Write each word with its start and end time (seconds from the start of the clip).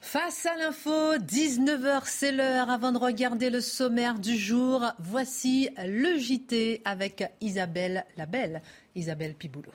Face 0.00 0.46
à 0.46 0.56
l'info, 0.56 1.16
19h, 1.16 2.02
c'est 2.04 2.32
l'heure. 2.32 2.70
Avant 2.70 2.92
de 2.92 2.98
regarder 2.98 3.50
le 3.50 3.60
sommaire 3.60 4.18
du 4.18 4.36
jour, 4.36 4.84
voici 4.98 5.68
le 5.78 6.16
JT 6.18 6.82
avec 6.84 7.24
Isabelle 7.40 8.04
la 8.16 8.26
Belle, 8.26 8.62
Isabelle 8.94 9.34
Piboulot. 9.34 9.72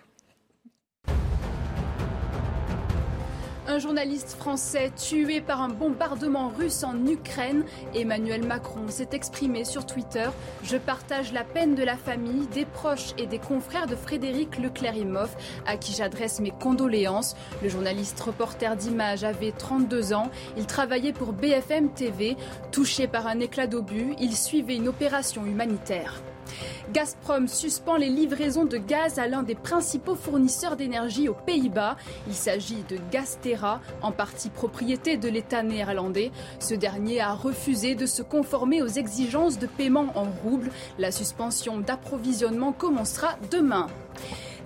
Un 3.71 3.79
journaliste 3.79 4.35
français 4.37 4.91
tué 4.97 5.39
par 5.39 5.61
un 5.61 5.69
bombardement 5.69 6.49
russe 6.49 6.83
en 6.83 7.05
Ukraine. 7.05 7.63
Emmanuel 7.95 8.45
Macron 8.45 8.89
s'est 8.89 9.07
exprimé 9.13 9.63
sur 9.63 9.85
Twitter. 9.85 10.27
Je 10.61 10.75
partage 10.75 11.31
la 11.31 11.45
peine 11.45 11.73
de 11.73 11.81
la 11.81 11.95
famille, 11.95 12.47
des 12.47 12.65
proches 12.65 13.13
et 13.17 13.27
des 13.27 13.39
confrères 13.39 13.87
de 13.87 13.95
Frédéric 13.95 14.57
Leclerc-Imhoff, 14.57 15.37
à 15.65 15.77
qui 15.77 15.93
j'adresse 15.93 16.41
mes 16.41 16.51
condoléances. 16.51 17.37
Le 17.63 17.69
journaliste 17.69 18.19
reporter 18.19 18.75
d'images 18.75 19.23
avait 19.23 19.53
32 19.53 20.11
ans. 20.11 20.29
Il 20.57 20.65
travaillait 20.65 21.13
pour 21.13 21.31
BFM 21.31 21.93
TV. 21.93 22.35
Touché 22.73 23.07
par 23.07 23.25
un 23.25 23.39
éclat 23.39 23.67
d'obus, 23.67 24.15
il 24.19 24.35
suivait 24.35 24.75
une 24.75 24.89
opération 24.89 25.45
humanitaire. 25.45 26.21
Gazprom 26.93 27.47
suspend 27.47 27.95
les 27.95 28.09
livraisons 28.09 28.65
de 28.65 28.77
gaz 28.77 29.19
à 29.19 29.27
l'un 29.27 29.43
des 29.43 29.55
principaux 29.55 30.15
fournisseurs 30.15 30.75
d'énergie 30.75 31.29
aux 31.29 31.33
Pays-Bas. 31.33 31.97
Il 32.27 32.33
s'agit 32.33 32.83
de 32.89 32.97
Gaztera, 33.11 33.81
en 34.01 34.11
partie 34.11 34.49
propriété 34.49 35.17
de 35.17 35.29
l'État 35.29 35.63
néerlandais. 35.63 36.31
Ce 36.59 36.73
dernier 36.73 37.21
a 37.21 37.33
refusé 37.33 37.95
de 37.95 38.05
se 38.05 38.21
conformer 38.21 38.81
aux 38.81 38.87
exigences 38.87 39.59
de 39.59 39.67
paiement 39.67 40.11
en 40.15 40.25
roubles. 40.43 40.71
La 40.99 41.11
suspension 41.11 41.79
d'approvisionnement 41.79 42.71
commencera 42.71 43.37
demain. 43.49 43.87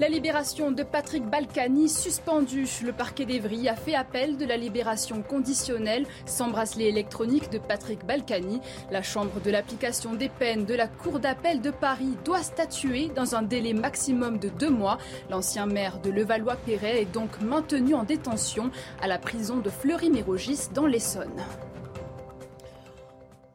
La 0.01 0.09
libération 0.09 0.71
de 0.71 0.83
Patrick 0.83 1.23
Balkany 1.23 1.87
suspendue. 1.87 2.67
Le 2.83 2.91
parquet 2.91 3.23
d'Evry 3.23 3.69
a 3.69 3.77
fait 3.77 3.95
appel 3.95 4.35
de 4.35 4.43
la 4.43 4.57
libération 4.57 5.21
conditionnelle 5.21 6.05
sans 6.25 6.49
bracelet 6.49 6.89
électronique 6.89 7.49
de 7.49 7.59
Patrick 7.59 8.05
Balkany. 8.05 8.59
La 8.91 9.01
Chambre 9.01 9.39
de 9.39 9.49
l'application 9.49 10.13
des 10.13 10.27
peines 10.27 10.65
de 10.65 10.73
la 10.73 10.89
Cour 10.89 11.21
d'appel 11.21 11.61
de 11.61 11.71
Paris 11.71 12.17
doit 12.25 12.43
statuer 12.43 13.09
dans 13.15 13.35
un 13.35 13.41
délai 13.41 13.73
maximum 13.73 14.37
de 14.37 14.49
deux 14.49 14.69
mois. 14.69 14.97
L'ancien 15.29 15.65
maire 15.65 16.01
de 16.01 16.11
Levallois-Perret 16.11 17.03
est 17.03 17.13
donc 17.13 17.39
maintenu 17.39 17.93
en 17.93 18.03
détention 18.03 18.71
à 19.01 19.07
la 19.07 19.17
prison 19.17 19.59
de 19.59 19.69
Fleury-Mérogis 19.69 20.67
dans 20.73 20.87
l'Essonne. 20.87 21.41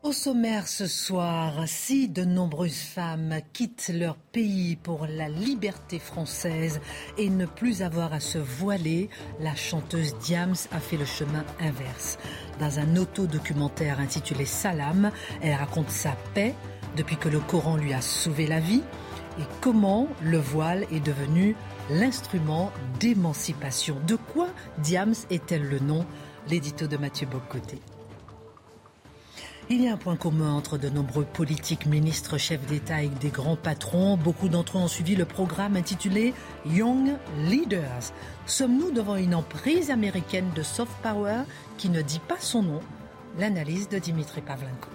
Au 0.03 0.13
sommaire 0.13 0.67
ce 0.67 0.87
soir, 0.87 1.65
si 1.67 2.09
de 2.09 2.25
nombreuses 2.25 2.81
femmes 2.81 3.35
quittent 3.53 3.93
leur 3.95 4.17
pays 4.17 4.77
pour 4.77 5.07
la 5.07 5.29
liberté 5.29 5.99
française 5.99 6.81
et 7.19 7.29
ne 7.29 7.45
plus 7.45 7.83
avoir 7.83 8.15
à 8.15 8.19
se 8.19 8.39
voiler, 8.39 9.11
la 9.41 9.55
chanteuse 9.55 10.17
Diams 10.21 10.57
a 10.73 10.81
fait 10.81 10.97
le 10.97 11.05
chemin 11.05 11.45
inverse. 11.61 12.17
Dans 12.61 12.79
un 12.79 12.97
autodocumentaire 12.97 14.01
intitulé 14.01 14.47
Salam, 14.47 15.11
elle 15.43 15.53
raconte 15.53 15.91
sa 15.91 16.13
paix 16.33 16.55
depuis 16.97 17.19
que 17.19 17.29
le 17.29 17.41
Coran 17.41 17.77
lui 17.77 17.93
a 17.93 18.01
sauvé 18.01 18.47
la 18.47 18.59
vie 18.59 18.83
et 19.39 19.45
comment 19.61 20.09
le 20.23 20.39
voile 20.39 20.87
est 20.91 21.05
devenu 21.05 21.55
l'instrument 21.91 22.73
d'émancipation. 23.01 23.99
De 24.07 24.17
quoi 24.17 24.49
Diams 24.79 25.15
est-elle 25.29 25.69
le 25.69 25.79
nom? 25.79 26.07
L'édito 26.49 26.87
de 26.87 26.97
Mathieu 26.97 27.27
Bocoté. 27.27 27.79
Il 29.73 29.83
y 29.83 29.87
a 29.87 29.93
un 29.93 29.97
point 29.97 30.17
commun 30.17 30.53
entre 30.53 30.79
de 30.79 30.89
nombreux 30.89 31.23
politiques, 31.23 31.87
ministres, 31.87 32.39
chefs 32.39 32.67
d'État 32.67 33.05
et 33.05 33.09
des 33.09 33.29
grands 33.29 33.55
patrons. 33.55 34.17
Beaucoup 34.17 34.49
d'entre 34.49 34.79
eux 34.79 34.81
ont 34.81 34.89
suivi 34.89 35.15
le 35.15 35.25
programme 35.25 35.77
intitulé 35.77 36.35
Young 36.67 37.13
Leaders. 37.45 38.13
Sommes-nous 38.47 38.91
devant 38.91 39.15
une 39.15 39.33
emprise 39.33 39.93
américaine 39.93 40.51
de 40.57 40.65
soft 40.65 40.91
power 41.05 41.43
qui 41.79 41.89
ne 41.89 42.03
dit 42.03 42.19
pas 42.19 42.41
son 42.41 42.65
nom? 42.65 42.81
L'analyse 43.39 43.89
de 43.89 43.99
Dimitri 43.99 44.41
Pavlenko. 44.41 44.89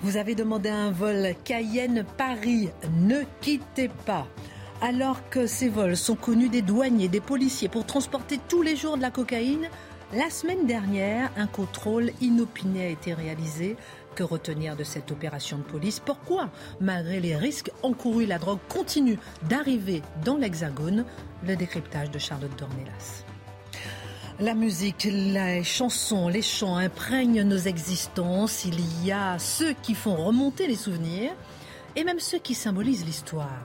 Vous 0.00 0.16
avez 0.16 0.34
demandé 0.34 0.68
un 0.68 0.90
vol 0.90 1.36
Cayenne-Paris. 1.44 2.70
Ne 2.92 3.20
quittez 3.40 3.88
pas. 4.04 4.26
Alors 4.82 5.28
que 5.28 5.46
ces 5.46 5.68
vols 5.68 5.96
sont 5.96 6.16
connus 6.16 6.48
des 6.48 6.62
douaniers, 6.62 7.06
des 7.06 7.20
policiers 7.20 7.68
pour 7.68 7.86
transporter 7.86 8.40
tous 8.48 8.62
les 8.62 8.74
jours 8.74 8.96
de 8.96 9.02
la 9.02 9.12
cocaïne, 9.12 9.68
la 10.12 10.28
semaine 10.28 10.66
dernière, 10.66 11.30
un 11.36 11.46
contrôle 11.46 12.10
inopiné 12.20 12.86
a 12.86 12.88
été 12.88 13.14
réalisé. 13.14 13.76
Que 14.16 14.24
retenir 14.24 14.76
de 14.76 14.82
cette 14.82 15.12
opération 15.12 15.58
de 15.58 15.62
police? 15.62 16.00
Pourquoi, 16.00 16.50
malgré 16.80 17.20
les 17.20 17.36
risques 17.36 17.70
encourus, 17.82 18.26
la 18.26 18.38
drogue 18.38 18.58
continue 18.68 19.18
d'arriver 19.48 20.02
dans 20.24 20.36
l'Hexagone? 20.36 21.04
Le 21.46 21.54
décryptage 21.54 22.10
de 22.10 22.18
Charlotte 22.18 22.50
Dornelas. 22.58 23.24
La 24.40 24.54
musique, 24.54 25.04
les 25.04 25.62
chansons, 25.62 26.28
les 26.28 26.42
chants 26.42 26.76
imprègnent 26.76 27.42
nos 27.42 27.58
existences. 27.58 28.64
Il 28.64 29.04
y 29.04 29.12
a 29.12 29.38
ceux 29.38 29.74
qui 29.74 29.94
font 29.94 30.16
remonter 30.16 30.66
les 30.66 30.76
souvenirs 30.76 31.32
et 31.94 32.04
même 32.04 32.20
ceux 32.20 32.38
qui 32.38 32.54
symbolisent 32.54 33.04
l'histoire. 33.04 33.60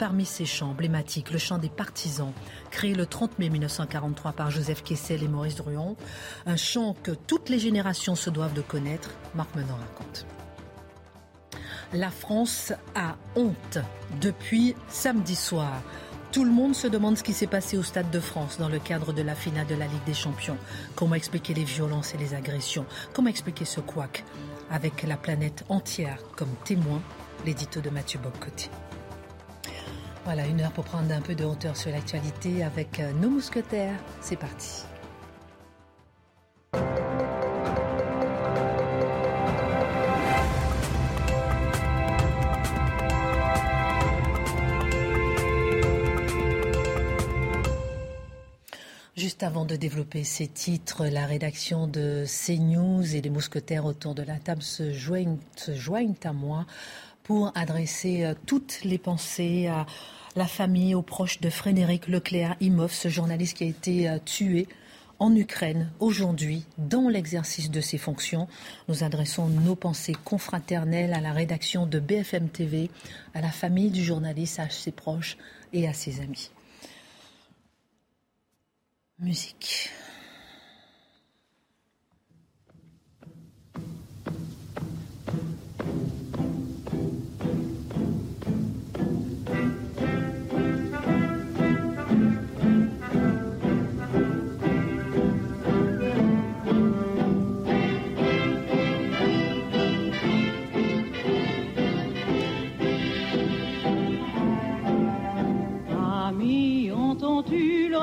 Parmi 0.00 0.24
ces 0.24 0.46
chants 0.46 0.70
emblématiques, 0.70 1.30
le 1.30 1.36
chant 1.36 1.58
des 1.58 1.68
partisans, 1.68 2.32
créé 2.70 2.94
le 2.94 3.04
30 3.04 3.38
mai 3.38 3.50
1943 3.50 4.32
par 4.32 4.50
Joseph 4.50 4.82
Kessel 4.82 5.22
et 5.22 5.28
Maurice 5.28 5.56
Druon, 5.56 5.94
un 6.46 6.56
chant 6.56 6.96
que 7.02 7.10
toutes 7.10 7.50
les 7.50 7.58
générations 7.58 8.14
se 8.14 8.30
doivent 8.30 8.54
de 8.54 8.62
connaître, 8.62 9.10
Marc 9.34 9.54
Menon 9.54 9.74
raconte. 9.74 10.24
La 11.92 12.08
France 12.08 12.72
a 12.94 13.18
honte 13.36 13.76
depuis 14.22 14.74
samedi 14.88 15.36
soir. 15.36 15.82
Tout 16.32 16.44
le 16.44 16.50
monde 16.50 16.74
se 16.74 16.86
demande 16.86 17.18
ce 17.18 17.22
qui 17.22 17.34
s'est 17.34 17.46
passé 17.46 17.76
au 17.76 17.82
Stade 17.82 18.10
de 18.10 18.20
France 18.20 18.56
dans 18.56 18.70
le 18.70 18.78
cadre 18.78 19.12
de 19.12 19.20
la 19.20 19.34
finale 19.34 19.66
de 19.66 19.74
la 19.74 19.86
Ligue 19.86 20.04
des 20.06 20.14
Champions. 20.14 20.56
Comment 20.94 21.16
expliquer 21.16 21.52
les 21.52 21.64
violences 21.64 22.14
et 22.14 22.18
les 22.18 22.32
agressions? 22.32 22.86
Comment 23.12 23.28
expliquer 23.28 23.66
ce 23.66 23.80
couac 23.80 24.24
Avec 24.70 25.02
la 25.02 25.18
planète 25.18 25.66
entière? 25.68 26.20
Comme 26.36 26.54
témoin, 26.64 27.02
l'édito 27.44 27.82
de 27.82 27.90
Mathieu 27.90 28.18
Bobcoté. 28.18 28.70
Voilà, 30.24 30.46
une 30.46 30.60
heure 30.60 30.72
pour 30.72 30.84
prendre 30.84 31.12
un 31.12 31.20
peu 31.20 31.34
de 31.34 31.44
hauteur 31.44 31.76
sur 31.76 31.90
l'actualité 31.90 32.62
avec 32.62 33.00
euh, 33.00 33.12
nos 33.12 33.30
mousquetaires. 33.30 33.98
C'est 34.20 34.36
parti. 34.36 34.84
Juste 49.16 49.42
avant 49.42 49.66
de 49.66 49.76
développer 49.76 50.24
ces 50.24 50.48
titres, 50.48 51.06
la 51.06 51.26
rédaction 51.26 51.86
de 51.86 52.24
CNews 52.26 53.14
et 53.14 53.20
les 53.20 53.28
mousquetaires 53.28 53.84
autour 53.84 54.14
de 54.14 54.22
la 54.22 54.36
table 54.36 54.62
se 54.62 54.92
joignent, 54.92 55.36
se 55.56 55.74
joignent 55.74 56.14
à 56.24 56.32
moi 56.32 56.64
pour 57.30 57.52
adresser 57.54 58.24
euh, 58.24 58.34
toutes 58.44 58.80
les 58.82 58.98
pensées 58.98 59.68
à 59.68 59.86
la 60.34 60.48
famille, 60.48 60.96
aux 60.96 61.02
proches 61.02 61.40
de 61.40 61.48
Frédéric 61.48 62.08
Leclerc 62.08 62.56
Imhoff, 62.60 62.92
ce 62.92 63.06
journaliste 63.06 63.58
qui 63.58 63.62
a 63.62 63.66
été 63.68 64.08
euh, 64.08 64.18
tué 64.18 64.66
en 65.20 65.36
Ukraine 65.36 65.92
aujourd'hui 66.00 66.64
dans 66.76 67.08
l'exercice 67.08 67.70
de 67.70 67.80
ses 67.80 67.98
fonctions. 67.98 68.48
Nous 68.88 69.04
adressons 69.04 69.46
nos 69.46 69.76
pensées 69.76 70.16
confraternelles 70.24 71.14
à 71.14 71.20
la 71.20 71.32
rédaction 71.32 71.86
de 71.86 72.00
BFM 72.00 72.48
TV, 72.48 72.90
à 73.32 73.40
la 73.40 73.52
famille 73.52 73.92
du 73.92 74.02
journaliste, 74.02 74.58
à 74.58 74.68
ses 74.68 74.90
proches 74.90 75.36
et 75.72 75.86
à 75.86 75.92
ses 75.92 76.20
amis. 76.20 76.50
Musique. 79.20 79.92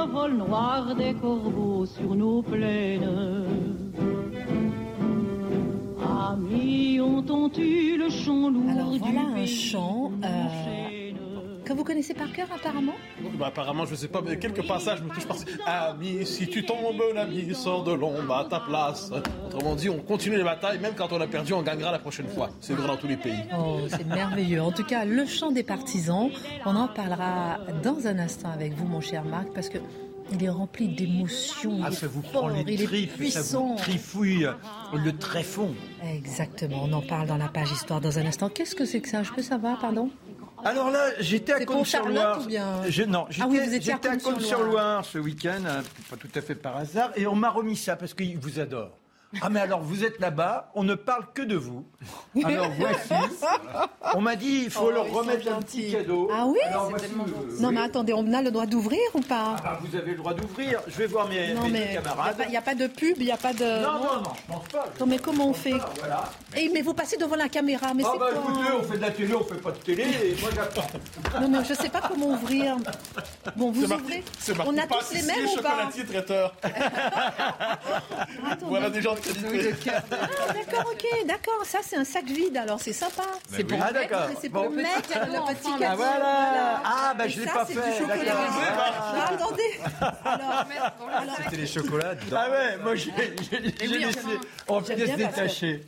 Vol 0.06 0.34
noir 0.38 0.96
des 0.96 1.14
corbeaux 1.14 1.86
sur 1.86 2.16
nos 2.16 2.42
plaines. 2.42 3.46
Amis, 6.30 7.00
ont 7.02 7.52
eu 7.58 7.98
le 7.98 8.10
chant 8.10 8.50
lourd 8.50 8.70
Alors 8.70 8.98
voilà 8.98 9.22
du 9.36 9.42
un 9.42 9.46
chant 9.46 10.12
euh, 10.24 11.07
que 11.68 11.74
vous 11.74 11.84
connaissez 11.84 12.14
par 12.14 12.32
cœur 12.32 12.48
apparemment 12.54 12.94
bah, 13.38 13.48
apparemment, 13.48 13.86
je 13.86 13.96
sais 13.96 14.08
pas, 14.08 14.22
mais 14.22 14.38
quelques 14.40 14.66
passages 14.66 15.02
me 15.02 15.10
touchent 15.10 15.28
par 15.28 15.90
Ami, 15.90 16.26
si 16.26 16.48
tu 16.48 16.64
tombes, 16.66 17.02
l'ami, 17.14 17.54
sors 17.54 17.84
de 17.84 17.92
l'ombre 17.92 18.36
à 18.36 18.46
ta 18.46 18.60
place. 18.62 19.12
Autrement 19.48 19.76
dit, 19.76 19.90
on 19.90 20.00
continue 20.00 20.38
les 20.38 20.44
batailles, 20.44 20.80
même 20.80 20.94
quand 20.96 21.12
on 21.12 21.20
a 21.20 21.28
perdu, 21.28 21.54
on 21.54 21.62
gagnera 21.62 21.92
la 21.92 22.00
prochaine 22.00 22.28
fois. 22.28 22.50
C'est 22.62 22.74
vrai 22.74 22.88
dans 22.88 22.96
tous 22.98 23.08
les 23.08 23.18
pays. 23.18 23.44
Oh, 23.58 23.80
c'est 23.90 24.06
merveilleux. 24.06 24.62
En 24.62 24.72
tout 24.72 24.84
cas, 24.86 25.04
le 25.04 25.26
chant 25.26 25.52
des 25.52 25.64
partisans, 25.64 26.30
on 26.66 26.76
en 26.76 26.88
parlera 26.88 27.58
dans 27.84 28.08
un 28.08 28.18
instant 28.20 28.50
avec 28.50 28.74
vous, 28.74 28.86
mon 28.88 29.02
cher 29.02 29.24
Marc, 29.26 29.50
parce 29.54 29.70
que 29.70 29.80
Il 30.34 30.44
est 30.44 30.50
rempli 30.50 30.90
d'émotions. 30.90 31.80
Ah, 31.84 31.90
est 31.90 31.94
ça 31.94 32.08
vous 32.08 32.22
fort, 32.22 32.32
prend 32.32 32.48
les 32.50 32.62
il 32.68 32.82
est 32.82 32.86
tripes, 32.86 33.12
ça 33.12 33.18
puissant. 33.18 33.68
vous 33.70 33.76
trifouille 33.78 34.48
le 34.94 35.18
tréfonds. 35.18 35.74
Exactement, 36.04 36.84
on 36.84 36.92
en 36.94 37.02
parle 37.02 37.28
dans 37.28 37.38
la 37.38 37.48
page 37.48 37.72
histoire 37.72 38.02
dans 38.02 38.20
un 38.20 38.26
instant. 38.26 38.50
Qu'est-ce 38.50 38.76
que 38.76 38.84
c'est 38.86 39.00
que 39.00 39.08
ça? 39.10 39.24
Je 39.24 39.32
peux 39.32 39.42
savoir, 39.42 39.80
pardon? 39.80 40.10
Alors 40.66 40.90
là, 40.90 41.06
j'étais 41.20 41.54
à 41.54 41.60
Je- 42.90 43.04
Non, 43.04 43.24
Ah 43.28 43.32
j'étais 43.32 43.48
oui, 43.48 43.58
à. 43.60 44.00
Cône-sur-Loire 44.34 45.06
ce 45.06 45.18
week-end, 45.18 45.62
euh, 45.66 45.82
pas 46.10 46.18
tout 46.18 46.30
à 46.34 46.42
fait 46.42 46.56
par 46.56 46.78
hasard, 46.78 47.12
et 47.16 47.28
on 47.28 47.36
m'a 47.36 47.50
remis 47.50 47.76
ça 47.78 47.96
parce 47.96 48.14
qu'il 48.14 48.38
vous 48.38 48.60
adore. 48.60 48.90
Ah 49.42 49.50
mais 49.50 49.60
alors 49.60 49.82
vous 49.82 50.06
êtes 50.06 50.20
là-bas, 50.22 50.72
on 50.74 50.84
ne 50.84 50.96
parle 50.96 51.26
que 51.34 51.42
de 51.42 51.56
vous. 51.58 51.86
Alors 52.46 52.70
voici. 52.78 53.10
On 54.16 54.22
m'a 54.22 54.36
dit 54.38 54.62
il 54.66 54.70
faut 54.72 54.86
Oh, 54.88 54.92
leur 54.92 55.12
remettre 55.12 55.52
un 55.52 55.62
petit 55.62 55.92
cadeau. 55.92 56.30
Ah 56.34 56.46
oui 56.48 56.58
Alors, 56.66 56.90
voici, 56.90 57.06
euh, 57.08 57.60
Non 57.60 57.68
oui. 57.70 57.74
mais 57.76 57.82
attendez, 57.82 58.14
on 58.14 58.34
a 58.34 58.42
le 58.42 58.52
droit 58.52 58.66
d'ouvrir 58.66 59.00
ou 59.14 59.20
pas? 59.20 59.56
Ah 59.58 59.62
bah, 59.62 59.80
vous 59.82 59.96
avez 59.98 60.12
le 60.12 60.18
droit 60.18 60.34
d'ouvrir. 60.34 60.80
Je 60.88 60.96
vais 60.98 61.08
voir 61.08 61.28
mes, 61.28 61.54
Non 61.54 61.64
mes 61.64 61.72
mais 61.72 61.80
deux 61.80 61.92
il 61.92 61.96
camarades. 62.04 62.46
n'y 62.50 62.56
a, 62.56 62.62
pas 62.62 62.74
de 62.76 62.88
pub, 62.88 63.18
il 63.18 63.26
n'y 63.26 63.32
a 63.32 63.38
pas 63.38 63.52
de... 63.54 63.66
Non, 63.84 63.94
non, 63.94 64.22
non, 64.24 64.32
je 64.48 64.54
pense 64.54 64.68
pas. 64.70 64.86
Non, 65.00 65.06
mais 65.06 65.20
comment 65.20 65.50
on 65.50 65.54
fait? 65.54 65.74
Voilà. 66.00 66.24
Eh, 66.56 66.70
Mais 66.74 66.82
vous 66.82 66.94
passez 66.94 67.18
devant 67.18 67.36
la 67.36 67.50
caméra, 67.50 67.94
mais 67.94 68.04
Ah 68.06 68.12
c'est 68.14 68.20
bah 68.20 68.28
quoi 68.32 68.42
écoutez, 68.54 68.72
on 68.80 68.84
fait 68.84 68.98
de 68.98 69.02
la 69.02 69.12
télé, 69.12 69.36
on 69.36 69.44
fait 69.44 69.62
pas 69.62 69.72
de 69.72 69.78
télé, 69.78 70.04
et 70.04 70.36
moi 70.40 70.50
j'attends. 70.56 70.88
Non, 71.42 71.50
non, 71.50 71.64
je 71.66 71.72
ne 71.74 71.78
sais 71.78 71.90
pas 71.90 72.02
comment 72.08 72.28
ouvrir. 72.30 72.78
Bon, 73.58 73.72
vous 73.72 73.84
ouvrez 73.84 73.98
marqué 73.98 74.24
On 74.66 74.78
a 74.78 74.88
tous 74.88 75.14
les 75.14 75.22
mêmes 75.24 75.46
ou 75.48 75.62
pas? 75.62 75.70
chocolatier, 75.72 76.06
traiteur. 76.06 76.56
Voilà 78.68 78.90
des 78.90 79.02
gens 79.02 79.16
de. 79.22 79.74
Ah, 79.92 80.54
d'accord, 80.54 80.92
ok, 80.94 81.26
d'accord. 81.28 81.66
Ça, 81.66 81.80
c'est 81.84 81.96
un 81.98 82.04
sac 82.04 82.26
vide, 82.26 82.58
alors 82.58 82.80
c'est 82.80 82.94
sympa. 82.94 83.24
C'est 83.52 83.64
pour 83.64 83.80
Ah 83.82 83.92
d'accord. 83.92 84.30
C'est 84.42 84.50
Bon. 84.50 84.64
pour 84.64 84.72
le 84.72 84.78
mettre, 84.84 85.08
cadeau 85.10 85.32
le 85.34 85.54
petit 85.56 85.72
cadeau. 85.80 85.86
Ah 85.88 85.96
voilà. 85.96 86.82
Ah 86.86 87.14
bah 87.18 87.28
je 87.28 87.40
l'ai 87.42 87.46
pas 87.48 87.66
c'est 87.66 87.74
du 87.74 87.80
fait. 87.82 87.98
chocolat. 88.00 88.18
D'accord. 88.18 88.54
Ah, 88.60 89.30
attendez. 89.34 89.80
Alors, 90.26 91.36
C'était 91.44 91.58
les 91.58 91.68
chocolats 91.68 92.16
dedans. 92.16 92.38
Ah 92.40 92.50
ouais, 92.52 92.78
moi 92.78 92.96
j'ai 92.96 93.12
j'ai- 93.52 93.76
j'ai 93.80 93.88
oui, 93.88 94.04
laissé 94.06 94.20
en 94.68 94.82
pièces 94.82 94.98
bien 94.98 95.08
parce 95.08 95.34
que- 95.36 95.42
détachées. 95.42 95.86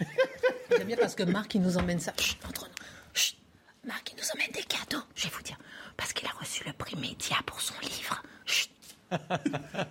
J'aime 0.77 0.87
bien 0.87 0.97
parce 0.97 1.15
que 1.15 1.23
Marc, 1.23 1.55
il 1.55 1.61
nous 1.61 1.77
emmène 1.77 1.99
ça. 1.99 2.13
Chut, 2.19 2.37
entre 2.47 2.65
nous. 2.65 2.85
Chut. 3.13 3.37
Marc, 3.85 4.11
il 4.11 4.17
nous 4.17 4.29
emmène 4.35 4.51
des 4.51 4.63
cadeaux. 4.63 5.03
Je 5.15 5.23
vais 5.25 5.33
vous 5.35 5.41
dire. 5.41 5.57
Parce 5.97 6.13
qu'il 6.13 6.27
a 6.27 6.31
reçu 6.39 6.63
le 6.65 6.73
prix 6.73 6.95
Média 6.95 7.37
pour 7.45 7.59
son 7.61 7.73
livre. 7.81 8.21
Chut. 8.45 8.69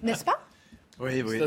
N'est-ce 0.02 0.24
pas? 0.24 0.40
Oui, 1.00 1.22
oui. 1.24 1.40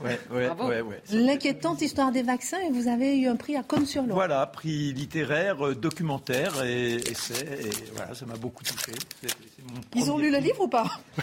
Ouais, 0.00 0.18
ouais, 0.30 0.80
ouais. 0.80 1.02
L'inquiétante 1.10 1.80
histoire 1.82 2.12
des 2.12 2.22
vaccins 2.22 2.58
et 2.60 2.70
vous 2.70 2.86
avez 2.86 3.18
eu 3.18 3.26
un 3.26 3.34
prix 3.34 3.56
à 3.56 3.62
Cône-sur-Loire. 3.64 4.14
Voilà, 4.14 4.46
prix 4.46 4.92
littéraire, 4.92 5.66
euh, 5.66 5.74
documentaire 5.74 6.62
et 6.64 6.94
essai. 7.10 7.34
Et 7.64 7.70
voilà, 7.96 8.14
ça 8.14 8.26
m'a 8.26 8.36
beaucoup 8.36 8.62
touché. 8.62 8.92
C'est- 9.20 9.28
c'est 9.28 9.64
mon 9.66 9.80
Ils 9.96 10.10
ont 10.10 10.18
lu 10.18 10.30
le 10.30 10.38
livre 10.38 10.60
ou 10.60 10.68
pas 10.68 10.86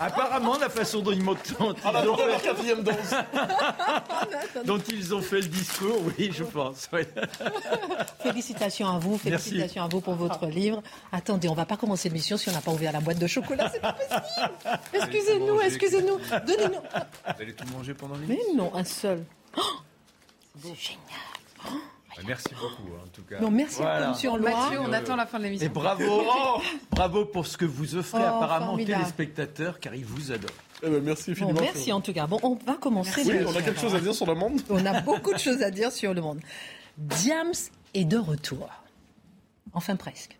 Apparemment, 0.00 0.56
la 0.58 0.68
façon 0.68 1.00
dont 1.00 1.10
ils 1.12 1.22
m'ont 1.22 1.34
dont 1.58 1.74
On 1.84 1.88
a 1.94 2.02
ils 2.04 2.08
ont 2.08 2.14
trouvé 2.16 2.32
la 2.32 2.40
quatrième 2.40 2.82
dose. 2.82 2.94
dont 4.64 4.78
ils 4.90 5.14
ont 5.14 5.20
fait 5.20 5.40
le 5.40 5.48
discours, 5.48 6.00
oui, 6.18 6.30
je 6.32 6.44
pense. 6.44 6.88
oui. 6.92 7.02
Félicitations 8.22 8.88
à 8.88 8.98
vous, 8.98 9.20
Merci. 9.24 9.50
félicitations 9.50 9.82
à 9.84 9.88
vous 9.88 10.00
pour 10.00 10.14
votre 10.14 10.46
livre. 10.46 10.82
Attendez, 11.12 11.48
on 11.48 11.54
va 11.54 11.64
pas 11.66 11.76
commencer 11.76 12.08
l'émission 12.08 12.36
si 12.36 12.48
on 12.48 12.52
n'a 12.52 12.60
pas 12.60 12.70
ouvert 12.70 12.92
la 12.92 13.00
boîte 13.00 13.18
de 13.18 13.26
chocolat, 13.26 13.70
c'est 13.72 13.80
pas 13.80 13.92
possible. 13.94 14.80
Excusez-nous, 14.94 15.60
excusez-nous. 15.60 16.18
Donnez-nous. 16.46 16.80
Vous 16.80 17.42
allez 17.42 17.52
tout 17.54 17.66
manger 17.72 17.94
pendant 17.94 18.16
l'émission 18.16 18.44
Mais 18.50 18.54
non, 18.56 18.74
un 18.74 18.84
seul. 18.84 19.24
Oh, 19.56 19.60
c'est 20.60 20.74
génial. 20.74 21.00
Bah, 21.64 22.22
Merci 22.26 22.48
beaucoup, 22.54 22.92
hein, 22.96 23.02
en 23.04 23.08
tout 23.08 23.22
cas. 23.22 23.38
Non, 23.40 23.50
merci 23.50 23.76
Voilà. 23.80 24.10
à 24.10 24.14
sur 24.14 24.36
Loire. 24.36 24.64
Mathieu, 24.70 24.80
on 24.80 24.92
attend 24.92 25.14
la 25.16 25.26
fin 25.26 25.38
de 25.38 25.44
Et 25.44 25.48
l'émission. 25.50 25.70
bravo, 25.72 26.22
bravo 26.90 27.24
pour 27.26 27.46
ce 27.46 27.56
que 27.56 27.64
vous 27.64 27.94
offrez 27.94 28.20
Oh, 28.22 28.26
apparemment 28.42 28.74
aux 28.74 28.78
téléspectateurs, 28.78 29.78
car 29.78 29.94
ils 29.94 30.04
vous 30.04 30.32
adorent. 30.32 30.50
Eh 30.82 30.88
ben, 30.90 31.00
merci 31.02 31.30
Bon, 31.32 31.44
infiniment. 31.44 31.60
merci 31.60 31.92
en 31.92 32.00
tout 32.00 32.12
cas. 32.12 32.26
Bon, 32.26 32.38
on 32.42 32.54
va 32.54 32.74
commencer. 32.74 33.22
Oui, 33.24 33.44
on 33.46 33.54
a 33.54 33.62
quelque 33.62 33.80
chose 33.80 33.94
à 33.94 34.00
dire 34.00 34.14
sur 34.14 34.26
le 34.26 34.34
monde. 34.34 34.60
On 34.68 34.84
a 34.84 35.00
beaucoup 35.02 35.32
de 35.32 35.38
choses 35.38 35.62
à 35.62 35.70
dire 35.70 35.92
sur 35.92 36.12
le 36.14 36.20
monde. 36.20 36.40
Diams 36.96 37.52
est 37.94 38.04
de 38.04 38.16
retour. 38.18 38.68
Enfin 39.72 39.94
presque. 39.96 40.36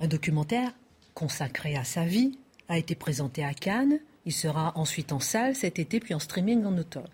Un 0.00 0.06
documentaire 0.06 0.70
consacré 1.14 1.76
à 1.76 1.84
sa 1.84 2.04
vie 2.04 2.38
a 2.68 2.78
été 2.78 2.94
présenté 2.94 3.44
à 3.44 3.52
Cannes. 3.52 3.98
Il 4.28 4.34
sera 4.34 4.72
ensuite 4.76 5.12
en 5.12 5.20
salle 5.20 5.56
cet 5.56 5.78
été, 5.78 6.00
puis 6.00 6.12
en 6.12 6.18
streaming 6.18 6.66
en 6.66 6.76
automne. 6.76 7.08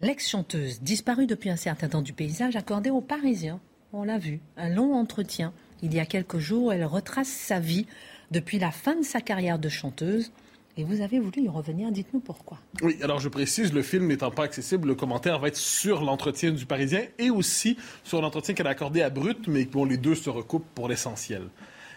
L'ex-chanteuse, 0.00 0.80
disparue 0.80 1.26
depuis 1.26 1.50
un 1.50 1.56
certain 1.56 1.88
temps 1.88 2.02
du 2.02 2.12
paysage, 2.12 2.54
accordé 2.54 2.88
aux 2.88 3.00
Parisiens, 3.00 3.58
on 3.92 4.04
l'a 4.04 4.18
vu, 4.18 4.38
un 4.56 4.68
long 4.68 4.94
entretien. 4.94 5.52
Il 5.82 5.92
y 5.92 5.98
a 5.98 6.06
quelques 6.06 6.38
jours, 6.38 6.72
elle 6.72 6.84
retrace 6.84 7.26
sa 7.26 7.58
vie 7.58 7.86
depuis 8.30 8.60
la 8.60 8.70
fin 8.70 8.94
de 8.94 9.02
sa 9.02 9.20
carrière 9.20 9.58
de 9.58 9.68
chanteuse. 9.68 10.30
Et 10.76 10.84
vous 10.84 11.00
avez 11.00 11.18
voulu 11.18 11.42
y 11.42 11.48
revenir, 11.48 11.90
dites-nous 11.90 12.20
pourquoi. 12.20 12.58
Oui, 12.80 12.96
alors 13.02 13.18
je 13.18 13.28
précise, 13.28 13.72
le 13.72 13.82
film 13.82 14.06
n'étant 14.06 14.30
pas 14.30 14.44
accessible, 14.44 14.86
le 14.86 14.94
commentaire 14.94 15.40
va 15.40 15.48
être 15.48 15.56
sur 15.56 16.04
l'entretien 16.04 16.52
du 16.52 16.64
Parisien 16.64 17.02
et 17.18 17.30
aussi 17.30 17.76
sur 18.04 18.22
l'entretien 18.22 18.54
qu'elle 18.54 18.68
a 18.68 18.70
accordé 18.70 19.02
à 19.02 19.10
Brut, 19.10 19.48
mais 19.48 19.64
bon, 19.64 19.84
les 19.84 19.96
deux 19.96 20.14
se 20.14 20.30
recoupent 20.30 20.72
pour 20.76 20.88
l'essentiel. 20.88 21.42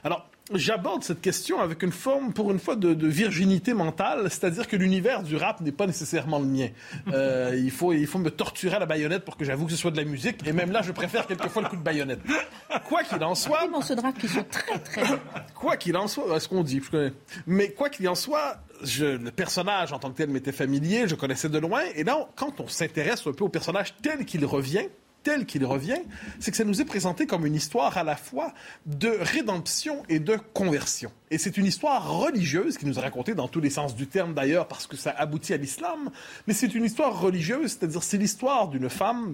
Alors, 0.03 0.27
j'aborde 0.53 1.03
cette 1.03 1.21
question 1.21 1.59
avec 1.59 1.81
une 1.83 1.91
forme, 1.91 2.33
pour 2.33 2.51
une 2.51 2.59
fois, 2.59 2.75
de, 2.75 2.93
de 2.93 3.07
virginité 3.07 3.73
mentale, 3.73 4.29
c'est-à-dire 4.29 4.67
que 4.67 4.75
l'univers 4.75 5.23
du 5.23 5.35
rap 5.35 5.61
n'est 5.61 5.71
pas 5.71 5.87
nécessairement 5.87 6.39
le 6.39 6.45
mien. 6.45 6.67
Euh, 7.11 7.55
il, 7.57 7.71
faut, 7.71 7.93
il 7.93 8.05
faut 8.07 8.19
me 8.19 8.29
torturer 8.29 8.75
à 8.75 8.79
la 8.79 8.85
baïonnette 8.85 9.25
pour 9.25 9.37
que 9.37 9.45
j'avoue 9.45 9.65
que 9.65 9.71
ce 9.71 9.77
soit 9.77 9.91
de 9.91 9.97
la 9.97 10.03
musique, 10.05 10.45
et 10.47 10.53
même 10.53 10.71
là, 10.71 10.81
je 10.83 10.91
préfère 10.91 11.25
quelquefois 11.27 11.63
le 11.63 11.69
coup 11.69 11.77
de 11.77 11.81
baïonnette. 11.83 12.19
Quoi 12.87 13.03
qu'il 13.03 13.23
en 13.23 13.33
soit, 13.35 13.59
rap 14.01 14.17
qui 14.19 14.27
sont 14.27 14.45
très 14.49 14.79
très. 14.79 15.03
Quoi 15.55 15.77
qu'il 15.77 15.97
en 15.97 16.07
soit, 16.07 16.39
ce 16.39 16.47
qu'on 16.47 16.63
dit, 16.63 16.81
je 16.83 16.91
connais. 16.91 17.13
Mais 17.47 17.71
quoi 17.71 17.89
qu'il 17.89 18.07
en 18.07 18.15
soit, 18.15 18.57
je, 18.83 19.05
le 19.05 19.31
personnage 19.31 19.93
en 19.93 19.99
tant 19.99 20.11
que 20.11 20.17
tel 20.17 20.29
m'était 20.29 20.51
familier, 20.51 21.07
je 21.07 21.15
connaissais 21.15 21.49
de 21.49 21.57
loin. 21.57 21.81
Et 21.95 22.03
là, 22.03 22.17
on- 22.19 22.27
quand 22.35 22.59
on 22.59 22.67
s'intéresse 22.67 23.25
un 23.25 23.31
peu 23.31 23.43
au 23.45 23.49
personnage 23.49 23.95
tel 24.03 24.25
qu'il 24.25 24.45
revient, 24.45 24.87
tel 25.25 25.45
qu'il 25.45 25.65
revient, 25.65 25.99
c'est 26.39 26.51
que 26.51 26.57
ça 26.57 26.63
nous 26.63 26.81
est 26.81 26.85
présenté 26.85 27.25
comme 27.25 27.45
une 27.47 27.55
histoire 27.55 27.97
à 27.97 28.03
la 28.03 28.15
fois 28.15 28.53
de 28.85 29.09
rédemption 29.09 30.03
et 30.07 30.19
de 30.19 30.37
conversion. 30.53 31.11
Et 31.31 31.39
c'est 31.39 31.57
une 31.57 31.65
histoire 31.65 32.19
religieuse 32.19 32.77
qui 32.77 32.85
nous 32.85 32.97
est 32.99 33.01
racontée 33.01 33.33
dans 33.33 33.47
tous 33.47 33.59
les 33.59 33.71
sens 33.71 33.95
du 33.95 34.05
terme 34.05 34.35
d'ailleurs 34.35 34.67
parce 34.67 34.85
que 34.85 34.95
ça 34.95 35.09
aboutit 35.17 35.53
à 35.53 35.57
l'islam. 35.57 36.11
Mais 36.45 36.53
c'est 36.53 36.75
une 36.75 36.85
histoire 36.85 37.19
religieuse, 37.19 37.71
c'est-à-dire 37.71 38.03
c'est 38.03 38.17
l'histoire 38.17 38.67
d'une 38.67 38.89
femme 38.89 39.33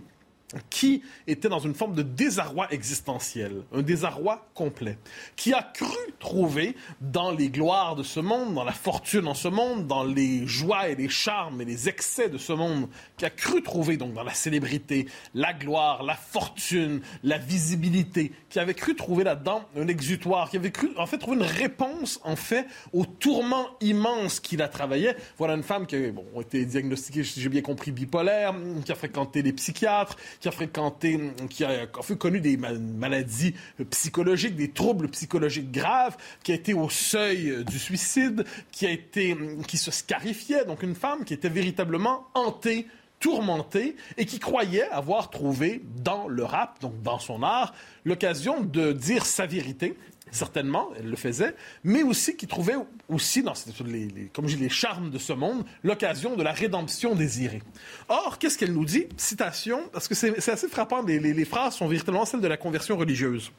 qui 0.70 1.02
était 1.28 1.50
dans 1.50 1.60
une 1.60 1.74
forme 1.74 1.94
de 1.94 2.02
désarroi 2.02 2.72
existentiel, 2.72 3.64
un 3.74 3.82
désarroi 3.82 4.48
complet, 4.54 4.98
qui 5.36 5.54
a 5.54 5.64
cru 5.64 5.98
trouver 6.20 6.76
dans 7.00 7.32
les 7.32 7.50
gloires 7.50 7.96
de 7.96 8.04
ce 8.04 8.20
monde, 8.20 8.54
dans 8.54 8.64
la 8.64 8.72
fortune 8.72 9.28
en 9.28 9.34
ce 9.34 9.48
monde, 9.48 9.88
dans 9.88 10.04
les 10.04 10.46
joies 10.48 10.90
et 10.90 10.96
les 10.96 11.10
charmes 11.10 11.62
et 11.62 11.66
les 11.66 11.90
excès 11.90 12.30
de 12.30 12.38
ce 12.38 12.54
monde, 12.54 12.88
qui 13.18 13.26
a 13.26 13.30
cru 13.30 13.64
trouver 13.64 13.98
donc 13.98 14.14
dans 14.14 14.24
la 14.24 14.34
célébrité, 14.34 15.08
la 15.34 15.54
gloire, 15.54 16.04
la 16.04 16.16
fortune, 16.16 17.02
la 17.24 17.38
visibilité, 17.38 18.32
qui 18.50 18.60
avait 18.60 18.74
cru 18.74 18.96
trouver 18.96 19.24
là-dedans 19.24 19.66
un 19.78 19.88
exutoire, 19.88 20.50
qui 20.50 20.58
avait 20.58 20.72
cru 20.72 20.90
en 20.98 21.06
fait 21.06 21.18
trouver 21.18 21.38
une 21.38 21.44
réponse 21.44 22.20
en 22.24 22.36
fait 22.36 22.66
au 22.94 23.06
tourment 23.06 23.68
immense 23.80 24.40
qui 24.40 24.58
la 24.58 24.68
travaillait. 24.68 25.16
Voilà 25.38 25.54
une 25.54 25.64
femme 25.64 25.86
qui 25.86 25.96
a 25.96 26.12
bon, 26.12 26.26
été 26.40 26.66
diagnostiquée, 26.66 27.24
si 27.24 27.42
j'ai 27.42 27.50
bien 27.50 27.62
compris, 27.62 27.92
bipolaire, 27.92 28.54
qui 28.86 28.92
a 28.92 28.96
fréquenté 28.96 29.42
les 29.42 29.54
psychiatres, 29.54 30.18
qui 30.42 30.48
a 30.48 30.52
fréquenté, 30.52 31.32
qui 31.50 31.64
a, 31.64 31.88
fait 32.02 32.18
connu 32.18 32.42
des 32.42 32.58
ma- 32.58 32.74
maladies 32.74 33.54
psychologiques, 33.92 34.56
des 34.56 34.72
troubles 34.72 35.08
psychologiques 35.10 35.72
graves, 35.72 36.18
qui 36.44 36.52
a 36.52 36.56
été 36.56 36.74
au 36.74 36.90
seuil 36.90 37.64
du 37.64 37.80
suicide, 37.80 38.44
qui 38.72 38.86
a 38.88 38.92
été, 38.92 39.38
qui 39.68 39.78
se 39.78 39.92
scarifiait. 39.92 40.66
Donc 40.66 40.84
une 40.84 40.96
femme 40.96 41.24
qui 41.24 41.34
était 41.34 41.48
véritablement 41.50 42.28
hantée 42.34 42.88
tourmentée 43.20 43.96
et 44.18 44.26
qui 44.26 44.40
croyait 44.40 44.90
avoir 44.90 45.30
trouvé 45.30 45.84
dans 46.04 46.28
le 46.28 46.44
rap, 46.44 46.82
donc 46.82 47.02
dans 47.04 47.20
son 47.20 47.44
art, 47.44 47.72
l'occasion 48.04 48.62
de 48.62 48.92
dire 48.94 49.28
sa 49.28 49.46
vérité. 49.46 49.96
Certainement, 50.32 50.90
elle 50.98 51.10
le 51.10 51.16
faisait, 51.18 51.56
mais 51.84 52.04
aussi 52.04 52.38
qui 52.38 52.48
trouvait 52.48 52.76
aussi 53.10 53.44
dans 53.44 53.54
les, 53.86 54.08
comme 54.34 54.48
je 54.48 54.56
dis, 54.56 54.64
les 54.64 54.70
charmes 54.70 55.10
de 55.10 55.18
ce 55.18 55.34
monde 55.34 55.66
l'occasion 55.84 56.36
de 56.38 56.44
la 56.44 56.54
rédemption 56.54 57.16
désirée. 57.16 57.62
Or, 58.08 58.38
qu'est-ce 58.40 58.58
qu'elle 58.58 58.72
nous 58.74 58.86
dit? 58.86 59.08
Citation, 59.18 59.90
parce 59.92 60.08
que 60.08 60.16
c'est 60.16 60.50
assez 60.50 60.68
frappant, 60.70 61.04
les, 61.04 61.20
les- 61.20 61.34
les 61.34 61.46
phrases 61.46 61.76
sont 61.76 61.88
véritablement 61.88 62.26
celles 62.26 62.40
de 62.42 62.48
la 62.48 62.58
conversion 62.58 62.96
religieuse. 62.98 63.52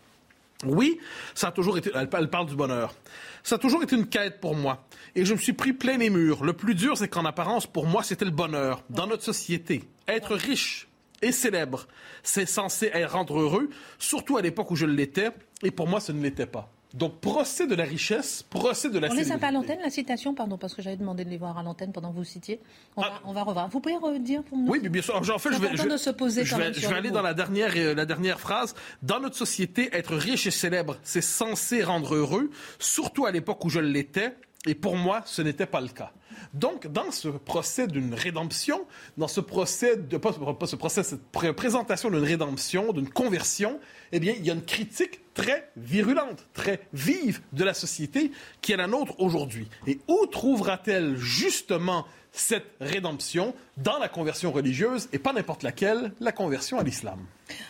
Oui, 0.64 0.99
ça 1.35 1.49
a 1.49 1.50
toujours 1.52 1.76
été. 1.76 1.91
Elle 1.95 2.09
parle 2.09 2.47
du 2.47 2.55
bonheur. 2.55 2.95
Ça 3.43 3.57
a 3.57 3.59
toujours 3.59 3.83
été 3.83 3.97
une 3.97 4.07
quête 4.07 4.41
pour 4.41 4.55
moi. 4.55 4.87
Et 5.17 5.25
je 5.25 5.35
me 5.35 5.38
suis 5.38 5.52
pris 5.52 5.73
plein 5.73 5.99
les 5.99 6.09
murs. 6.09 6.45
Le 6.45 6.52
plus 6.52 6.76
dur, 6.76 6.97
c'est 6.97 7.09
qu'en 7.09 7.25
apparence, 7.25 7.67
pour 7.67 7.87
moi, 7.87 8.05
c'était 8.05 8.25
le 8.25 8.31
bonheur. 8.31 8.85
Dans 8.88 9.09
notre 9.09 9.25
société, 9.25 9.83
être 10.07 10.37
riche 10.37 10.87
et 11.21 11.33
célèbre, 11.33 11.88
c'est 12.23 12.47
censé 12.47 12.93
rendre 13.07 13.41
heureux, 13.41 13.71
surtout 13.99 14.37
à 14.37 14.43
l'époque 14.43 14.71
où 14.71 14.76
je 14.76 14.87
l'étais. 14.87 15.31
Et 15.62 15.71
pour 15.71 15.87
moi, 15.88 16.00
ce 16.00 16.12
ne 16.12 16.23
l'était 16.23 16.47
pas. 16.47 16.69
Donc, 16.95 17.21
procès 17.21 17.66
de 17.66 17.75
la 17.75 17.85
richesse, 17.85 18.42
procès 18.42 18.90
de 18.90 18.99
la 18.99 19.07
On 19.09 19.12
a 19.12 19.14
célébrité. 19.14 19.40
pas 19.40 19.47
à 19.47 19.50
l'antenne, 19.50 19.78
la 19.83 19.88
citation, 19.88 20.35
pardon, 20.35 20.59
parce 20.59 20.75
que 20.75 20.83
j'avais 20.83 20.99
demandé 20.99 21.25
de 21.25 21.31
les 21.31 21.38
voir 21.38 21.57
à 21.57 21.62
l'antenne 21.62 21.90
pendant 21.90 22.11
que 22.11 22.16
vous 22.16 22.25
citiez. 22.25 22.61
On, 22.99 23.02
Ah. 23.02 23.09
va, 23.09 23.21
on 23.25 23.33
va 23.33 23.42
revoir. 23.45 23.69
Vous 23.71 23.81
pouvez 23.81 23.97
redire 23.97 24.42
pour 24.42 24.59
nous 24.59 24.71
Oui, 24.71 24.87
bien 24.90 25.00
sûr. 25.00 25.16
En 25.16 25.23
fait, 25.38 25.52
je 25.54 25.59
vais, 25.59 25.75
je, 25.75 25.88
de 25.88 25.97
se 25.97 26.11
poser 26.11 26.45
je 26.45 26.50
quand 26.50 26.59
vais, 26.59 26.64
même 26.64 26.75
je 26.75 26.87
vais 26.87 26.95
aller 26.95 27.09
mots. 27.09 27.14
dans 27.14 27.23
la 27.23 27.33
dernière, 27.33 27.73
euh, 27.76 27.95
la 27.95 28.04
dernière 28.04 28.38
phrase. 28.38 28.75
Dans 29.02 29.21
notre 29.21 29.37
société, 29.37 29.88
être 29.97 30.14
riche 30.14 30.47
et 30.47 30.50
célèbre, 30.50 30.99
c'est 31.02 31.23
censé 31.23 31.83
rendre 31.83 32.14
heureux, 32.14 32.50
surtout 32.78 33.25
à 33.25 33.31
l'époque 33.31 33.64
où 33.64 33.71
je 33.71 33.81
l'étais. 33.81 34.37
Et 34.66 34.75
pour 34.75 34.97
moi, 34.97 35.23
ce 35.25 35.40
n'était 35.40 35.66
pas 35.66 35.81
le 35.81 35.88
cas. 35.88 36.12
Donc, 36.54 36.87
dans 36.87 37.11
ce 37.11 37.28
procès 37.28 37.87
d'une 37.87 38.14
rédemption, 38.14 38.87
dans 39.16 39.28
ce 39.28 39.40
procès, 39.40 39.96
de, 39.96 40.16
pas, 40.16 40.32
pas 40.32 40.66
ce 40.66 40.76
procès, 40.76 41.02
cette 41.02 41.25
pré- 41.30 41.52
présentation 41.52 42.11
d'une 42.11 42.25
rédemption, 42.25 42.92
d'une 42.92 43.08
conversion, 43.08 43.78
eh 44.12 44.20
bien, 44.20 44.34
il 44.37 44.46
y 44.46 44.50
a 44.50 44.54
une 44.54 44.64
critique 44.64 45.20
très 45.34 45.70
virulente, 45.76 46.46
très 46.52 46.80
vive 46.92 47.40
de 47.52 47.64
la 47.64 47.75
société 47.75 48.32
qui 48.61 48.72
est 48.72 48.76
la 48.76 48.87
nôtre 48.87 49.14
aujourd'hui. 49.18 49.68
Et 49.87 49.99
où 50.08 50.26
trouvera-t-elle 50.26 51.16
justement 51.16 52.06
cette 52.34 52.66
rédemption 52.80 53.54
dans 53.76 53.99
la 53.99 54.08
conversion 54.08 54.52
religieuse 54.52 55.08
et 55.12 55.18
pas 55.18 55.34
n'importe 55.34 55.62
laquelle, 55.62 56.12
la 56.18 56.32
conversion 56.32 56.78
à 56.78 56.82
l'islam? 56.82 57.18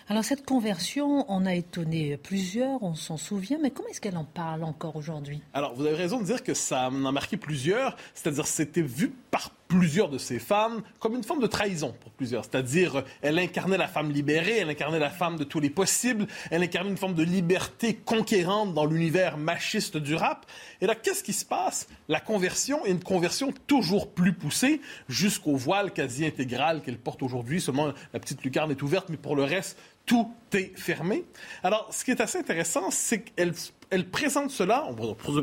Alors 0.09 0.23
cette 0.23 0.47
conversion, 0.47 1.25
on 1.29 1.45
a 1.47 1.55
étonné 1.57 2.17
plusieurs, 2.17 2.81
on 2.85 2.95
s'en 2.95 3.17
souvient, 3.17 3.59
mais 3.61 3.73
comment 3.73 3.89
est-ce 3.89 4.01
qu'elle 4.01 4.17
en 4.17 4.25
parle 4.25 4.63
encore 4.63 4.95
aujourd'hui? 4.95 5.43
Alors, 5.55 5.75
vous 5.75 5.85
avez 5.85 5.97
raison 5.97 6.21
de 6.21 6.25
dire 6.25 6.45
que 6.45 6.55
ça 6.55 6.89
en 6.91 7.05
a 7.05 7.11
marqué 7.11 7.37
plusieurs, 7.37 7.97
c'est-à-dire 8.15 8.47
c'était 8.63 8.83
vu 8.83 9.13
par 9.31 9.51
plusieurs 9.67 10.09
de 10.09 10.19
ces 10.19 10.39
femmes 10.39 10.83
comme 11.01 11.17
une 11.17 11.25
forme 11.25 11.41
de 11.41 11.47
trahison 11.47 11.95
pour 12.01 12.13
plusieurs. 12.13 12.45
C'est-à-dire, 12.45 13.05
elle 13.23 13.39
incarnait 13.39 13.79
la 13.79 13.89
femme 13.89 14.11
libérée, 14.11 14.59
elle 14.59 14.71
incarnait 14.71 15.01
la 15.01 15.11
femme 15.11 15.37
de 15.37 15.45
tous 15.45 15.59
les 15.59 15.71
possibles, 15.71 16.27
elle 16.51 16.63
incarnait 16.63 16.91
une 16.91 16.97
forme 16.97 17.15
de 17.15 17.25
liberté 17.25 17.95
conquérante 17.95 18.73
dans 18.75 18.85
l'univers 18.85 19.37
machiste 19.37 19.97
du 19.97 20.15
rap. 20.15 20.47
Et 20.81 20.87
là, 20.87 20.95
qu'est-ce 20.95 21.25
qui 21.25 21.33
se 21.33 21.45
passe? 21.45 21.89
La 22.09 22.21
conversion 22.21 22.85
est 22.85 22.91
une 22.91 23.03
conversion 23.03 23.53
toujours 23.67 24.13
plus 24.13 24.33
poussée 24.33 24.81
jusqu'au 25.09 25.57
voile 25.57 25.93
quasi 25.93 26.25
intégral 26.25 26.83
qu'elle 26.83 26.99
porte 26.99 27.23
aujourd'hui. 27.23 27.61
Seulement, 27.61 27.93
la 28.13 28.21
petite 28.21 28.45
lucarne 28.45 28.71
est 28.71 28.83
ouverte, 28.83 29.09
mais 29.09 29.17
pour 29.17 29.35
le 29.35 29.43
reste, 29.43 29.77
tout 30.07 30.33
est 30.53 30.79
fermé. 30.79 31.25
Alors, 31.65 31.89
ce 31.91 32.05
qui 32.05 32.13
est 32.13 32.21
assez 32.21 32.39
intéressant, 32.39 32.91
c'est 32.91 33.23
qu'elle 33.23 33.55
elle 33.91 34.09
présente 34.09 34.51
cela 34.51 34.89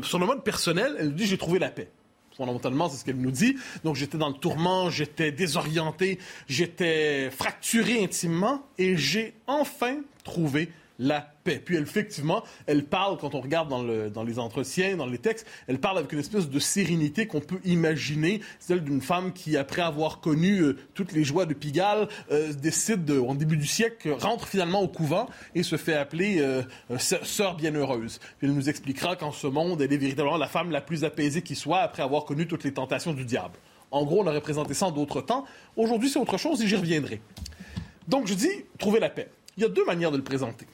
sur 0.02 0.18
le 0.18 0.26
mode 0.26 0.42
personnel. 0.42 0.96
Elle 0.98 1.14
dit 1.14 1.26
J'ai 1.26 1.38
trouvé 1.38 1.58
la 1.58 1.70
paix. 1.70 1.90
Fondamentalement, 2.40 2.88
c'est 2.88 2.96
ce 2.96 3.04
qu'elle 3.04 3.20
nous 3.20 3.30
dit. 3.30 3.58
Donc, 3.84 3.96
j'étais 3.96 4.16
dans 4.16 4.28
le 4.28 4.34
tourment, 4.34 4.88
j'étais 4.88 5.30
désorienté, 5.30 6.18
j'étais 6.48 7.28
fracturé 7.28 8.02
intimement 8.02 8.66
et 8.78 8.96
j'ai 8.96 9.34
enfin 9.46 9.98
trouvé 10.24 10.70
la 11.00 11.22
paix. 11.44 11.60
Puis, 11.64 11.76
effectivement, 11.76 12.44
elle 12.66 12.84
parle, 12.84 13.16
quand 13.16 13.34
on 13.34 13.40
regarde 13.40 13.68
dans, 13.68 13.82
le- 13.82 14.10
dans 14.10 14.22
les 14.22 14.38
entretiens, 14.38 14.96
dans 14.96 15.06
les 15.06 15.18
textes, 15.18 15.46
elle 15.66 15.80
parle 15.80 15.96
avec 15.98 16.12
une 16.12 16.18
espèce 16.18 16.48
de 16.48 16.58
sérénité 16.58 17.26
qu'on 17.26 17.40
peut 17.40 17.58
imaginer, 17.64 18.42
celle 18.60 18.84
d'une 18.84 19.00
femme 19.00 19.32
qui, 19.32 19.56
après 19.56 19.80
avoir 19.82 20.20
connu 20.20 20.60
euh, 20.60 20.76
toutes 20.94 21.12
les 21.12 21.24
joies 21.24 21.46
de 21.46 21.54
Pigalle, 21.54 22.06
euh, 22.30 22.52
décide, 22.52 23.06
de, 23.06 23.18
en 23.18 23.34
début 23.34 23.56
du 23.56 23.66
siècle, 23.66 24.10
rentre 24.12 24.46
finalement 24.46 24.82
au 24.82 24.88
couvent 24.88 25.26
et 25.54 25.62
se 25.62 25.76
fait 25.76 25.94
appeler 25.94 26.40
euh, 26.40 26.62
sœur 26.98 27.56
bienheureuse. 27.56 28.20
Elle 28.42 28.52
nous 28.52 28.68
expliquera 28.68 29.16
qu'en 29.16 29.32
ce 29.32 29.46
monde, 29.46 29.80
elle 29.80 29.92
est 29.92 29.96
véritablement 29.96 30.36
la 30.36 30.48
femme 30.48 30.70
la 30.70 30.82
plus 30.82 31.02
apaisée 31.04 31.40
qui 31.40 31.56
soit 31.56 31.80
après 31.80 32.02
avoir 32.02 32.26
connu 32.26 32.46
toutes 32.46 32.62
les 32.64 32.74
tentations 32.74 33.14
du 33.14 33.24
diable. 33.24 33.54
En 33.90 34.04
gros, 34.04 34.22
on 34.22 34.26
aurait 34.26 34.40
présenté 34.42 34.74
ça 34.74 34.86
en 34.86 34.90
d'autres 34.92 35.22
temps. 35.22 35.46
Aujourd'hui, 35.76 36.10
c'est 36.10 36.18
autre 36.18 36.36
chose 36.36 36.62
et 36.62 36.66
j'y 36.68 36.76
reviendrai. 36.76 37.22
Donc, 38.06 38.26
je 38.26 38.34
dis 38.34 38.50
trouver 38.78 39.00
la 39.00 39.08
paix. 39.08 39.30
Il 39.56 39.62
y 39.62 39.66
a 39.66 39.68
deux 39.68 39.84
manières 39.84 40.10
de 40.12 40.16
le 40.16 40.22
présenter. 40.22 40.66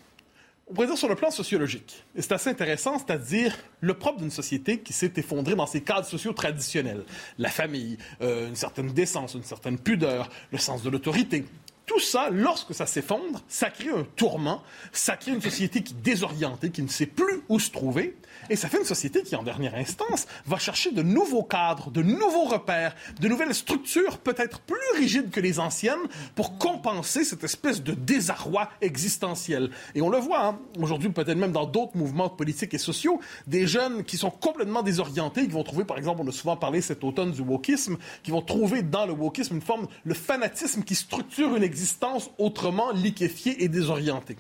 On 0.69 0.75
pourrait 0.75 0.89
dire 0.89 0.99
sur 0.99 1.09
le 1.09 1.15
plan 1.15 1.31
sociologique. 1.31 2.05
Et 2.17 2.23
c'est 2.23 2.33
assez 2.33 2.51
intéressant, 2.51 2.99
c'est-à-dire 2.99 3.57
le 3.81 3.95
propre 3.95 4.19
d'une 4.19 4.33
société 4.33 4.81
qui 4.81 4.93
s'est 4.93 5.13
effondrée 5.17 5.55
dans 5.55 5.67
ses 5.67 5.81
cadres 5.81 6.07
sociaux 6.07 6.33
traditionnels. 6.33 7.05
La 7.39 7.51
famille, 7.51 7.99
euh, 8.21 8.49
une 8.49 8.57
certaine 8.57 8.93
décence, 8.93 9.35
une 9.35 9.45
certaine 9.45 9.79
pudeur, 9.79 10.29
le 10.51 10.59
sens 10.59 10.83
de 10.83 10.91
l'autorité. 10.91 11.45
Tout 11.87 12.01
ça, 12.01 12.31
lorsque 12.33 12.75
ça 12.75 12.85
s'effondre, 12.85 13.43
ça 13.47 13.71
crée 13.71 13.91
un 13.91 14.05
tourment, 14.17 14.61
ça 14.91 15.17
crée 15.17 15.31
une 15.31 15.41
société 15.41 15.83
qui 15.85 15.95
est 15.95 16.03
désorientée, 16.03 16.71
qui 16.71 16.83
ne 16.83 16.89
sait 16.89 17.07
plus 17.07 17.43
où 17.49 17.61
se 17.61 17.71
trouver, 17.71 18.17
et 18.49 18.57
ça 18.57 18.69
fait 18.69 18.79
une 18.79 18.85
société 18.85 19.23
qui, 19.23 19.35
en 19.37 19.43
dernière 19.43 19.75
instance, 19.75 20.27
va 20.47 20.59
chercher 20.59 20.93
de 20.93 21.03
nouveaux 21.03 21.43
cadres, 21.43 21.91
de 21.91 22.03
nouveaux 22.03 22.45
repères, 22.45 22.95
de 23.21 23.29
nouvelles 23.29 23.55
structures 23.55 24.19
peut-être 24.19 24.61
plus 24.61 24.77
rigides 24.97 25.31
que 25.31 25.41
les 25.41 25.59
anciennes 25.59 25.95
pour 26.35 26.59
compenser 26.59 27.25
cette 27.25 27.45
espèce 27.45 27.83
de 27.83 27.93
désarroi 27.93 28.71
existentiel. 28.81 29.71
Et 29.95 30.03
on 30.03 30.09
le 30.09 30.19
voit, 30.19 30.47
hein, 30.47 30.59
aujourd'hui, 30.79 31.11
peut-être 31.11 31.39
même 31.39 31.53
dans 31.53 31.67
d'autres 31.67 31.97
mouvements 31.97 32.29
politiques 32.29 32.75
et 32.75 32.79
sociaux, 32.79 33.21
des 33.47 33.67
jeunes 33.67 34.05
qui 34.05 34.17
sont 34.17 34.31
complètement 34.31 34.83
désorientés, 34.83 35.47
qui 35.47 35.53
vont 35.53 35.65
trouver, 35.65 35.85
par 35.85 35.99
exemple, 35.99 36.21
on 36.25 36.29
a 36.29 36.33
souvent 36.33 36.57
parlé 36.57 36.81
cet 36.81 37.03
automne 37.05 37.33
du 37.33 37.43
wokisme, 37.43 37.97
qui 38.23 38.31
vont 38.31 38.43
trouver 38.43 38.83
dans 38.83 39.07
le 39.07 39.13
wokisme 39.13 39.57
une 39.57 39.63
forme, 39.63 39.89
le 40.05 40.15
fanatisme 40.15 40.83
qui 40.83 40.95
structure 40.95 41.57
une 41.57 41.63
existence 41.63 42.31
autrement 42.39 42.93
liquéfiée 42.93 43.65
et 43.65 43.69
désorientée. 43.69 44.37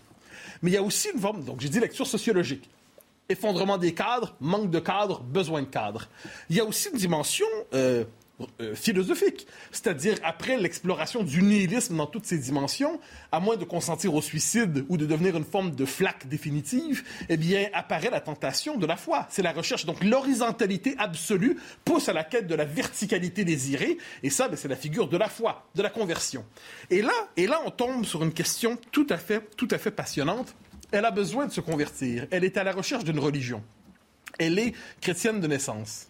Mais 0.63 0.71
il 0.71 0.75
y 0.75 0.79
a 0.79 0.83
aussi 0.83 1.09
une 1.13 1.21
forme, 1.21 1.45
donc 1.45 1.61
j'ai 1.61 1.69
dit 1.69 1.81
lecture 1.81 2.07
sociologique 2.07 2.69
effondrement 3.29 3.79
des 3.79 3.95
cadres, 3.95 4.35
manque 4.41 4.71
de 4.71 4.79
cadres, 4.79 5.21
besoin 5.21 5.63
de 5.63 5.67
cadres. 5.67 6.09
Il 6.51 6.57
y 6.57 6.61
a 6.61 6.65
aussi 6.65 6.89
une 6.91 6.99
dimension 6.99 7.47
euh, 7.75 8.05
euh, 8.61 8.75
philosophique, 8.75 9.47
c'est-à-dire 9.73 10.19
après 10.23 10.59
l'exploration 10.59 11.23
du 11.23 11.43
nihilisme 11.43 11.97
dans 11.97 12.07
toutes 12.07 12.27
ses 12.27 12.37
dimensions, 12.37 13.01
à 13.33 13.41
moins 13.41 13.57
de 13.57 13.65
consentir 13.65 14.15
au 14.15 14.21
suicide 14.21 14.85
ou 14.91 14.99
de 14.99 15.07
devenir 15.07 15.39
une 15.39 15.45
forme 15.45 15.71
de 15.75 15.87
flaque 15.87 16.29
définitive, 16.29 17.03
eh 17.31 17.39
bien 17.39 17.69
apparaît 17.73 18.11
la 18.11 18.21
tentation 18.21 18.77
de 18.77 18.85
la 18.85 18.97
foi. 18.97 19.27
C'est 19.31 19.41
la 19.41 19.53
recherche. 19.53 19.87
Donc 19.87 20.05
l'horizontalité 20.05 20.95
absolue 20.99 21.57
pousse 21.87 22.11
à 22.11 22.13
la 22.13 22.25
quête 22.25 22.47
de 22.47 22.55
la 22.55 22.67
verticalité 22.67 23.45
désirée, 23.45 23.97
et 24.23 24.29
ça, 24.29 24.49
ben, 24.49 24.57
c'est 24.57 24.69
la 24.69 24.77
figure 24.77 25.09
de 25.09 25.17
la 25.17 25.31
foi, 25.31 25.65
de 25.75 25.81
la 25.81 25.89
conversion. 25.89 26.45
Et 26.91 27.01
là, 27.01 27.15
et 27.39 27.47
là, 27.47 27.63
on 27.65 27.71
tombe 27.71 28.05
sur 28.05 28.23
une 28.23 28.35
question 28.35 28.79
tout 28.93 29.07
à 29.09 29.17
fait, 29.17 29.49
tout 29.57 29.69
à 29.71 29.79
fait 29.79 29.91
passionnante 29.91 30.55
elle 30.97 31.05
a 31.05 31.11
besoin 31.11 31.47
de 31.47 31.53
se 31.53 31.61
convertir. 31.61 32.27
Elle 32.31 32.45
est 32.45 32.57
à 32.57 32.65
la 32.65 32.73
recherche 32.73 33.05
d'une 33.05 33.19
religion. 33.19 33.63
Elle 34.39 34.59
est 34.59 34.73
chrétienne 35.01 35.41
de 35.41 35.47
naissance. 35.47 36.09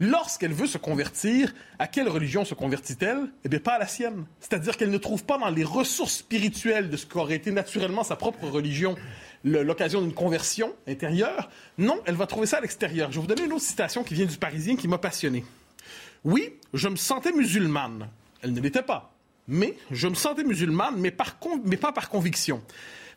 Lorsqu'elle 0.00 0.52
veut 0.52 0.68
se 0.68 0.78
convertir, 0.78 1.52
à 1.80 1.88
quelle 1.88 2.08
religion 2.08 2.44
se 2.44 2.54
convertit-elle? 2.54 3.30
Eh 3.44 3.48
bien, 3.48 3.58
pas 3.58 3.74
à 3.74 3.78
la 3.80 3.88
sienne. 3.88 4.26
C'est-à-dire 4.38 4.76
qu'elle 4.76 4.92
ne 4.92 4.98
trouve 4.98 5.24
pas 5.24 5.38
dans 5.38 5.48
les 5.50 5.64
ressources 5.64 6.18
spirituelles 6.18 6.88
de 6.88 6.96
ce 6.96 7.04
qu'aurait 7.04 7.34
été 7.34 7.50
naturellement 7.50 8.04
sa 8.04 8.14
propre 8.14 8.46
religion 8.46 8.96
l'occasion 9.44 10.00
d'une 10.00 10.14
conversion 10.14 10.74
intérieure. 10.86 11.50
Non, 11.78 12.00
elle 12.06 12.14
va 12.14 12.26
trouver 12.26 12.46
ça 12.46 12.58
à 12.58 12.60
l'extérieur. 12.60 13.10
Je 13.10 13.16
vais 13.16 13.20
vous 13.22 13.26
donner 13.26 13.44
une 13.44 13.52
autre 13.52 13.64
citation 13.64 14.04
qui 14.04 14.14
vient 14.14 14.26
du 14.26 14.36
Parisien 14.36 14.76
qui 14.76 14.86
m'a 14.88 14.98
passionné. 14.98 15.44
Oui, 16.24 16.54
je 16.74 16.88
me 16.88 16.96
sentais 16.96 17.32
musulmane. 17.32 18.08
Elle 18.42 18.52
ne 18.52 18.60
l'était 18.60 18.82
pas. 18.82 19.12
Mais 19.48 19.76
je 19.90 20.06
me 20.06 20.14
sentais 20.14 20.44
musulmane, 20.44 20.94
mais, 20.98 21.10
par 21.10 21.38
con- 21.40 21.60
mais 21.64 21.76
pas 21.76 21.90
par 21.92 22.08
conviction. 22.08 22.62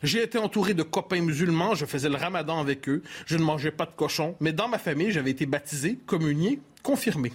J'ai 0.02 0.22
été 0.22 0.38
entouré 0.38 0.74
de 0.74 0.82
copains 0.82 1.20
musulmans, 1.20 1.74
je 1.74 1.86
faisais 1.86 2.08
le 2.08 2.16
ramadan 2.16 2.58
avec 2.58 2.88
eux, 2.88 3.02
je 3.26 3.36
ne 3.36 3.42
mangeais 3.42 3.70
pas 3.70 3.86
de 3.86 3.92
cochon, 3.92 4.34
mais 4.40 4.52
dans 4.52 4.68
ma 4.68 4.78
famille, 4.78 5.12
j'avais 5.12 5.30
été 5.30 5.46
baptisé, 5.46 5.98
communié, 6.06 6.60
confirmé. 6.82 7.32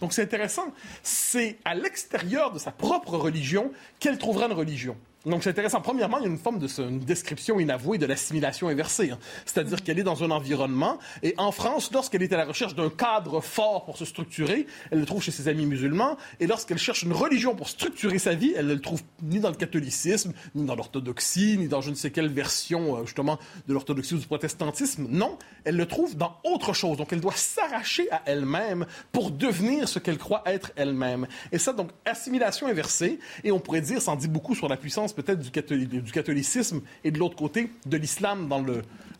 Donc 0.00 0.12
c'est 0.12 0.22
intéressant. 0.22 0.72
C'est 1.02 1.58
à 1.64 1.74
l'extérieur 1.74 2.52
de 2.52 2.58
sa 2.58 2.70
propre 2.70 3.16
religion 3.16 3.72
qu'elle 4.00 4.18
trouvera 4.18 4.46
une 4.46 4.52
religion. 4.52 4.96
Donc 5.26 5.42
c'est 5.42 5.50
intéressant. 5.50 5.80
Premièrement, 5.80 6.18
il 6.18 6.22
y 6.22 6.26
a 6.26 6.28
une 6.28 6.38
forme 6.38 6.60
de 6.60 6.68
une 6.80 7.00
description 7.00 7.58
inavouée 7.58 7.98
de 7.98 8.06
l'assimilation 8.06 8.68
inversée. 8.68 9.10
hein. 9.10 9.18
C'est-à-dire 9.46 9.82
qu'elle 9.82 9.98
est 9.98 10.04
dans 10.04 10.22
un 10.22 10.30
environnement 10.30 10.98
et 11.24 11.34
en 11.38 11.50
France, 11.50 11.90
lorsqu'elle 11.92 12.22
est 12.22 12.32
à 12.32 12.36
la 12.36 12.44
recherche 12.44 12.76
d'un 12.76 12.88
cadre 12.88 13.40
fort 13.40 13.84
pour 13.84 13.98
se 13.98 14.04
structurer, 14.04 14.66
elle 14.92 15.00
le 15.00 15.06
trouve 15.06 15.20
chez 15.20 15.32
ses 15.32 15.48
amis 15.48 15.66
musulmans. 15.66 16.16
Et 16.38 16.46
lorsqu'elle 16.46 16.78
cherche 16.78 17.02
une 17.02 17.12
religion 17.12 17.56
pour 17.56 17.68
structurer 17.68 18.18
sa 18.20 18.34
vie, 18.34 18.52
elle 18.56 18.66
ne 18.66 18.74
le 18.74 18.80
trouve 18.80 19.02
ni 19.22 19.40
dans 19.40 19.48
le 19.50 19.56
catholicisme, 19.56 20.32
ni 20.54 20.64
dans 20.64 20.76
l'orthodoxie, 20.76 21.58
ni 21.58 21.66
dans 21.66 21.80
je 21.80 21.90
ne 21.90 21.96
sais 21.96 22.12
quelle 22.12 22.28
version 22.28 22.98
euh, 22.98 23.04
justement 23.04 23.38
de 23.66 23.72
l'orthodoxie 23.72 24.14
ou 24.14 24.18
du 24.18 24.26
protestantisme. 24.26 25.08
Non, 25.10 25.36
elle 25.64 25.76
le 25.76 25.86
trouve 25.86 26.16
dans 26.16 26.36
autre 26.44 26.72
chose. 26.72 26.96
Donc 26.96 27.12
elle 27.12 27.20
doit 27.20 27.32
s'arracher 27.34 28.08
à 28.12 28.22
elle-même 28.26 28.86
pour 29.10 29.32
devenir 29.32 29.88
ce 29.88 29.98
qu'elle 29.98 30.18
croit 30.18 30.42
être 30.46 30.70
elle-même. 30.76 31.26
Et 31.50 31.58
ça, 31.58 31.72
donc, 31.72 31.90
assimilation 32.04 32.68
inversée. 32.68 33.18
Et 33.42 33.50
on 33.50 33.58
pourrait 33.58 33.80
dire, 33.80 34.00
ça 34.00 34.12
en 34.12 34.16
dit 34.16 34.28
beaucoup 34.28 34.54
sur 34.54 34.68
la 34.68 34.76
puissance 34.76 35.07
peut-être 35.12 35.40
du, 35.40 35.50
catholi- 35.50 35.86
du 35.86 36.12
catholicisme 36.12 36.80
et 37.04 37.10
de 37.10 37.18
l'autre 37.18 37.36
côté, 37.36 37.70
de 37.86 37.96
l'islam 37.96 38.48
dans 38.48 38.64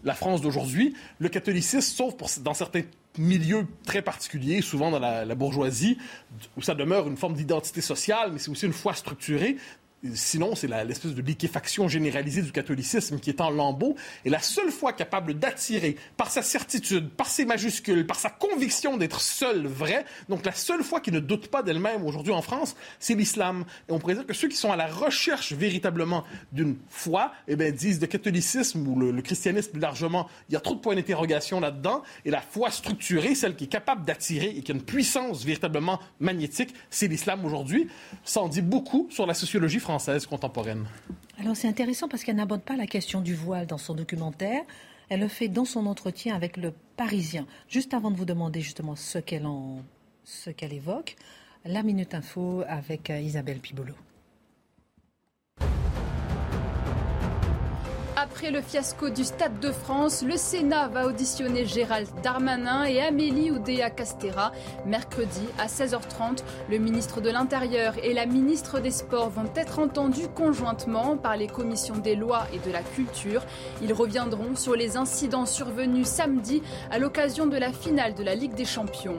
la 0.04 0.14
France 0.14 0.40
d'aujourd'hui. 0.40 0.94
Le 1.18 1.28
catholicisme, 1.28 1.80
sauf 1.80 2.14
dans 2.40 2.54
certains 2.54 2.82
milieux 3.16 3.66
très 3.84 4.02
particuliers, 4.02 4.60
souvent 4.62 4.90
dans 4.90 4.98
la 5.00 5.34
bourgeoisie, 5.34 5.98
où 6.56 6.62
ça 6.62 6.74
demeure 6.74 7.08
une 7.08 7.16
forme 7.16 7.34
d'identité 7.34 7.80
sociale, 7.80 8.30
mais 8.32 8.38
c'est 8.38 8.50
aussi 8.50 8.66
une 8.66 8.72
foi 8.72 8.94
structurée. 8.94 9.56
Sinon, 10.14 10.54
c'est 10.54 10.68
l'espèce 10.68 11.12
de 11.12 11.22
liquéfaction 11.22 11.88
généralisée 11.88 12.42
du 12.42 12.52
catholicisme 12.52 13.18
qui 13.18 13.30
est 13.30 13.40
en 13.40 13.50
lambeaux. 13.50 13.96
Et 14.24 14.30
la 14.30 14.38
seule 14.40 14.70
foi 14.70 14.92
capable 14.92 15.34
d'attirer, 15.34 15.96
par 16.16 16.30
sa 16.30 16.42
certitude, 16.42 17.10
par 17.10 17.26
ses 17.26 17.44
majuscules, 17.44 18.06
par 18.06 18.20
sa 18.20 18.30
conviction 18.30 18.96
d'être 18.96 19.20
seule 19.20 19.66
vraie, 19.66 20.04
donc 20.28 20.46
la 20.46 20.52
seule 20.52 20.84
foi 20.84 21.00
qui 21.00 21.10
ne 21.10 21.18
doute 21.18 21.48
pas 21.48 21.64
d'elle-même 21.64 22.04
aujourd'hui 22.04 22.32
en 22.32 22.42
France, 22.42 22.76
c'est 23.00 23.14
l'islam. 23.14 23.64
Et 23.88 23.92
on 23.92 23.98
pourrait 23.98 24.14
dire 24.14 24.26
que 24.26 24.34
ceux 24.34 24.46
qui 24.46 24.56
sont 24.56 24.70
à 24.70 24.76
la 24.76 24.86
recherche 24.86 25.52
véritablement 25.52 26.22
d'une 26.52 26.76
foi, 26.88 27.32
eh 27.48 27.56
bien, 27.56 27.72
disent 27.72 28.00
le 28.00 28.06
catholicisme 28.06 28.86
ou 28.86 28.96
le, 29.00 29.10
le 29.10 29.22
christianisme 29.22 29.72
plus 29.72 29.80
largement, 29.80 30.28
il 30.48 30.52
y 30.52 30.56
a 30.56 30.60
trop 30.60 30.76
de 30.76 30.80
points 30.80 30.94
d'interrogation 30.94 31.58
là-dedans. 31.58 32.04
Et 32.24 32.30
la 32.30 32.40
foi 32.40 32.70
structurée, 32.70 33.34
celle 33.34 33.56
qui 33.56 33.64
est 33.64 33.68
capable 33.68 34.04
d'attirer 34.04 34.54
et 34.56 34.62
qui 34.62 34.70
a 34.70 34.76
une 34.76 34.82
puissance 34.82 35.44
véritablement 35.44 35.98
magnétique, 36.20 36.72
c'est 36.88 37.08
l'islam 37.08 37.44
aujourd'hui. 37.44 37.88
Ça 38.22 38.40
en 38.40 38.48
dit 38.48 38.62
beaucoup 38.62 39.08
sur 39.10 39.26
la 39.26 39.34
sociologie 39.34 39.80
française 39.80 39.87
contemporaine. 40.28 40.86
Alors 41.40 41.56
c'est 41.56 41.68
intéressant 41.68 42.08
parce 42.08 42.24
qu'elle 42.24 42.36
n'aborde 42.36 42.62
pas 42.62 42.76
la 42.76 42.86
question 42.86 43.20
du 43.20 43.34
voile 43.34 43.66
dans 43.66 43.78
son 43.78 43.94
documentaire. 43.94 44.62
Elle 45.08 45.20
le 45.20 45.28
fait 45.28 45.48
dans 45.48 45.64
son 45.64 45.86
entretien 45.86 46.34
avec 46.34 46.56
le 46.56 46.72
Parisien. 46.96 47.46
Juste 47.68 47.94
avant 47.94 48.10
de 48.10 48.16
vous 48.16 48.26
demander 48.26 48.60
justement 48.60 48.96
ce 48.96 49.18
qu'elle 49.18 49.46
en, 49.46 49.78
ce 50.24 50.50
qu'elle 50.50 50.74
évoque, 50.74 51.16
la 51.64 51.82
Minute 51.82 52.14
Info 52.14 52.62
avec 52.68 53.08
euh, 53.08 53.18
Isabelle 53.18 53.60
Pibolo. 53.60 53.94
Après 58.30 58.50
le 58.50 58.60
fiasco 58.60 59.08
du 59.08 59.24
Stade 59.24 59.58
de 59.58 59.72
France, 59.72 60.22
le 60.22 60.36
Sénat 60.36 60.88
va 60.88 61.06
auditionner 61.06 61.64
Gérald 61.64 62.08
Darmanin 62.22 62.84
et 62.84 63.00
Amélie 63.00 63.50
Oudéa 63.50 63.88
Castera. 63.88 64.52
Mercredi 64.84 65.40
à 65.58 65.66
16h30, 65.66 66.42
le 66.70 66.76
ministre 66.76 67.22
de 67.22 67.30
l'Intérieur 67.30 67.94
et 68.02 68.12
la 68.12 68.26
ministre 68.26 68.80
des 68.80 68.90
Sports 68.90 69.30
vont 69.30 69.50
être 69.56 69.78
entendus 69.78 70.28
conjointement 70.28 71.16
par 71.16 71.38
les 71.38 71.46
commissions 71.46 71.96
des 71.96 72.16
lois 72.16 72.46
et 72.52 72.58
de 72.58 72.70
la 72.70 72.82
culture. 72.82 73.42
Ils 73.80 73.94
reviendront 73.94 74.54
sur 74.56 74.76
les 74.76 74.98
incidents 74.98 75.46
survenus 75.46 76.06
samedi 76.06 76.62
à 76.90 76.98
l'occasion 76.98 77.46
de 77.46 77.56
la 77.56 77.72
finale 77.72 78.14
de 78.14 78.22
la 78.22 78.34
Ligue 78.34 78.54
des 78.54 78.66
Champions. 78.66 79.18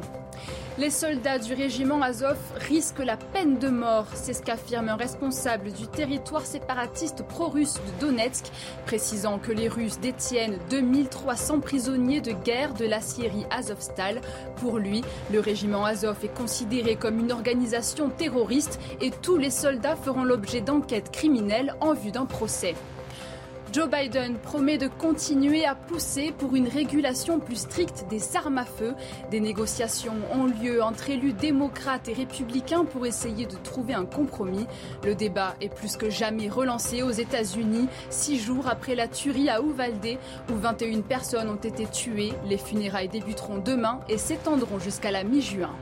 Les 0.78 0.92
soldats 0.92 1.40
du 1.40 1.54
régiment 1.54 2.02
Azov 2.02 2.38
risquent 2.56 3.04
la 3.04 3.18
peine 3.18 3.60
de 3.60 3.68
mort, 3.68 4.06
c'est 4.14 4.34
ce 4.34 4.42
qu'affirme 4.42 4.88
un 4.88 4.96
responsable 4.96 5.74
du 5.74 5.88
territoire 5.88 6.46
séparatiste 6.46 7.24
pro-russe 7.24 7.74
de 7.74 8.06
Donetsk, 8.06 8.46
précisant 8.86 9.40
que 9.40 9.52
les 9.52 9.68
Russes 9.68 10.00
détiennent 10.00 10.58
2300 10.70 11.60
prisonniers 11.60 12.22
de 12.22 12.32
guerre 12.32 12.74
de 12.76 12.86
la 12.86 13.02
Syrie 13.02 13.46
Azovstal. 13.52 14.22
Pour 14.62 14.78
lui, 14.78 15.04
le 15.34 15.42
régiment 15.42 15.84
Azov 15.84 16.18
est 16.24 16.34
considéré 16.34 16.96
comme 16.96 17.20
une 17.20 17.34
organisation 17.34 18.10
terroriste 18.10 18.80
et 19.02 19.12
tous 19.12 19.36
les 19.36 19.52
soldats 19.52 19.98
feront 19.98 20.24
l'objet 20.24 20.62
d'enquêtes 20.62 21.12
criminelles 21.12 21.76
en 21.82 21.94
vue 21.94 22.12
d'un 22.12 22.26
procès. 22.26 22.76
Joe 23.72 23.88
Biden 23.88 24.38
promet 24.40 24.80
de 24.80 24.88
continuer 24.88 25.64
à 25.64 25.76
pousser 25.76 26.32
pour 26.32 26.56
une 26.56 26.68
régulation 26.68 27.40
plus 27.40 27.58
stricte 27.58 28.06
des 28.10 28.36
armes 28.36 28.58
à 28.58 28.66
feu. 28.66 28.96
Des 29.30 29.40
négociations 29.40 30.16
ont 30.34 30.46
lieu 30.46 30.82
entre 30.82 31.12
élus 31.12 31.34
démocrates 31.34 32.08
et 32.08 32.14
républicains 32.14 32.84
pour 32.86 33.06
essayer 33.06 33.46
de 33.46 33.56
trouver 33.58 33.94
un 33.94 34.06
compromis. 34.06 34.66
Le 35.04 35.14
débat 35.14 35.56
est 35.62 35.70
plus 35.70 35.98
que 35.98 36.10
jamais 36.10 36.50
relancé 36.50 37.04
aux 37.04 37.12
États-Unis, 37.12 37.88
six 38.10 38.40
jours 38.40 38.68
après 38.68 38.96
la 38.96 39.08
tuerie 39.08 39.50
à 39.50 39.62
Uvalde, 39.62 40.18
où 40.52 40.56
21 40.56 41.02
personnes 41.02 41.50
ont 41.50 41.56
été 41.56 41.86
tuées. 41.86 42.34
Les 42.48 42.58
funérailles 42.58 43.10
débuteront 43.10 43.60
demain 43.60 44.00
et 44.10 44.18
s'étendront 44.18 44.80
jusqu'à 44.80 45.12
la 45.12 45.24
mi-juin. 45.24 45.76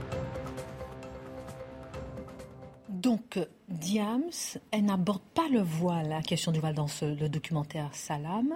Donc, 2.90 3.40
Diams, 3.68 4.24
elle 4.72 4.86
n'aborde 4.86 5.22
pas 5.34 5.50
le 5.52 5.62
voile, 5.62 6.08
la 6.08 6.22
question 6.22 6.54
du 6.54 6.60
voile 6.60 6.74
dans 6.74 6.88
le 7.02 7.28
documentaire 7.28 7.90
Salam, 7.92 8.54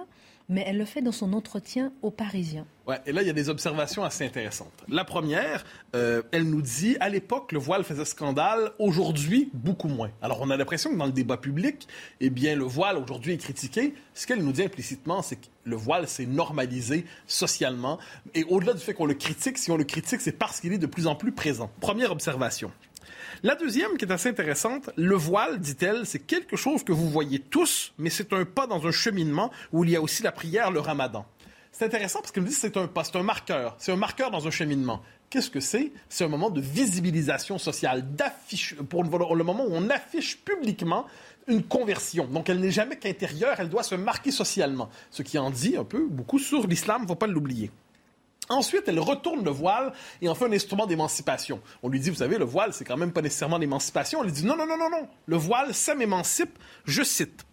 mais 0.48 0.64
elle 0.66 0.78
le 0.78 0.86
fait 0.86 1.02
dans 1.02 1.12
son 1.12 1.34
entretien 1.34 1.92
aux 2.00 2.10
Parisiens. 2.10 2.66
Ouais, 2.86 2.98
et 3.04 3.12
là, 3.12 3.20
il 3.20 3.26
y 3.26 3.30
a 3.30 3.34
des 3.34 3.50
observations 3.50 4.04
assez 4.04 4.24
intéressantes. 4.24 4.72
La 4.88 5.04
première, 5.04 5.64
euh, 5.94 6.22
elle 6.32 6.44
nous 6.44 6.62
dit, 6.62 6.96
à 6.98 7.10
l'époque, 7.10 7.52
le 7.52 7.58
voile 7.58 7.84
faisait 7.84 8.06
scandale, 8.06 8.72
aujourd'hui, 8.78 9.50
beaucoup 9.52 9.88
moins. 9.88 10.10
Alors, 10.22 10.40
on 10.40 10.48
a 10.48 10.56
l'impression 10.56 10.90
que 10.90 10.96
dans 10.96 11.06
le 11.06 11.12
débat 11.12 11.36
public, 11.36 11.86
eh 12.20 12.30
bien, 12.30 12.56
le 12.56 12.64
voile, 12.64 12.96
aujourd'hui, 12.96 13.34
est 13.34 13.38
critiqué. 13.38 13.94
Ce 14.14 14.26
qu'elle 14.26 14.42
nous 14.42 14.52
dit 14.52 14.62
implicitement, 14.62 15.20
c'est 15.20 15.36
que 15.36 15.46
le 15.64 15.76
voile 15.76 16.08
s'est 16.08 16.26
normalisé 16.26 17.04
socialement. 17.26 17.98
Et 18.34 18.44
au-delà 18.44 18.72
du 18.72 18.80
fait 18.80 18.94
qu'on 18.94 19.06
le 19.06 19.14
critique, 19.14 19.58
si 19.58 19.70
on 19.70 19.76
le 19.76 19.84
critique, 19.84 20.22
c'est 20.22 20.32
parce 20.32 20.60
qu'il 20.60 20.72
est 20.72 20.78
de 20.78 20.86
plus 20.86 21.06
en 21.06 21.14
plus 21.14 21.32
présent. 21.32 21.70
Première 21.80 22.12
observation. 22.12 22.72
La 23.44 23.56
deuxième, 23.56 23.96
qui 23.96 24.04
est 24.04 24.12
assez 24.12 24.28
intéressante, 24.28 24.90
le 24.96 25.16
voile, 25.16 25.58
dit-elle, 25.58 26.06
c'est 26.06 26.20
quelque 26.20 26.54
chose 26.54 26.84
que 26.84 26.92
vous 26.92 27.10
voyez 27.10 27.40
tous, 27.40 27.92
mais 27.98 28.08
c'est 28.08 28.32
un 28.32 28.44
pas 28.44 28.68
dans 28.68 28.86
un 28.86 28.92
cheminement 28.92 29.50
où 29.72 29.82
il 29.82 29.90
y 29.90 29.96
a 29.96 30.00
aussi 30.00 30.22
la 30.22 30.30
prière, 30.30 30.70
le 30.70 30.78
ramadan. 30.78 31.26
C'est 31.72 31.84
intéressant 31.84 32.20
parce 32.20 32.30
qu'elle 32.30 32.44
me 32.44 32.48
dit 32.48 32.54
c'est 32.54 32.76
un 32.76 32.86
pas, 32.86 33.02
c'est 33.02 33.16
un 33.16 33.24
marqueur. 33.24 33.74
C'est 33.80 33.90
un 33.90 33.96
marqueur 33.96 34.30
dans 34.30 34.46
un 34.46 34.52
cheminement. 34.52 35.02
Qu'est-ce 35.28 35.50
que 35.50 35.58
c'est? 35.58 35.90
C'est 36.08 36.22
un 36.22 36.28
moment 36.28 36.50
de 36.50 36.60
visibilisation 36.60 37.58
sociale, 37.58 38.14
d'affiche, 38.14 38.76
pour 38.76 39.02
le, 39.02 39.42
moment 39.42 39.64
où 39.64 39.72
on 39.72 39.90
affiche 39.90 40.38
publiquement 40.38 41.06
une 41.48 41.64
conversion. 41.64 42.26
Donc, 42.26 42.48
elle 42.48 42.60
n'est 42.60 42.70
jamais 42.70 42.96
qu'intérieure, 42.96 43.56
elle 43.58 43.70
doit 43.70 43.82
se 43.82 43.96
marquer 43.96 44.30
socialement. 44.30 44.88
Ce 45.10 45.22
qui 45.22 45.36
en 45.36 45.50
dit 45.50 45.76
un 45.76 45.84
peu 45.84 46.06
beaucoup 46.06 46.38
sur 46.38 46.68
l'islam, 46.68 47.02
ne 47.02 47.06
faut 47.08 47.16
pas 47.16 47.26
l'oublier. 47.26 47.72
Ensuite, 48.52 48.84
elle 48.86 49.00
retourne 49.00 49.44
le 49.44 49.50
voile 49.50 49.92
et 50.20 50.28
en 50.28 50.34
fait 50.34 50.44
un 50.44 50.52
instrument 50.52 50.86
d'émancipation. 50.86 51.60
On 51.82 51.88
lui 51.88 52.00
dit, 52.00 52.10
vous 52.10 52.16
savez, 52.16 52.38
le 52.38 52.44
voile, 52.44 52.72
c'est 52.72 52.84
quand 52.84 52.96
même 52.96 53.12
pas 53.12 53.22
nécessairement 53.22 53.58
l'émancipation. 53.58 54.20
Elle 54.20 54.26
lui 54.26 54.32
dit, 54.32 54.44
non, 54.44 54.56
non, 54.56 54.66
non, 54.66 54.76
non, 54.76 54.90
non. 54.90 55.08
Le 55.26 55.36
voile, 55.36 55.74
ça 55.74 55.94
m'émancipe. 55.94 56.58
Je 56.84 57.02
cite. 57.02 57.44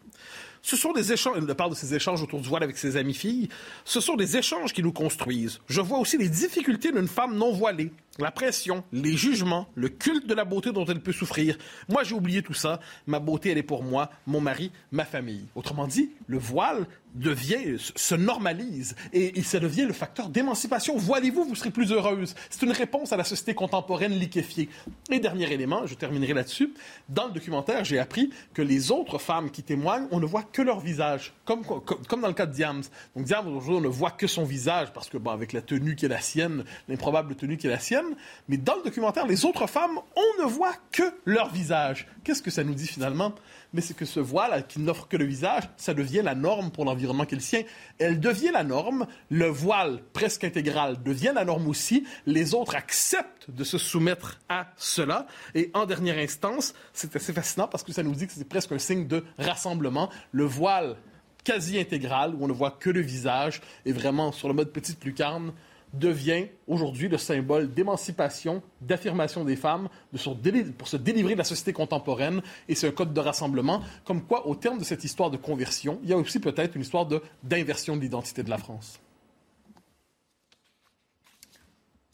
Ce 0.61 0.75
sont 0.75 0.91
des 0.91 1.13
échanges, 1.13 1.37
elle 1.37 1.55
parle 1.55 1.71
de 1.71 1.75
ces 1.75 1.95
échanges 1.95 2.21
autour 2.21 2.41
du 2.41 2.49
voile 2.49 2.63
avec 2.63 2.77
ses 2.77 2.97
amies 2.97 3.13
filles, 3.13 3.47
ce 3.85 4.01
sont 4.01 4.17
des 4.17 4.35
échanges 4.35 4.73
qui 4.73 4.83
nous 4.83 4.91
construisent. 4.91 5.61
Je 5.67 5.79
vois 5.79 5.99
aussi 5.99 6.17
les 6.17 6.27
difficultés 6.27 6.91
d'une 6.91 7.07
femme 7.07 7.37
non 7.37 7.53
voilée, 7.53 7.93
la 8.23 8.31
pression, 8.31 8.83
les 8.91 9.15
jugements, 9.15 9.67
le 9.75 9.89
culte 9.89 10.27
de 10.27 10.33
la 10.33 10.45
beauté 10.45 10.71
dont 10.71 10.85
elle 10.85 11.01
peut 11.01 11.13
souffrir. 11.13 11.57
Moi, 11.87 12.03
j'ai 12.03 12.15
oublié 12.15 12.41
tout 12.41 12.53
ça. 12.53 12.79
Ma 13.07 13.19
beauté, 13.19 13.51
elle 13.51 13.57
est 13.57 13.63
pour 13.63 13.83
moi, 13.83 14.09
mon 14.27 14.41
mari, 14.41 14.71
ma 14.91 15.05
famille. 15.05 15.47
Autrement 15.55 15.87
dit, 15.87 16.11
le 16.27 16.37
voile 16.37 16.85
devient, 17.15 17.77
se 17.77 18.15
normalise 18.15 18.95
et, 19.13 19.39
et 19.39 19.41
ça 19.41 19.59
devient 19.59 19.85
le 19.85 19.93
facteur 19.93 20.29
d'émancipation. 20.29 20.95
Voilez-vous, 20.95 21.43
vous 21.43 21.55
serez 21.55 21.71
plus 21.71 21.91
heureuse. 21.91 22.35
C'est 22.49 22.63
une 22.65 22.71
réponse 22.71 23.11
à 23.11 23.17
la 23.17 23.23
société 23.23 23.53
contemporaine 23.53 24.13
liquéfiée. 24.13 24.69
Et 25.11 25.19
dernier 25.19 25.51
élément, 25.51 25.85
je 25.87 25.95
terminerai 25.95 26.33
là-dessus. 26.33 26.73
Dans 27.07 27.27
le 27.27 27.33
documentaire, 27.33 27.83
j'ai 27.83 27.99
appris 27.99 28.29
que 28.53 28.61
les 28.61 28.91
autres 28.91 29.17
femmes 29.17 29.49
qui 29.49 29.63
témoignent, 29.63 30.07
on 30.11 30.19
ne 30.19 30.25
voit 30.25 30.43
que 30.43 30.61
leur 30.61 30.79
visage, 30.79 31.33
comme, 31.45 31.65
comme, 31.65 31.81
comme 31.83 32.21
dans 32.21 32.27
le 32.27 32.33
cas 32.33 32.45
de 32.45 32.53
Diams. 32.53 32.83
Donc 33.15 33.25
Diams, 33.25 33.47
aujourd'hui, 33.47 33.73
on 33.75 33.81
ne 33.81 33.87
voit 33.87 34.11
que 34.11 34.27
son 34.27 34.43
visage 34.43 34.93
parce 34.93 35.09
que, 35.09 35.17
bon, 35.17 35.31
avec 35.31 35.53
la 35.53 35.61
tenue 35.61 35.95
qui 35.95 36.05
est 36.05 36.09
la 36.09 36.21
sienne, 36.21 36.63
l'improbable 36.87 37.35
tenue 37.35 37.57
qui 37.57 37.67
est 37.67 37.71
la 37.71 37.79
sienne, 37.79 38.08
mais 38.47 38.57
dans 38.57 38.75
le 38.75 38.83
documentaire, 38.83 39.27
les 39.27 39.45
autres 39.45 39.67
femmes, 39.67 39.99
on 40.15 40.43
ne 40.43 40.47
voit 40.47 40.73
que 40.91 41.03
leur 41.25 41.49
visage. 41.49 42.07
Qu'est-ce 42.23 42.41
que 42.41 42.51
ça 42.51 42.63
nous 42.63 42.73
dit 42.73 42.87
finalement? 42.87 43.33
Mais 43.73 43.81
c'est 43.81 43.93
que 43.93 44.05
ce 44.05 44.19
voile 44.19 44.65
qui 44.67 44.79
n'offre 44.79 45.07
que 45.07 45.17
le 45.17 45.25
visage, 45.25 45.63
ça 45.77 45.93
devient 45.93 46.21
la 46.23 46.35
norme 46.35 46.71
pour 46.71 46.85
l'environnement 46.85 47.25
qui 47.25 47.35
est 47.35 47.37
le 47.37 47.43
sien. 47.43 47.63
Elle 47.99 48.19
devient 48.19 48.51
la 48.51 48.63
norme, 48.63 49.05
le 49.29 49.45
voile 49.45 50.01
presque 50.13 50.43
intégral 50.43 51.01
devient 51.03 51.33
la 51.35 51.45
norme 51.45 51.67
aussi. 51.67 52.05
Les 52.25 52.53
autres 52.53 52.75
acceptent 52.75 53.49
de 53.49 53.63
se 53.63 53.77
soumettre 53.77 54.39
à 54.49 54.67
cela. 54.75 55.27
Et 55.53 55.69
en 55.73 55.85
dernière 55.85 56.17
instance, 56.17 56.73
c'est 56.93 57.15
assez 57.15 57.33
fascinant 57.33 57.67
parce 57.67 57.83
que 57.83 57.93
ça 57.93 58.03
nous 58.03 58.15
dit 58.15 58.27
que 58.27 58.33
c'est 58.33 58.47
presque 58.47 58.71
un 58.71 58.79
signe 58.79 59.07
de 59.07 59.23
rassemblement. 59.37 60.09
Le 60.31 60.45
voile 60.45 60.95
quasi 61.43 61.79
intégral, 61.79 62.35
où 62.35 62.43
on 62.43 62.47
ne 62.47 62.53
voit 62.53 62.71
que 62.71 62.89
le 62.89 63.01
visage, 63.01 63.61
et 63.85 63.91
vraiment 63.91 64.31
sur 64.31 64.47
le 64.47 64.53
mode 64.53 64.71
petite 64.71 65.03
lucarne, 65.03 65.53
devient 65.93 66.45
aujourd'hui 66.67 67.07
le 67.07 67.17
symbole 67.17 67.73
d'émancipation, 67.73 68.61
d'affirmation 68.81 69.43
des 69.43 69.55
femmes, 69.55 69.89
de 70.13 70.17
se 70.17 70.29
pour 70.77 70.87
se 70.87 70.97
délivrer 70.97 71.33
de 71.33 71.39
la 71.39 71.43
société 71.43 71.73
contemporaine. 71.73 72.41
Et 72.67 72.75
c'est 72.75 72.87
un 72.87 72.91
code 72.91 73.13
de 73.13 73.19
rassemblement. 73.19 73.81
Comme 74.05 74.21
quoi, 74.23 74.47
au 74.47 74.55
terme 74.55 74.79
de 74.79 74.83
cette 74.83 75.03
histoire 75.03 75.31
de 75.31 75.37
conversion, 75.37 75.99
il 76.03 76.09
y 76.09 76.13
a 76.13 76.17
aussi 76.17 76.39
peut-être 76.39 76.75
une 76.75 76.81
histoire 76.81 77.07
d'inversion 77.43 77.95
de, 77.95 78.01
l'identité 78.01 78.43
de 78.43 78.49
la 78.49 78.57
France. 78.57 78.99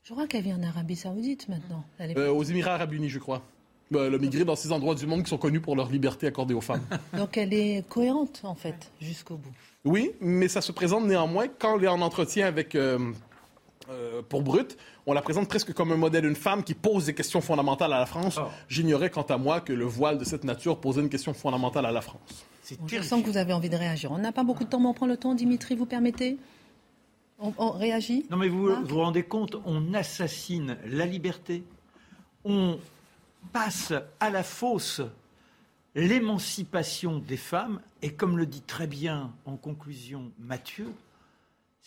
Je 0.04 0.14
crois 0.14 0.28
qu'elle 0.28 0.44
vient 0.44 0.60
en 0.60 0.64
Arabie 0.64 0.96
Saoudite 0.96 1.50
maintenant. 1.50 1.84
Euh, 2.00 2.30
aux 2.30 2.44
Émirats 2.44 2.76
arabes 2.76 2.94
unis, 2.94 3.10
je 3.10 3.20
crois. 3.20 3.42
Euh, 3.94 4.08
elle 4.08 4.16
a 4.16 4.18
migré 4.18 4.46
dans 4.46 4.56
ces 4.56 4.72
endroits 4.72 4.96
du 4.96 5.08
monde 5.08 5.24
qui 5.24 5.30
sont 5.30 5.38
connus 5.38 5.62
pour 5.62 5.76
leur 5.76 5.90
liberté 5.90 6.28
accordée 6.28 6.54
aux 6.54 6.62
femmes. 6.62 6.86
Donc 7.18 7.38
elle 7.38 7.54
est 7.54 7.88
cohérente 7.88 8.42
en 8.44 8.56
fait 8.56 8.92
jusqu'au 9.02 9.38
bout. 9.38 9.52
Oui, 9.84 10.12
mais 10.22 10.48
ça 10.48 10.62
se 10.62 10.72
présente 10.72 11.06
néanmoins 11.06 11.48
quand 11.48 11.78
elle 11.78 11.86
est 11.86 11.88
en 11.90 12.02
entretien 12.02 12.48
avec. 12.48 12.76
euh, 12.76 13.14
euh, 13.90 14.22
pour 14.28 14.42
Brut, 14.42 14.78
on 15.06 15.14
la 15.14 15.22
présente 15.22 15.48
presque 15.48 15.74
comme 15.74 15.92
un 15.92 15.98
modèle 15.98 16.24
d'une 16.24 16.36
femme 16.36 16.64
qui 16.64 16.74
pose 16.74 17.06
des 17.06 17.14
questions 17.14 17.42
fondamentales 17.42 17.94
à 17.94 18.00
la 18.00 18.06
France. 18.06 18.38
Oh. 18.40 18.48
J'ignorais 18.70 19.10
quant 19.10 19.24
à 19.24 19.38
moi 19.38 19.62
que 19.62 19.74
le 19.74 19.86
voile 19.86 20.18
de 20.18 20.24
cette 20.24 20.44
nature 20.44 20.80
posait 20.80 21.02
une 21.02 21.10
question 21.10 21.34
fondamentale 21.34 21.86
à 21.86 21.92
la 21.92 22.02
France. 22.02 22.46
C'est 22.64 22.78
Je 22.88 23.02
sens 23.02 23.22
que 23.22 23.30
vous 23.30 23.38
avez 23.38 23.54
envie 23.54 23.70
de 23.70 23.78
réagir. 23.78 24.12
On 24.12 24.18
n'a 24.18 24.32
pas 24.32 24.44
beaucoup 24.44 24.64
de 24.64 24.70
temps, 24.70 24.80
mais 24.80 24.88
on 24.88 24.94
prend 24.94 25.08
le 25.08 25.18
temps. 25.18 25.36
Dimitri, 25.36 25.76
vous 25.76 25.86
permettez? 25.86 26.38
On, 27.40 27.54
on 27.58 27.72
réagit? 27.72 28.26
Non 28.30 28.38
mais 28.38 28.48
vous 28.48 28.70
Marc 28.70 28.86
vous 28.86 29.00
rendez 29.00 29.24
compte, 29.24 29.58
on 29.66 29.94
assassine 29.94 30.78
la 30.86 31.06
liberté, 31.06 31.64
on 32.46 32.80
passe 33.52 33.92
à 34.20 34.30
la 34.30 34.42
fosse 34.42 35.02
l'émancipation 35.96 37.20
des 37.20 37.38
femmes, 37.38 37.82
et 38.02 38.14
comme 38.14 38.38
le 38.38 38.46
dit 38.46 38.62
très 38.62 38.88
bien 38.88 39.32
en 39.46 39.58
conclusion 39.58 40.32
Mathieu, 40.40 40.88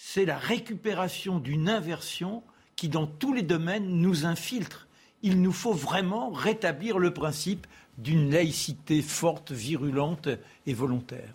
c'est 0.01 0.25
la 0.25 0.39
récupération 0.39 1.41
d'une 1.41 1.69
inversion 1.69 2.45
qui, 2.77 2.89
dans 2.89 3.09
tous 3.09 3.35
les 3.35 3.43
domaines, 3.43 3.89
nous 3.89 4.27
infiltre. 4.27 4.87
Il 5.23 5.43
nous 5.43 5.51
faut 5.51 5.73
vraiment 5.73 6.31
rétablir 6.31 7.01
le 7.01 7.13
principe 7.13 7.67
d'une 7.99 8.31
laïcité 8.31 9.03
forte, 9.03 9.51
virulente 9.51 10.29
et 10.67 10.73
volontaire. 10.73 11.35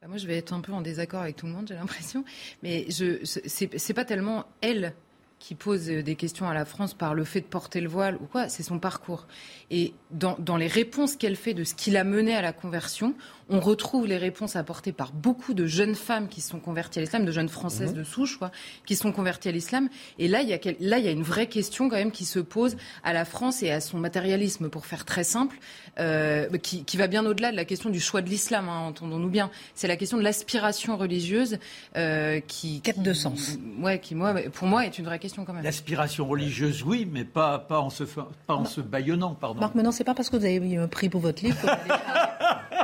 Bah, 0.00 0.06
Moi, 0.06 0.16
je 0.16 0.28
vais 0.28 0.36
être 0.36 0.52
un 0.52 0.60
peu 0.60 0.72
en 0.72 0.80
désaccord 0.80 1.22
avec 1.22 1.34
tout 1.34 1.46
le 1.46 1.52
monde, 1.52 1.66
j'ai 1.66 1.74
l'impression. 1.74 2.24
Mais 2.62 2.86
je, 2.88 3.24
c'est, 3.24 3.94
pas 3.94 4.04
tellement 4.04 4.44
elle 4.60 4.94
qui 5.40 5.56
pose 5.56 5.86
des 5.86 6.14
questions 6.14 6.48
à 6.48 6.54
la 6.54 6.64
France 6.64 6.94
par 6.94 7.14
le 7.14 7.24
fait 7.24 7.40
de 7.40 7.46
porter 7.46 7.80
le 7.80 7.88
voile 7.88 8.16
ou 8.22 8.26
quoi, 8.26 8.48
c'est 8.48 8.62
son 8.62 8.78
parcours. 8.78 9.26
Et 9.72 9.92
dans, 10.12 10.36
dans 10.38 10.56
les 10.56 10.68
réponses 10.68 11.16
qu'elle 11.16 11.36
fait 11.36 11.52
de 11.52 11.64
ce 11.64 11.74
qui 11.74 11.90
l'a 11.90 12.04
mené 12.04 12.32
à 12.36 12.42
la 12.42 12.52
conversion, 12.52 13.16
on 13.48 13.60
retrouve 13.60 14.06
les 14.06 14.16
réponses 14.16 14.56
apportées 14.56 14.92
par 14.92 15.12
beaucoup 15.12 15.54
de 15.54 15.66
jeunes 15.66 15.94
femmes 15.94 16.26
qui 16.28 16.40
sont 16.40 16.58
converties 16.58 16.98
à 16.98 17.02
l'islam, 17.02 17.24
de 17.24 17.30
jeunes 17.30 17.48
françaises 17.48 17.92
Mhm. 17.92 17.98
de 17.98 18.04
souche, 18.04 18.38
quoi, 18.38 18.50
qui 18.86 18.96
sont 18.96 19.12
converties 19.12 19.48
à 19.48 19.52
l'islam. 19.52 19.88
Et 20.18 20.26
là, 20.26 20.42
il 20.42 20.48
y 20.48 20.52
a 20.52 20.58
quel- 20.58 20.76
là, 20.80 20.98
il 20.98 21.04
y 21.04 21.08
a 21.08 21.12
une 21.12 21.22
vraie 21.22 21.46
question 21.46 21.88
quand 21.88 21.96
même 21.96 22.10
qui 22.10 22.24
se 22.24 22.40
pose 22.40 22.76
à 23.04 23.12
la 23.12 23.24
France 23.24 23.62
et 23.62 23.70
à 23.70 23.80
son 23.80 23.98
matérialisme, 23.98 24.68
pour 24.68 24.84
faire 24.86 25.04
très 25.04 25.22
simple, 25.24 25.56
euh, 26.00 26.48
qui, 26.58 26.84
qui 26.84 26.96
va 26.96 27.06
bien 27.06 27.24
au-delà 27.24 27.52
de 27.52 27.56
la 27.56 27.64
question 27.64 27.88
du 27.90 28.00
choix 28.00 28.20
de 28.20 28.28
l'islam, 28.28 28.68
hein, 28.68 28.78
entendons-nous 28.88 29.30
bien. 29.30 29.50
C'est 29.74 29.86
la 29.88 29.96
question 29.96 30.18
de 30.18 30.22
l'aspiration 30.22 30.96
religieuse 30.96 31.58
euh, 31.96 32.40
qui 32.40 32.80
Quête 32.80 33.02
de 33.02 33.12
sens. 33.12 33.58
Ouais, 33.80 34.00
qui 34.00 34.14
moi, 34.16 34.34
pour 34.52 34.66
moi, 34.66 34.84
est 34.86 34.98
une 34.98 35.04
vraie 35.04 35.18
question 35.20 35.44
quand 35.44 35.52
même. 35.52 35.62
L'aspiration 35.62 36.26
religieuse, 36.26 36.82
oui, 36.82 37.08
mais 37.10 37.24
pas, 37.24 37.58
pas 37.60 37.78
en 37.80 37.90
se, 37.90 38.02
pas 38.04 38.54
en 38.54 38.64
se 38.64 38.80
bâillonnant, 38.80 39.34
pardon. 39.34 39.60
Marc, 39.60 39.74
maintenant, 39.76 39.92
c'est 39.92 40.04
pas 40.04 40.14
parce 40.14 40.30
que 40.30 40.36
vous 40.36 40.44
avez 40.44 40.56
eu 40.56 40.78
un 40.78 40.88
prix 40.88 41.08
pour 41.08 41.20
votre 41.20 41.44
livre 41.44 41.56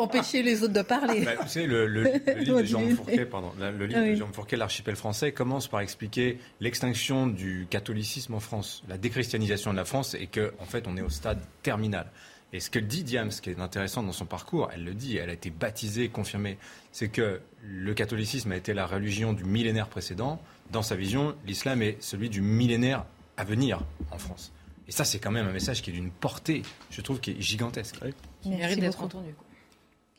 empêcher 0.00 0.42
les 0.42 0.62
autres 0.62 0.72
de 0.74 0.82
parler. 0.82 1.24
Bah, 1.24 1.32
vous 1.42 1.48
savez, 1.48 1.66
le, 1.66 1.86
le- 1.86 2.02
le 2.02 2.34
livre 2.40 2.60
de 2.60 2.66
Jean. 2.66 2.88
Fourquet, 2.96 3.24
pardon, 3.26 3.52
le 3.58 3.86
livre 3.86 4.00
Ah 4.00 4.04
oui. 4.04 4.10
de 4.12 4.16
Jean 4.16 4.32
Fourquet, 4.32 4.56
l'archipel 4.56 4.96
français, 4.96 5.32
commence 5.32 5.68
par 5.68 5.80
expliquer 5.80 6.38
l'extinction 6.60 7.26
du 7.26 7.66
catholicisme 7.70 8.34
en 8.34 8.40
France, 8.40 8.82
la 8.88 8.98
déchristianisation 8.98 9.72
de 9.72 9.76
la 9.76 9.84
France, 9.84 10.14
et 10.14 10.26
que 10.26 10.52
en 10.58 10.64
fait, 10.64 10.86
on 10.86 10.96
est 10.96 11.02
au 11.02 11.10
stade 11.10 11.40
terminal. 11.62 12.06
Et 12.52 12.58
ce 12.58 12.68
que 12.68 12.80
dit 12.80 13.04
Diams, 13.04 13.30
ce 13.30 13.40
qui 13.40 13.50
est 13.50 13.60
intéressant 13.60 14.02
dans 14.02 14.10
son 14.12 14.26
parcours, 14.26 14.70
elle 14.74 14.82
le 14.84 14.92
dit, 14.92 15.16
elle 15.16 15.30
a 15.30 15.34
été 15.34 15.50
baptisée, 15.50 16.08
confirmée, 16.08 16.58
c'est 16.90 17.08
que 17.08 17.40
le 17.62 17.94
catholicisme 17.94 18.50
a 18.50 18.56
été 18.56 18.74
la 18.74 18.86
religion 18.86 19.32
du 19.32 19.44
millénaire 19.44 19.86
précédent. 19.88 20.42
Dans 20.72 20.82
sa 20.82 20.96
vision, 20.96 21.36
l'islam 21.46 21.80
est 21.82 21.96
celui 22.02 22.28
du 22.28 22.40
millénaire 22.40 23.04
à 23.36 23.44
venir 23.44 23.80
en 24.10 24.18
France. 24.18 24.52
Et 24.88 24.92
ça, 24.92 25.04
c'est 25.04 25.20
quand 25.20 25.30
même 25.30 25.46
un 25.46 25.52
message 25.52 25.80
qui 25.82 25.90
est 25.90 25.92
d'une 25.92 26.10
portée, 26.10 26.62
je 26.90 27.00
trouve, 27.00 27.20
qui 27.20 27.30
est 27.30 27.40
gigantesque. 27.40 27.94
Qui 28.42 28.48
Merci 28.48 28.60
mérite 28.62 28.80
d'être 28.80 29.00
entendu. 29.02 29.28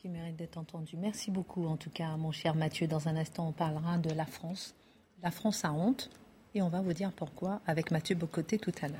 Qui 0.02 0.08
mérite 0.08 0.34
d'être 0.34 0.58
entendu. 0.58 0.96
Merci 0.96 1.30
beaucoup, 1.30 1.64
en 1.68 1.76
tout 1.76 1.88
cas, 1.88 2.16
mon 2.16 2.32
cher 2.32 2.56
Mathieu. 2.56 2.88
Dans 2.88 3.06
un 3.06 3.14
instant, 3.14 3.46
on 3.46 3.52
parlera 3.52 3.98
de 3.98 4.10
la 4.10 4.26
France. 4.26 4.74
La 5.22 5.30
France 5.30 5.64
a 5.64 5.72
honte. 5.72 6.10
Et 6.56 6.62
on 6.62 6.68
va 6.68 6.80
vous 6.80 6.92
dire 6.92 7.12
pourquoi 7.12 7.60
avec 7.68 7.92
Mathieu 7.92 8.16
Bocoté 8.16 8.58
tout 8.58 8.72
à 8.82 8.88
l'heure. 8.88 8.98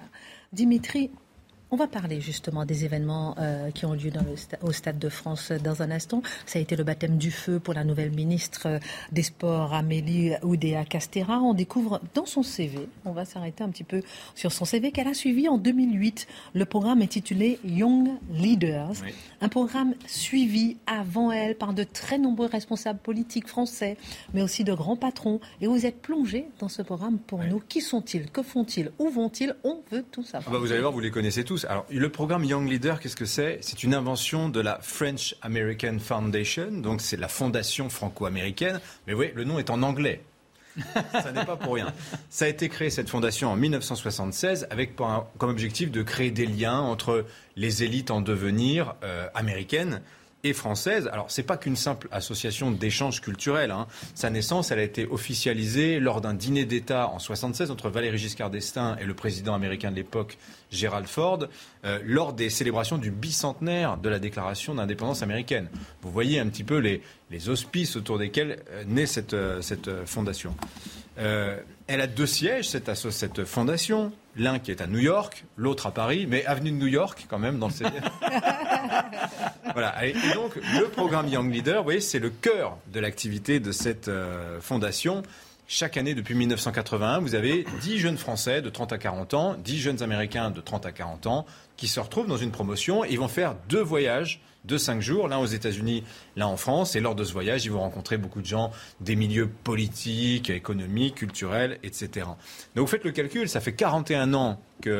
Dimitri, 0.52 1.10
on 1.72 1.76
va 1.76 1.86
parler 1.86 2.20
justement 2.20 2.66
des 2.66 2.84
événements 2.84 3.34
euh, 3.38 3.70
qui 3.70 3.86
ont 3.86 3.94
lieu 3.94 4.10
dans 4.10 4.20
le 4.22 4.36
sta- 4.36 4.58
au 4.62 4.72
Stade 4.72 4.98
de 4.98 5.08
France 5.08 5.50
euh, 5.50 5.58
dans 5.58 5.80
un 5.80 5.90
instant. 5.90 6.22
Ça 6.44 6.58
a 6.58 6.62
été 6.62 6.76
le 6.76 6.84
baptême 6.84 7.16
du 7.16 7.30
feu 7.30 7.58
pour 7.60 7.72
la 7.72 7.82
nouvelle 7.82 8.10
ministre 8.10 8.66
euh, 8.66 8.78
des 9.10 9.22
Sports, 9.22 9.72
Amélie 9.72 10.32
Oudéa 10.42 10.84
Castera. 10.84 11.40
On 11.40 11.54
découvre 11.54 12.00
dans 12.14 12.26
son 12.26 12.42
CV, 12.42 12.88
on 13.06 13.12
va 13.12 13.24
s'arrêter 13.24 13.64
un 13.64 13.70
petit 13.70 13.84
peu 13.84 14.02
sur 14.34 14.52
son 14.52 14.66
CV, 14.66 14.92
qu'elle 14.92 15.08
a 15.08 15.14
suivi 15.14 15.48
en 15.48 15.56
2008 15.56 16.26
le 16.54 16.64
programme 16.66 17.00
intitulé 17.00 17.58
Young 17.64 18.10
Leaders. 18.34 18.92
Oui. 19.02 19.14
Un 19.40 19.48
programme 19.48 19.94
suivi 20.06 20.76
avant 20.86 21.32
elle 21.32 21.56
par 21.56 21.72
de 21.72 21.84
très 21.84 22.18
nombreux 22.18 22.46
responsables 22.48 22.98
politiques 22.98 23.48
français, 23.48 23.96
mais 24.34 24.42
aussi 24.42 24.62
de 24.62 24.74
grands 24.74 24.96
patrons. 24.96 25.40
Et 25.62 25.66
vous 25.66 25.86
êtes 25.86 26.02
plongé 26.02 26.46
dans 26.58 26.68
ce 26.68 26.82
programme 26.82 27.18
pour 27.18 27.38
Oui. 27.40 27.46
nous. 27.48 27.62
Qui 27.66 27.80
sont-ils? 27.80 28.30
Que 28.30 28.42
font-ils? 28.42 28.90
Où 28.98 29.08
vont-ils? 29.08 29.54
On 29.64 29.80
veut 29.90 30.04
tout 30.12 30.22
Ah 30.26 30.30
savoir. 30.32 30.52
bah, 30.52 30.58
vous 30.58 30.70
allez 30.70 30.82
voir, 30.82 30.92
vous 30.92 31.00
les 31.00 31.10
connaissez 31.10 31.44
tous. 31.44 31.61
Alors, 31.68 31.86
le 31.90 32.08
programme 32.08 32.44
Young 32.44 32.68
Leader, 32.68 33.00
qu'est-ce 33.00 33.16
que 33.16 33.24
c'est? 33.24 33.58
C'est 33.60 33.82
une 33.82 33.94
invention 33.94 34.48
de 34.48 34.60
la 34.60 34.78
French 34.80 35.34
American 35.42 35.98
Foundation, 35.98 36.70
donc 36.70 37.00
c'est 37.00 37.16
la 37.16 37.28
fondation 37.28 37.88
franco-américaine. 37.88 38.80
Mais 39.06 39.14
oui, 39.14 39.30
le 39.34 39.44
nom 39.44 39.58
est 39.58 39.70
en 39.70 39.82
anglais. 39.82 40.22
Ça 41.12 41.32
n'est 41.32 41.44
pas 41.44 41.56
pour 41.56 41.74
rien. 41.74 41.92
Ça 42.30 42.46
a 42.46 42.48
été 42.48 42.68
créé, 42.68 42.90
cette 42.90 43.10
fondation, 43.10 43.50
en 43.50 43.56
1976, 43.56 44.66
avec 44.70 44.96
comme 44.96 45.50
objectif 45.50 45.90
de 45.90 46.02
créer 46.02 46.30
des 46.30 46.46
liens 46.46 46.78
entre 46.78 47.26
les 47.56 47.82
élites 47.82 48.10
en 48.10 48.20
devenir 48.20 48.94
euh, 49.04 49.28
américaines 49.34 50.00
et 50.44 50.52
françaises. 50.52 51.08
Alors, 51.12 51.30
c'est 51.30 51.44
pas 51.44 51.56
qu'une 51.56 51.76
simple 51.76 52.08
association 52.10 52.70
d'échanges 52.70 53.20
culturels. 53.20 53.70
hein. 53.70 53.86
Sa 54.14 54.28
naissance, 54.30 54.70
elle 54.70 54.80
a 54.80 54.82
été 54.82 55.06
officialisée 55.06 56.00
lors 56.00 56.20
d'un 56.20 56.34
dîner 56.34 56.64
d'État 56.64 57.08
en 57.08 57.18
76 57.18 57.70
entre 57.70 57.90
Valéry 57.90 58.18
Giscard 58.18 58.50
d'Estaing 58.50 58.96
et 59.00 59.04
le 59.04 59.14
président 59.14 59.54
américain 59.54 59.90
de 59.90 59.96
l'époque, 59.96 60.38
Gerald 60.70 61.06
Ford, 61.06 61.46
euh, 61.84 62.00
lors 62.04 62.32
des 62.32 62.50
célébrations 62.50 62.98
du 62.98 63.10
bicentenaire 63.10 63.98
de 63.98 64.08
la 64.08 64.18
déclaration 64.18 64.74
d'indépendance 64.74 65.22
américaine. 65.22 65.68
Vous 66.02 66.10
voyez 66.10 66.40
un 66.40 66.48
petit 66.48 66.64
peu 66.64 66.78
les, 66.78 67.02
les 67.30 67.48
auspices 67.48 67.94
autour 67.96 68.18
desquels 68.18 68.58
euh, 68.70 68.84
naît 68.86 69.06
cette, 69.06 69.34
euh, 69.34 69.62
cette 69.62 69.90
fondation. 70.06 70.54
Elle 71.86 72.00
a 72.00 72.06
deux 72.06 72.26
sièges, 72.26 72.68
cette, 72.68 72.94
cette 72.94 73.44
fondation. 73.44 74.12
L'un 74.36 74.58
qui 74.58 74.70
est 74.70 74.80
à 74.80 74.86
New 74.86 74.98
York, 74.98 75.44
l'autre 75.56 75.86
à 75.86 75.90
Paris, 75.90 76.26
mais 76.26 76.46
avenue 76.46 76.70
de 76.70 76.76
New 76.76 76.86
York 76.86 77.26
quand 77.28 77.38
même 77.38 77.58
dans 77.58 77.68
le 77.68 77.72
voilà. 79.74 80.06
Et 80.06 80.10
et 80.10 80.34
donc 80.34 80.56
le 80.56 80.88
programme 80.88 81.28
Young 81.28 81.52
Leader, 81.52 81.78
vous 81.78 81.84
voyez, 81.84 82.00
c'est 82.00 82.18
le 82.18 82.30
cœur 82.30 82.78
de 82.92 83.00
l'activité 83.00 83.60
de 83.60 83.72
cette 83.72 84.08
euh, 84.08 84.60
fondation. 84.60 85.22
Chaque 85.68 85.96
année, 85.96 86.14
depuis 86.14 86.34
1981, 86.34 87.20
vous 87.20 87.34
avez 87.34 87.64
10 87.80 87.98
jeunes 87.98 88.18
Français 88.18 88.62
de 88.62 88.68
30 88.68 88.92
à 88.92 88.98
40 88.98 89.34
ans, 89.34 89.56
10 89.62 89.80
jeunes 89.80 90.02
Américains 90.02 90.50
de 90.50 90.60
30 90.60 90.86
à 90.86 90.92
40 90.92 91.26
ans, 91.26 91.46
qui 91.76 91.88
se 91.88 91.98
retrouvent 91.98 92.26
dans 92.26 92.36
une 92.36 92.50
promotion 92.50 93.04
et 93.04 93.08
ils 93.10 93.18
vont 93.18 93.28
faire 93.28 93.54
deux 93.68 93.80
voyages 93.80 94.40
de 94.64 94.76
5 94.76 95.00
jours, 95.00 95.28
l'un 95.28 95.38
aux 95.38 95.46
États-Unis, 95.46 96.04
l'un 96.36 96.46
en 96.46 96.56
France. 96.56 96.96
Et 96.96 97.00
lors 97.00 97.14
de 97.14 97.24
ce 97.24 97.32
voyage, 97.32 97.64
ils 97.64 97.70
vont 97.72 97.80
rencontrer 97.80 98.16
beaucoup 98.16 98.40
de 98.40 98.46
gens 98.46 98.70
des 99.00 99.16
milieux 99.16 99.48
politiques, 99.48 100.50
économiques, 100.50 101.16
culturels, 101.16 101.78
etc. 101.82 102.26
Donc 102.74 102.86
vous 102.86 102.86
faites 102.86 103.04
le 103.04 103.12
calcul, 103.12 103.48
ça 103.48 103.60
fait 103.60 103.74
41 103.74 104.34
ans 104.34 104.60
qu'il 104.82 104.92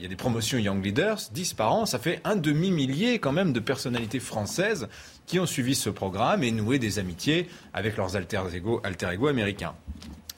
y 0.00 0.04
a 0.04 0.08
des 0.08 0.16
promotions 0.16 0.58
Young 0.58 0.82
Leaders, 0.82 1.18
10 1.32 1.54
par 1.54 1.72
an, 1.72 1.86
ça 1.86 1.98
fait 1.98 2.20
un 2.24 2.36
demi-millier 2.36 3.18
quand 3.18 3.32
même 3.32 3.52
de 3.52 3.60
personnalités 3.60 4.20
françaises 4.20 4.88
qui 5.26 5.38
ont 5.38 5.46
suivi 5.46 5.74
ce 5.74 5.90
programme 5.90 6.42
et 6.42 6.50
noué 6.50 6.78
des 6.78 6.98
amitiés 6.98 7.48
avec 7.74 7.96
leurs 7.96 8.16
alter 8.16 8.42
ego, 8.54 8.80
alter 8.84 9.10
ego 9.12 9.28
américains. 9.28 9.74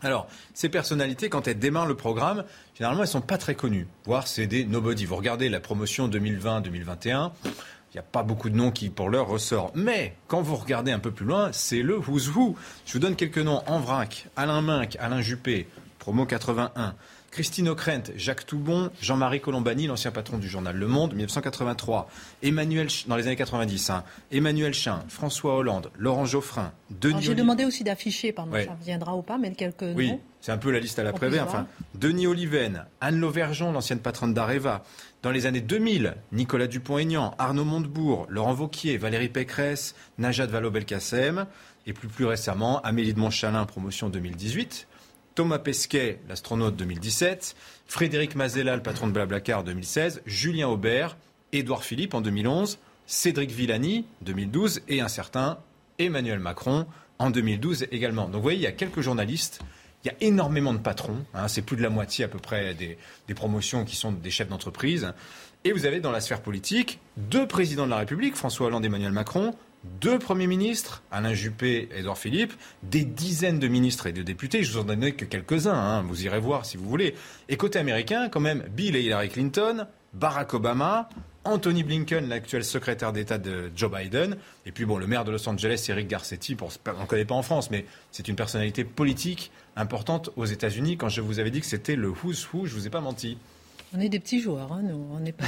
Alors, 0.02 0.28
ces 0.54 0.70
personnalités, 0.70 1.28
quand 1.28 1.46
elles 1.46 1.58
démarrent 1.58 1.86
le 1.86 1.94
programme, 1.94 2.44
généralement, 2.74 3.02
elles 3.02 3.08
sont 3.08 3.20
pas 3.20 3.36
très 3.36 3.54
connues. 3.54 3.86
Voire, 4.06 4.26
c'est 4.26 4.46
des 4.46 4.64
nobody. 4.64 5.04
Vous 5.04 5.16
regardez 5.16 5.50
la 5.50 5.60
promotion 5.60 6.08
2020-2021, 6.08 7.32
il 7.92 7.96
n'y 7.96 8.00
a 8.00 8.04
pas 8.04 8.22
beaucoup 8.22 8.50
de 8.50 8.54
noms 8.54 8.70
qui, 8.70 8.88
pour 8.88 9.10
l'heure, 9.10 9.26
ressortent. 9.26 9.74
Mais, 9.74 10.14
quand 10.28 10.42
vous 10.42 10.54
regardez 10.54 10.92
un 10.92 11.00
peu 11.00 11.10
plus 11.10 11.26
loin, 11.26 11.50
c'est 11.52 11.82
le 11.82 11.98
who's 11.98 12.28
who. 12.28 12.56
Je 12.86 12.92
vous 12.92 12.98
donne 13.00 13.16
quelques 13.16 13.38
noms 13.38 13.62
en 13.66 13.80
vrac. 13.80 14.28
Alain 14.36 14.62
Minck, 14.62 14.96
Alain 15.00 15.20
Juppé, 15.20 15.66
promo 15.98 16.24
81. 16.24 16.94
Christine 17.30 17.68
Ockrent, 17.68 18.10
Jacques 18.16 18.44
Toubon, 18.44 18.90
Jean-Marie 19.00 19.40
Colombani, 19.40 19.86
l'ancien 19.86 20.10
patron 20.10 20.36
du 20.38 20.48
journal 20.48 20.76
Le 20.76 20.88
Monde, 20.88 21.14
1983. 21.14 22.10
Emmanuel, 22.42 22.88
dans 23.06 23.14
les 23.16 23.26
années 23.28 23.36
90, 23.36 23.90
hein. 23.90 24.02
Emmanuel 24.32 24.74
Chin, 24.74 25.04
François 25.08 25.54
Hollande, 25.56 25.90
Laurent 25.96 26.24
Geoffrin, 26.24 26.72
Denis 26.90 27.22
J'ai 27.22 27.36
demandé 27.36 27.64
aussi 27.64 27.84
d'afficher, 27.84 28.32
pardon, 28.32 28.50
Ouais. 28.52 28.64
ça 28.66 28.72
reviendra 28.78 29.14
ou 29.16 29.22
pas, 29.22 29.38
mais 29.38 29.52
quelques 29.52 29.84
oui, 29.94 30.08
noms. 30.10 30.20
c'est 30.40 30.50
un 30.50 30.58
peu 30.58 30.72
la 30.72 30.80
liste 30.80 30.98
à 30.98 31.04
la 31.04 31.12
Prévert. 31.12 31.44
savoir. 31.44 31.62
Enfin, 31.62 31.84
Denis 31.94 32.26
Oliven, 32.26 32.84
Anne 33.00 33.20
Lauvergeon, 33.20 33.70
l'ancienne 33.70 34.00
patronne 34.00 34.34
d'Areva. 34.34 34.82
Dans 35.22 35.30
les 35.30 35.46
années 35.46 35.60
2000, 35.60 36.16
Nicolas 36.32 36.66
Dupont-Aignan, 36.66 37.34
Arnaud 37.38 37.64
Montebourg, 37.64 38.26
Laurent 38.28 38.54
Vauquier, 38.54 38.96
Valérie 38.96 39.28
Pécresse, 39.28 39.94
Najat 40.18 40.46
Vallaud-Belkacem. 40.46 41.46
Et 41.86 41.92
plus, 41.92 42.08
plus 42.08 42.24
récemment, 42.26 42.80
Amélie 42.82 43.14
de 43.14 43.20
Montchalin, 43.20 43.64
promotion 43.66 44.08
2018. 44.08 44.86
Thomas 45.40 45.58
Pesquet, 45.58 46.20
l'astronaute 46.28 46.76
2017. 46.76 47.56
Frédéric 47.86 48.34
Mazella, 48.34 48.76
le 48.76 48.82
patron 48.82 49.06
de 49.06 49.12
Blablacar 49.12 49.64
2016. 49.64 50.20
Julien 50.26 50.68
Aubert, 50.68 51.16
Édouard 51.54 51.82
Philippe 51.82 52.12
en 52.12 52.20
2011. 52.20 52.78
Cédric 53.06 53.50
Villani, 53.50 54.04
2012. 54.20 54.82
Et 54.88 55.00
un 55.00 55.08
certain 55.08 55.56
Emmanuel 55.98 56.40
Macron 56.40 56.86
en 57.18 57.30
2012 57.30 57.86
également. 57.90 58.26
Donc 58.26 58.34
vous 58.34 58.42
voyez, 58.42 58.58
il 58.58 58.62
y 58.64 58.66
a 58.66 58.72
quelques 58.72 59.00
journalistes, 59.00 59.62
il 60.04 60.08
y 60.08 60.10
a 60.10 60.16
énormément 60.20 60.74
de 60.74 60.78
patrons, 60.78 61.24
hein, 61.32 61.48
c'est 61.48 61.62
plus 61.62 61.78
de 61.78 61.82
la 61.82 61.88
moitié 61.88 62.26
à 62.26 62.28
peu 62.28 62.38
près 62.38 62.74
des, 62.74 62.98
des 63.26 63.34
promotions 63.34 63.86
qui 63.86 63.96
sont 63.96 64.12
des 64.12 64.30
chefs 64.30 64.48
d'entreprise. 64.48 65.10
Et 65.64 65.72
vous 65.72 65.86
avez 65.86 66.00
dans 66.00 66.12
la 66.12 66.20
sphère 66.20 66.42
politique 66.42 67.00
deux 67.16 67.48
présidents 67.48 67.86
de 67.86 67.90
la 67.90 67.96
République, 67.96 68.36
François 68.36 68.66
Hollande 68.66 68.84
et 68.84 68.88
Emmanuel 68.88 69.12
Macron, 69.12 69.54
deux 69.84 70.18
premiers 70.18 70.46
ministres, 70.46 71.02
Alain 71.10 71.34
Juppé 71.34 71.88
et 71.94 72.00
Édouard 72.00 72.18
Philippe, 72.18 72.52
des 72.82 73.04
dizaines 73.04 73.58
de 73.58 73.68
ministres 73.68 74.06
et 74.06 74.12
de 74.12 74.22
députés, 74.22 74.62
je 74.62 74.72
vous 74.72 74.80
en 74.80 74.84
donne 74.84 75.12
que 75.12 75.24
quelques-uns, 75.24 75.74
hein, 75.74 76.02
vous 76.02 76.24
irez 76.24 76.40
voir 76.40 76.66
si 76.66 76.76
vous 76.76 76.88
voulez. 76.88 77.14
Et 77.48 77.56
côté 77.56 77.78
américain, 77.78 78.28
quand 78.28 78.40
même, 78.40 78.64
Bill 78.74 78.96
et 78.96 79.02
Hillary 79.02 79.30
Clinton, 79.30 79.86
Barack 80.12 80.54
Obama, 80.54 81.08
Anthony 81.44 81.82
Blinken, 81.82 82.28
l'actuel 82.28 82.64
secrétaire 82.64 83.12
d'État 83.12 83.38
de 83.38 83.72
Joe 83.74 83.90
Biden, 83.90 84.36
et 84.66 84.72
puis 84.72 84.84
bon, 84.84 84.98
le 84.98 85.06
maire 85.06 85.24
de 85.24 85.30
Los 85.30 85.48
Angeles, 85.48 85.86
Eric 85.88 86.08
Garcetti, 86.08 86.54
pour, 86.54 86.70
on 86.86 87.00
ne 87.00 87.06
connaît 87.06 87.24
pas 87.24 87.34
en 87.34 87.42
France, 87.42 87.70
mais 87.70 87.86
c'est 88.10 88.28
une 88.28 88.36
personnalité 88.36 88.84
politique 88.84 89.50
importante 89.76 90.30
aux 90.36 90.44
États-Unis. 90.44 90.98
Quand 90.98 91.08
je 91.08 91.22
vous 91.22 91.38
avais 91.38 91.50
dit 91.50 91.60
que 91.60 91.66
c'était 91.66 91.96
le 91.96 92.10
who's 92.10 92.46
who, 92.52 92.66
je 92.66 92.74
vous 92.74 92.86
ai 92.86 92.90
pas 92.90 93.00
menti. 93.00 93.38
On 93.94 94.00
est 94.00 94.08
des 94.08 94.20
petits 94.20 94.40
joueurs, 94.40 94.72
hein, 94.72 94.82
nous. 94.82 95.04
On 95.12 95.20
n'est 95.20 95.32
pas. 95.32 95.46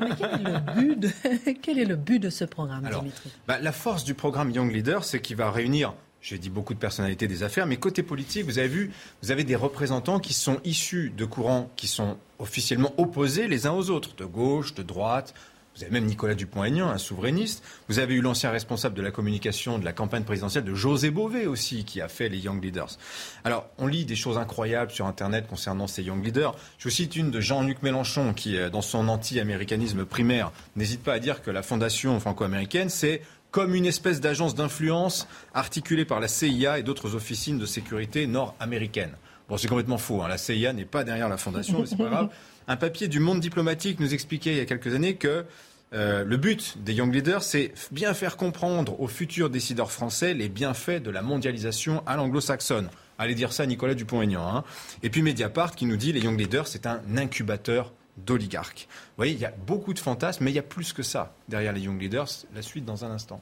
Mais 0.00 0.08
quel 0.16 0.40
est 0.40 0.44
le 0.44 0.74
but 0.74 1.00
de, 1.00 1.10
quel 1.62 1.78
est 1.78 1.84
le 1.84 1.96
but 1.96 2.18
de 2.18 2.30
ce 2.30 2.44
programme, 2.44 2.84
Alors, 2.84 3.00
Dimitri? 3.00 3.30
Bah, 3.48 3.58
la 3.60 3.72
force 3.72 4.04
du 4.04 4.14
programme 4.14 4.50
Young 4.50 4.72
Leader, 4.72 5.04
c'est 5.04 5.20
qu'il 5.20 5.36
va 5.36 5.50
réunir 5.50 5.94
j'ai 6.26 6.38
dit 6.38 6.50
beaucoup 6.50 6.74
de 6.74 6.78
personnalités 6.80 7.28
des 7.28 7.44
affaires, 7.44 7.66
mais 7.66 7.76
côté 7.76 8.02
politique, 8.02 8.46
vous 8.46 8.58
avez 8.58 8.66
vu, 8.66 8.90
vous 9.22 9.30
avez 9.30 9.44
des 9.44 9.54
représentants 9.54 10.18
qui 10.18 10.32
sont 10.32 10.58
issus 10.64 11.12
de 11.16 11.24
courants 11.24 11.70
qui 11.76 11.86
sont 11.86 12.16
officiellement 12.40 12.92
opposés 12.96 13.46
les 13.46 13.68
uns 13.68 13.72
aux 13.72 13.90
autres, 13.90 14.16
de 14.16 14.24
gauche, 14.24 14.74
de 14.74 14.82
droite. 14.82 15.34
Vous 15.76 15.82
avez 15.82 15.92
même 15.92 16.06
Nicolas 16.06 16.34
Dupont-Aignan, 16.34 16.88
un 16.88 16.96
souverainiste. 16.96 17.62
Vous 17.88 17.98
avez 17.98 18.14
eu 18.14 18.22
l'ancien 18.22 18.50
responsable 18.50 18.94
de 18.94 19.02
la 19.02 19.10
communication 19.10 19.78
de 19.78 19.84
la 19.84 19.92
campagne 19.92 20.22
présidentielle 20.22 20.64
de 20.64 20.74
José 20.74 21.10
Bové 21.10 21.46
aussi, 21.46 21.84
qui 21.84 22.00
a 22.00 22.08
fait 22.08 22.30
les 22.30 22.38
Young 22.38 22.64
Leaders. 22.64 22.96
Alors, 23.44 23.68
on 23.76 23.86
lit 23.86 24.06
des 24.06 24.16
choses 24.16 24.38
incroyables 24.38 24.90
sur 24.90 25.04
Internet 25.04 25.46
concernant 25.46 25.86
ces 25.86 26.02
Young 26.02 26.24
Leaders. 26.24 26.56
Je 26.78 26.84
vous 26.84 26.94
cite 26.94 27.14
une 27.14 27.30
de 27.30 27.40
Jean-Luc 27.40 27.82
Mélenchon, 27.82 28.32
qui, 28.32 28.56
euh, 28.56 28.70
dans 28.70 28.80
son 28.80 29.08
anti-américanisme 29.08 30.06
primaire, 30.06 30.50
n'hésite 30.76 31.02
pas 31.02 31.12
à 31.12 31.18
dire 31.18 31.42
que 31.42 31.50
la 31.50 31.62
fondation 31.62 32.18
franco-américaine, 32.20 32.88
c'est 32.88 33.20
comme 33.50 33.74
une 33.74 33.86
espèce 33.86 34.22
d'agence 34.22 34.54
d'influence 34.54 35.28
articulée 35.52 36.06
par 36.06 36.20
la 36.20 36.28
CIA 36.28 36.78
et 36.78 36.82
d'autres 36.82 37.14
officines 37.14 37.58
de 37.58 37.66
sécurité 37.66 38.26
nord-américaines. 38.26 39.14
Bon, 39.48 39.56
c'est 39.56 39.68
complètement 39.68 39.98
faux. 39.98 40.22
Hein. 40.22 40.28
La 40.28 40.38
CIA 40.38 40.72
n'est 40.72 40.84
pas 40.84 41.04
derrière 41.04 41.28
la 41.28 41.36
fondation, 41.36 41.80
mais 41.80 41.86
c'est 41.86 41.96
pas 41.96 42.08
grave. 42.08 42.28
Un 42.68 42.76
papier 42.76 43.06
du 43.06 43.20
Monde 43.20 43.40
diplomatique 43.40 44.00
nous 44.00 44.12
expliquait 44.12 44.50
il 44.50 44.56
y 44.56 44.60
a 44.60 44.64
quelques 44.64 44.92
années 44.94 45.14
que 45.14 45.44
euh, 45.92 46.24
le 46.24 46.36
but 46.36 46.82
des 46.82 46.94
Young 46.94 47.14
Leaders, 47.14 47.42
c'est 47.42 47.72
bien 47.92 48.12
faire 48.12 48.36
comprendre 48.36 49.00
aux 49.00 49.06
futurs 49.06 49.50
décideurs 49.50 49.92
français 49.92 50.34
les 50.34 50.48
bienfaits 50.48 51.00
de 51.00 51.10
la 51.10 51.22
mondialisation 51.22 52.02
à 52.06 52.16
l'anglo-saxonne. 52.16 52.88
Allez 53.18 53.34
dire 53.34 53.52
ça 53.52 53.62
à 53.62 53.66
Nicolas 53.66 53.94
Dupont-Aignan. 53.94 54.56
Hein. 54.56 54.64
Et 55.02 55.10
puis 55.10 55.22
Mediapart 55.22 55.76
qui 55.76 55.86
nous 55.86 55.96
dit 55.96 56.12
les 56.12 56.20
Young 56.20 56.38
Leaders, 56.38 56.66
c'est 56.66 56.86
un 56.86 57.00
incubateur 57.16 57.92
d'oligarques. 58.16 58.88
Vous 58.90 59.16
voyez, 59.18 59.32
il 59.32 59.38
y 59.38 59.44
a 59.44 59.52
beaucoup 59.66 59.94
de 59.94 59.98
fantasmes, 59.98 60.44
mais 60.44 60.50
il 60.50 60.54
y 60.54 60.58
a 60.58 60.62
plus 60.62 60.92
que 60.92 61.02
ça 61.02 61.34
derrière 61.48 61.72
les 61.72 61.82
Young 61.82 62.00
Leaders. 62.00 62.28
La 62.54 62.62
suite 62.62 62.84
dans 62.84 63.04
un 63.04 63.10
instant. 63.10 63.40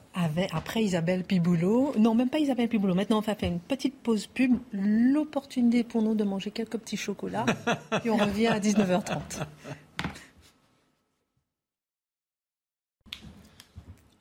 après 0.51 0.83
Isabelle 0.83 1.23
Piboulot, 1.23 1.93
non, 1.97 2.15
même 2.15 2.29
pas 2.29 2.39
Isabelle 2.39 2.69
Piboulot. 2.69 2.95
Maintenant, 2.95 3.17
on 3.17 3.21
va 3.21 3.35
faire 3.35 3.49
une 3.49 3.59
petite 3.59 3.95
pause 4.01 4.27
pub. 4.27 4.57
L'opportunité 4.73 5.83
pour 5.83 6.01
nous 6.01 6.15
de 6.15 6.23
manger 6.23 6.51
quelques 6.51 6.77
petits 6.77 6.97
chocolats. 6.97 7.45
et 8.05 8.09
on 8.09 8.17
revient 8.17 8.47
à 8.47 8.59
19h30. 8.59 9.45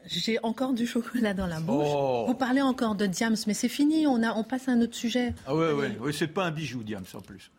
J'ai 0.06 0.38
encore 0.42 0.74
du 0.74 0.86
chocolat 0.86 1.34
dans 1.34 1.46
la 1.46 1.60
bouche. 1.60 1.88
Oh. 1.88 2.24
Vous 2.28 2.34
parlez 2.34 2.60
encore 2.60 2.94
de 2.94 3.06
Diams, 3.06 3.36
mais 3.46 3.54
c'est 3.54 3.68
fini, 3.68 4.06
on, 4.06 4.22
a, 4.22 4.34
on 4.34 4.44
passe 4.44 4.68
à 4.68 4.72
un 4.72 4.80
autre 4.80 4.94
sujet. 4.94 5.34
Ah 5.46 5.54
ouais, 5.56 5.72
ouais, 5.72 5.96
ouais 5.98 6.12
c'est 6.12 6.28
pas 6.28 6.44
un 6.44 6.50
bijou, 6.50 6.82
Diams, 6.82 7.04
en 7.14 7.20
plus. 7.20 7.50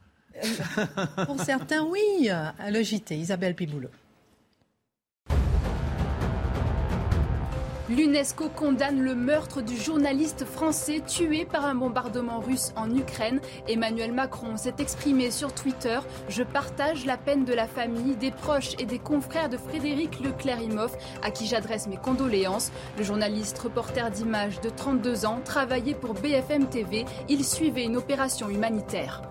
Pour 1.26 1.40
certains, 1.42 1.84
oui. 1.84 2.30
Le 2.70 2.84
JT, 2.84 3.16
Isabelle 3.18 3.56
Piboulot. 3.56 3.90
L'UNESCO 7.88 8.50
condamne 8.50 9.00
le 9.00 9.14
meurtre 9.14 9.62
du 9.62 9.78
journaliste 9.78 10.44
français 10.44 11.02
tué 11.06 11.46
par 11.46 11.66
un 11.66 11.76
bombardement 11.76 12.40
russe 12.40 12.74
en 12.76 12.90
Ukraine. 12.90 13.40
Emmanuel 13.68 14.12
Macron 14.12 14.58
s'est 14.58 14.74
exprimé 14.80 15.30
sur 15.30 15.54
Twitter 15.54 16.00
Je 16.28 16.42
partage 16.42 17.06
la 17.06 17.16
peine 17.16 17.46
de 17.46 17.54
la 17.54 17.68
famille, 17.68 18.16
des 18.16 18.32
proches 18.32 18.72
et 18.80 18.88
des 18.88 18.98
confrères 18.98 19.50
de 19.50 19.58
Frédéric 19.58 20.20
Leclerc-Imhoff, 20.20 20.98
à 21.22 21.30
qui 21.30 21.46
j'adresse 21.46 21.86
mes 21.86 21.98
condoléances. 21.98 22.72
Le 22.98 23.04
journaliste 23.04 23.60
reporter 23.60 24.10
d'images 24.10 24.60
de 24.62 24.70
32 24.70 25.28
ans 25.28 25.40
travaillait 25.46 25.94
pour 25.94 26.16
BFM 26.16 26.68
TV. 26.68 27.06
Il 27.30 27.46
suivait 27.46 27.86
une 27.86 27.98
opération 27.98 28.50
humanitaire. 28.50 29.22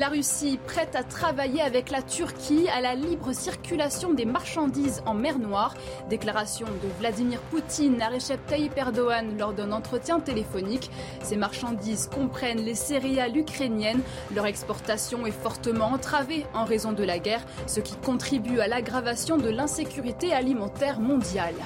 La 0.00 0.08
Russie 0.08 0.58
prête 0.66 0.96
à 0.96 1.02
travailler 1.02 1.60
avec 1.60 1.90
la 1.90 2.00
Turquie 2.00 2.66
à 2.70 2.80
la 2.80 2.94
libre 2.94 3.34
circulation 3.34 4.14
des 4.14 4.24
marchandises 4.24 5.02
en 5.04 5.12
mer 5.12 5.38
Noire. 5.38 5.74
Déclaration 6.08 6.64
de 6.64 6.88
Vladimir 6.98 7.38
Poutine 7.50 8.00
à 8.00 8.08
Recep 8.08 8.40
Tayyip 8.46 8.78
Erdogan 8.78 9.36
lors 9.36 9.52
d'un 9.52 9.72
entretien 9.72 10.18
téléphonique. 10.18 10.90
Ces 11.22 11.36
marchandises 11.36 12.08
comprennent 12.08 12.64
les 12.64 12.74
céréales 12.74 13.36
ukrainiennes. 13.36 14.00
Leur 14.34 14.46
exportation 14.46 15.26
est 15.26 15.32
fortement 15.32 15.88
entravée 15.92 16.46
en 16.54 16.64
raison 16.64 16.92
de 16.92 17.04
la 17.04 17.18
guerre, 17.18 17.44
ce 17.66 17.80
qui 17.80 17.94
contribue 17.96 18.60
à 18.60 18.68
l'aggravation 18.68 19.36
de 19.36 19.50
l'insécurité 19.50 20.32
alimentaire 20.32 20.98
mondiale. 20.98 21.56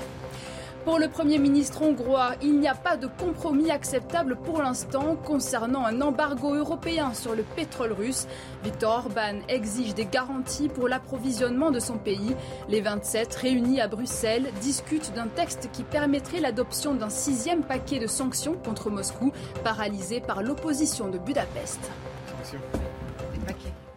Pour 0.84 0.98
le 0.98 1.08
Premier 1.08 1.38
ministre 1.38 1.80
hongrois, 1.80 2.32
il 2.42 2.60
n'y 2.60 2.68
a 2.68 2.74
pas 2.74 2.98
de 2.98 3.06
compromis 3.06 3.70
acceptable 3.70 4.36
pour 4.36 4.60
l'instant 4.60 5.16
concernant 5.16 5.86
un 5.86 6.02
embargo 6.02 6.54
européen 6.54 7.14
sur 7.14 7.34
le 7.34 7.42
pétrole 7.42 7.92
russe. 7.92 8.26
Viktor 8.62 9.06
Orban 9.06 9.38
exige 9.48 9.94
des 9.94 10.04
garanties 10.04 10.68
pour 10.68 10.86
l'approvisionnement 10.86 11.70
de 11.70 11.80
son 11.80 11.96
pays. 11.96 12.36
Les 12.68 12.82
27 12.82 13.34
réunis 13.34 13.80
à 13.80 13.88
Bruxelles 13.88 14.50
discutent 14.60 15.14
d'un 15.14 15.28
texte 15.28 15.70
qui 15.72 15.84
permettrait 15.84 16.40
l'adoption 16.40 16.94
d'un 16.94 17.08
sixième 17.08 17.62
paquet 17.62 17.98
de 17.98 18.06
sanctions 18.06 18.54
contre 18.54 18.90
Moscou, 18.90 19.32
paralysé 19.64 20.20
par 20.20 20.42
l'opposition 20.42 21.08
de 21.08 21.16
Budapest. 21.16 21.80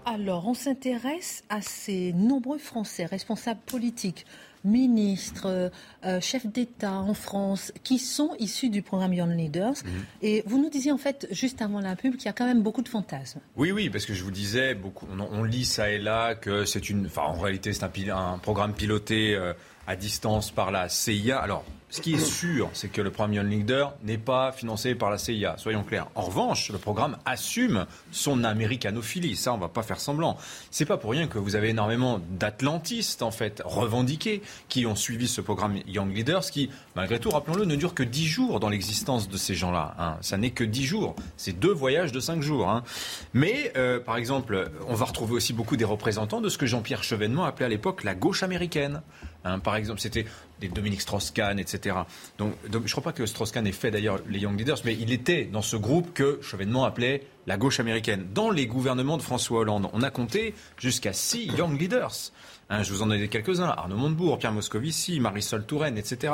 Alors, 0.06 0.47
on 0.47 0.54
s'intéresse 0.54 1.43
à 1.50 1.60
ces 1.60 2.13
nombreux 2.13 2.60
Français 2.60 3.06
responsables 3.06 3.60
politiques 3.65 4.26
ministres, 4.63 5.72
euh, 6.06 6.22
chefs 6.22 6.48
d'État 6.48 6.93
en 6.93 7.13
France 7.13 7.72
qui 7.84 8.00
sont 8.00 8.32
issus 8.39 8.70
du 8.70 8.82
programme 8.82 9.13
Young 9.13 9.36
Leaders. 9.36 9.76
Mhm. 9.84 9.91
Et 10.22 10.43
vous 10.46 10.62
nous 10.62 10.70
disiez 10.70 10.91
en 10.91 10.98
fait, 10.98 11.28
juste 11.32 11.62
avant 11.62 11.80
la 11.80 11.96
pub, 11.96 12.15
qu'il 12.15 12.26
y 12.26 12.30
a 12.30 12.34
quand 12.34 12.46
même 12.46 12.62
beaucoup 12.62 12.82
de 12.82 12.89
fantasmes. 12.89 13.39
Oui, 13.56 13.72
oui, 13.72 13.89
parce 13.89 14.06
que 14.06 14.13
je 14.13 14.24
vous 14.24 14.32
disais, 14.32 14.76
beaucoup, 14.76 15.08
on, 15.12 15.43
lit 15.43 15.65
ça 15.65 15.89
et 15.89 15.98
là 15.98 16.36
que 16.36 16.65
c'est 16.65 16.89
une. 16.89 17.06
Enfin, 17.06 17.24
en 17.24 17.39
réalité, 17.39 17.74
c'est 17.74 17.84
un, 17.84 18.38
programme 18.38 18.74
piloté 18.74 19.36
euh, 19.36 19.54
à 19.88 19.96
distance 19.96 20.52
par 20.52 20.72
la 20.72 20.89
CIA. 20.89 21.39
Alors, 21.39 21.63
ce 21.89 22.02
qui 22.02 22.15
est 22.15 22.19
sûr, 22.19 22.69
c'est 22.73 22.89
que 22.89 23.02
le 23.02 23.13
Young 23.17 23.50
Leader 23.50 23.93
n'est 24.04 24.17
pas 24.17 24.52
financé 24.52 24.93
par 24.93 25.10
la 25.10 25.17
CIA, 25.17 25.56
soyons 25.58 25.84
clairs. 25.84 26.08
En 26.15 26.23
revanche, 26.23 26.69
le 26.69 26.78
programme 26.78 27.17
assume 27.23 27.86
son 28.12 28.43
américanophilie, 28.43 29.38
ça 29.38 29.54
on 29.54 29.58
va 29.58 29.69
pas 29.69 29.84
faire 29.84 30.02
semblant. 30.02 30.38
C'est 30.69 30.86
pas 30.86 30.97
pour 30.97 31.12
rien 31.12 31.28
que 31.28 31.38
vous 31.38 31.56
avez 31.56 31.69
énormément 31.69 32.19
d'atlantistes 32.32 33.21
en 33.21 33.32
fait 33.32 33.62
revendiqués 33.63 34.41
qui 34.67 34.86
ont 34.86 34.95
suivi 34.95 35.30
ce 35.30 35.39
programme 35.39 35.78
Young 35.88 36.13
Leaders 36.13 36.52
qui, 36.52 36.69
malgré 36.97 37.19
tout, 37.19 37.30
rappelons-le, 37.30 37.63
ne 37.63 37.78
dure 37.78 37.93
que 37.93 38.04
dix 38.04 38.28
jours 38.28 38.60
dans 38.60 38.69
l'existence 38.69 39.30
de 39.30 39.38
ces 39.38 39.56
gens-là. 39.56 39.95
Hein. 39.97 40.17
Ça 40.19 40.38
n'est 40.38 40.52
que 40.52 40.65
dix 40.65 40.86
jours, 40.86 41.15
c'est 41.38 41.58
deux 41.58 41.73
voyages 41.73 42.12
de 42.12 42.19
cinq 42.19 42.41
jours. 42.41 42.69
Hein. 42.69 42.84
Mais 43.34 43.71
euh, 43.78 44.02
par 44.02 44.17
exemple, 44.17 44.71
on 44.89 44.93
va 44.93 45.06
retrouver 45.06 45.36
aussi 45.36 45.54
beaucoup 45.54 45.78
des 45.78 45.86
représentants 45.86 46.41
de 46.41 46.50
ce 46.50 46.58
que 46.58 46.65
Jean-Pierre 46.65 47.04
Chevènement 47.04 47.45
appelait 47.45 47.67
à 47.67 47.69
l'époque 47.69 48.04
la 48.04 48.13
gauche 48.13 48.43
américaine. 48.43 49.02
Hein, 49.45 49.60
par 49.60 49.78
exemple, 49.78 50.02
c'était 50.02 50.26
des 50.60 50.67
Dominique 50.70 51.02
Strauss-Kahn, 51.02 51.60
etc. 51.60 51.96
Donc, 52.38 52.54
je 52.72 52.78
ne 52.78 52.88
crois 52.88 53.04
pas 53.04 53.13
que 53.13 53.26
Strauss-Kahn 53.26 53.65
ait 53.67 53.72
fait 53.72 53.91
d'ailleurs 53.91 54.20
les 54.30 54.39
Young 54.39 54.58
Leaders, 54.58 54.80
mais 54.86 54.96
il 54.96 55.12
était 55.12 55.46
dans 55.46 55.62
ce 55.62 55.76
groupe 55.76 56.13
que 56.13 56.39
Chevènement 56.41 56.86
appelait 56.86 57.24
la 57.46 57.58
gauche 57.58 57.80
américaine. 57.80 58.28
Dans 58.34 58.50
les 58.50 58.67
gouvernements 58.67 59.17
de 59.17 59.22
François 59.22 59.60
Hollande, 59.60 59.89
on 59.93 60.02
a 60.02 60.10
compté 60.10 60.54
jusqu'à 60.78 61.13
six 61.13 61.46
Young 61.46 61.80
Leaders. 61.80 62.32
Hein, 62.70 62.84
je 62.84 62.91
vous 62.91 63.02
en 63.02 63.10
ai 63.12 63.15
donné 63.15 63.30
quelques-uns. 63.30 63.70
Arnaud 63.70 63.96
Montebourg, 63.96 64.38
Pierre 64.38 64.52
Moscovici, 64.52 65.20
Marisol 65.20 65.65
Touraine, 65.65 65.98
etc. 65.98 66.34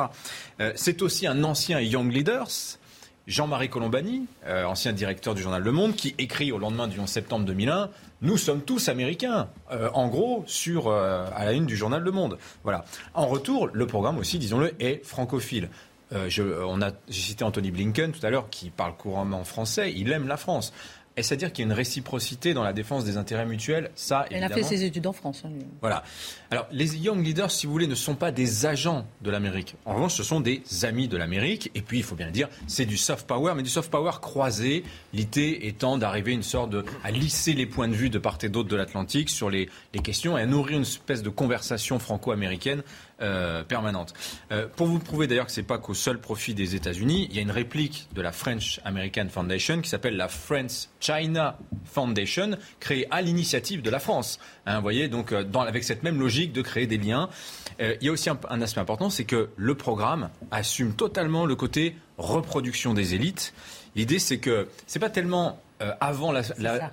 Euh, 0.60 0.72
c'est 0.76 1.02
aussi 1.02 1.28
un 1.28 1.44
ancien 1.44 1.80
Young 1.80 2.12
Leaders 2.12 2.80
Jean-Marie 3.26 3.70
Colombani, 3.70 4.26
euh, 4.46 4.66
ancien 4.66 4.92
directeur 4.92 5.34
du 5.34 5.42
journal 5.42 5.62
Le 5.62 5.72
Monde, 5.72 5.96
qui 5.96 6.14
écrit 6.18 6.52
au 6.52 6.58
lendemain 6.58 6.88
du 6.88 7.00
11 7.00 7.08
septembre 7.08 7.46
2001 7.46 7.90
Nous 8.22 8.38
sommes 8.38 8.62
tous 8.62 8.90
américains, 8.90 9.48
euh, 9.72 9.90
en 9.94 10.10
gros, 10.10 10.44
sur, 10.46 10.88
euh, 10.88 11.26
à 11.34 11.46
la 11.46 11.54
une 11.54 11.66
du 11.66 11.78
journal 11.78 12.02
Le 12.02 12.12
Monde. 12.12 12.38
Voilà. 12.64 12.84
En 13.14 13.28
retour, 13.28 13.70
le 13.72 13.88
programme 13.88 14.18
aussi, 14.18 14.40
disons-le, 14.40 14.74
est 14.82 15.06
francophile. 15.06 15.70
J'ai 16.28 16.44
cité 17.10 17.44
Anthony 17.44 17.72
Blinken 17.72 18.12
tout 18.12 18.24
à 18.24 18.30
l'heure, 18.30 18.52
qui 18.52 18.70
parle 18.70 18.96
couramment 18.96 19.44
français, 19.44 19.92
il 19.96 20.12
aime 20.12 20.28
la 20.28 20.38
France. 20.38 20.72
Est-ce 21.16 21.34
à 21.34 21.38
dire 21.38 21.54
qu'il 21.54 21.64
y 21.64 21.68
a 21.68 21.70
une 21.72 21.78
réciprocité 21.78 22.54
dans 22.54 22.64
la 22.64 22.74
défense 22.74 23.06
des 23.06 23.18
intérêts 23.18 23.46
mutuels 23.46 23.92
Ça, 23.96 24.26
Elle 24.32 24.44
a 24.44 24.50
fait 24.50 24.64
ses 24.64 24.84
études 24.84 25.06
en 25.06 25.14
France. 25.14 25.44
Hein, 25.46 25.52
voilà. 25.80 26.04
Alors, 26.50 26.68
les 26.72 26.98
Young 26.98 27.24
Leaders, 27.24 27.52
si 27.52 27.68
vous 27.68 27.72
voulez, 27.72 27.88
ne 27.88 27.96
sont 27.96 28.16
pas 28.16 28.32
des 28.32 28.66
agents 28.66 29.06
de 29.22 29.30
l'Amérique. 29.30 29.76
En 29.86 29.94
revanche, 29.94 30.16
ce 30.16 30.24
sont 30.24 30.40
des 30.40 30.64
amis 30.84 31.08
de 31.08 31.18
l'Amérique. 31.18 31.70
Et 31.76 31.82
puis, 31.82 32.00
il 32.00 32.04
faut 32.04 32.16
bien 32.16 32.26
le 32.26 32.32
dire, 32.32 32.50
c'est 32.68 32.86
du 32.86 32.98
soft 32.98 33.28
power, 33.28 33.54
mais 33.56 33.64
du 33.64 33.70
soft 33.70 33.92
power 33.92 34.14
croisé. 34.22 34.84
L'idée 35.14 35.60
étant 35.64 35.98
d'arriver 35.98 36.32
une 36.32 36.44
sorte 36.44 36.72
de, 36.72 36.84
à 37.04 37.12
lisser 37.12 37.54
les 37.54 37.68
points 37.68 37.88
de 37.88 37.94
vue 37.94 38.10
de 38.10 38.18
part 38.18 38.40
et 38.42 38.50
d'autre 38.50 38.70
de 38.70 38.76
l'Atlantique 38.76 39.30
sur 39.30 39.52
les, 39.52 39.70
les 39.94 40.00
questions 40.02 40.38
et 40.38 40.42
à 40.42 40.46
nourrir 40.48 40.78
une 40.78 40.84
espèce 40.84 41.22
de 41.22 41.30
conversation 41.30 42.00
franco-américaine 42.00 42.82
euh, 43.22 43.64
permanente. 43.64 44.14
Euh, 44.52 44.68
pour 44.76 44.88
vous 44.88 45.00
prouver 45.00 45.28
d'ailleurs 45.28 45.46
que 45.46 45.52
ce 45.52 45.62
n'est 45.62 45.68
pas 45.68 45.78
qu'au 45.78 45.94
seul 45.94 46.20
profit 46.20 46.54
des 46.54 46.76
États-Unis, 46.76 47.28
il 47.30 47.36
y 47.36 47.40
a 47.40 47.42
une 47.42 47.52
réplique 47.52 48.08
de 48.14 48.22
la 48.22 48.32
French 48.32 48.80
American 48.86 49.28
Foundation 49.30 49.82
qui 49.82 49.90
s'appelle 49.90 50.18
la 50.18 50.28
France 50.28 50.90
China 51.00 51.58
Foundation, 51.86 52.58
créée 52.80 53.08
à 53.12 53.22
l'initiative 53.22 53.82
de 53.82 53.90
la 53.90 54.00
France. 54.00 54.40
Hein, 54.66 54.78
vous 54.78 54.82
voyez, 54.82 55.10
donc 55.10 55.32
euh, 55.32 55.46
avec 55.54 55.84
cette 55.84 56.04
même 56.04 56.20
logique 56.20 56.54
de 56.54 56.62
créer 56.62 56.88
des 56.88 56.98
liens. 56.98 57.30
il 57.80 57.98
y 58.02 58.10
a 58.10 58.12
aussi 58.12 58.30
un, 58.30 58.40
un 58.50 58.62
aspect 58.62 58.82
important, 58.82 59.10
c'est 59.10 59.26
que 59.26 59.50
le 59.56 59.76
programme 59.76 60.30
assume 60.52 60.94
totalement 60.94 61.46
le 61.46 61.56
côté 61.56 61.96
reproduction 62.18 62.94
des 62.94 63.14
élites. 63.14 63.54
L'idée, 63.96 64.20
c'est 64.20 64.40
que 64.40 64.68
c'est 64.88 65.00
pas 65.00 65.10
tellement 65.10 65.60
euh, 65.84 65.94
avant, 66.00 66.32
la, 66.32 66.42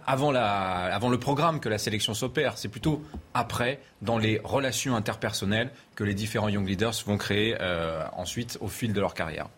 avant, 0.07 0.33
la, 0.33 0.95
avant, 0.95 1.09
le 1.09 1.19
programme 1.19 1.61
que 1.61 1.69
la 1.69 1.79
sélection 1.79 2.15
s'opère. 2.15 2.59
C'est 2.59 2.69
plutôt 2.69 3.03
après, 3.35 3.81
dans 4.03 4.19
les 4.19 4.41
relations 4.43 4.97
interpersonnelles, 4.97 5.71
que 5.95 6.05
les 6.05 6.15
différents 6.15 6.49
Young 6.49 6.67
Leaders 6.67 6.95
vont 7.07 7.17
créer 7.17 7.57
euh, 7.61 8.03
ensuite 8.17 8.59
au 8.61 8.69
fil 8.69 8.93
de 8.93 9.01
leur 9.01 9.15
carrière. 9.15 9.49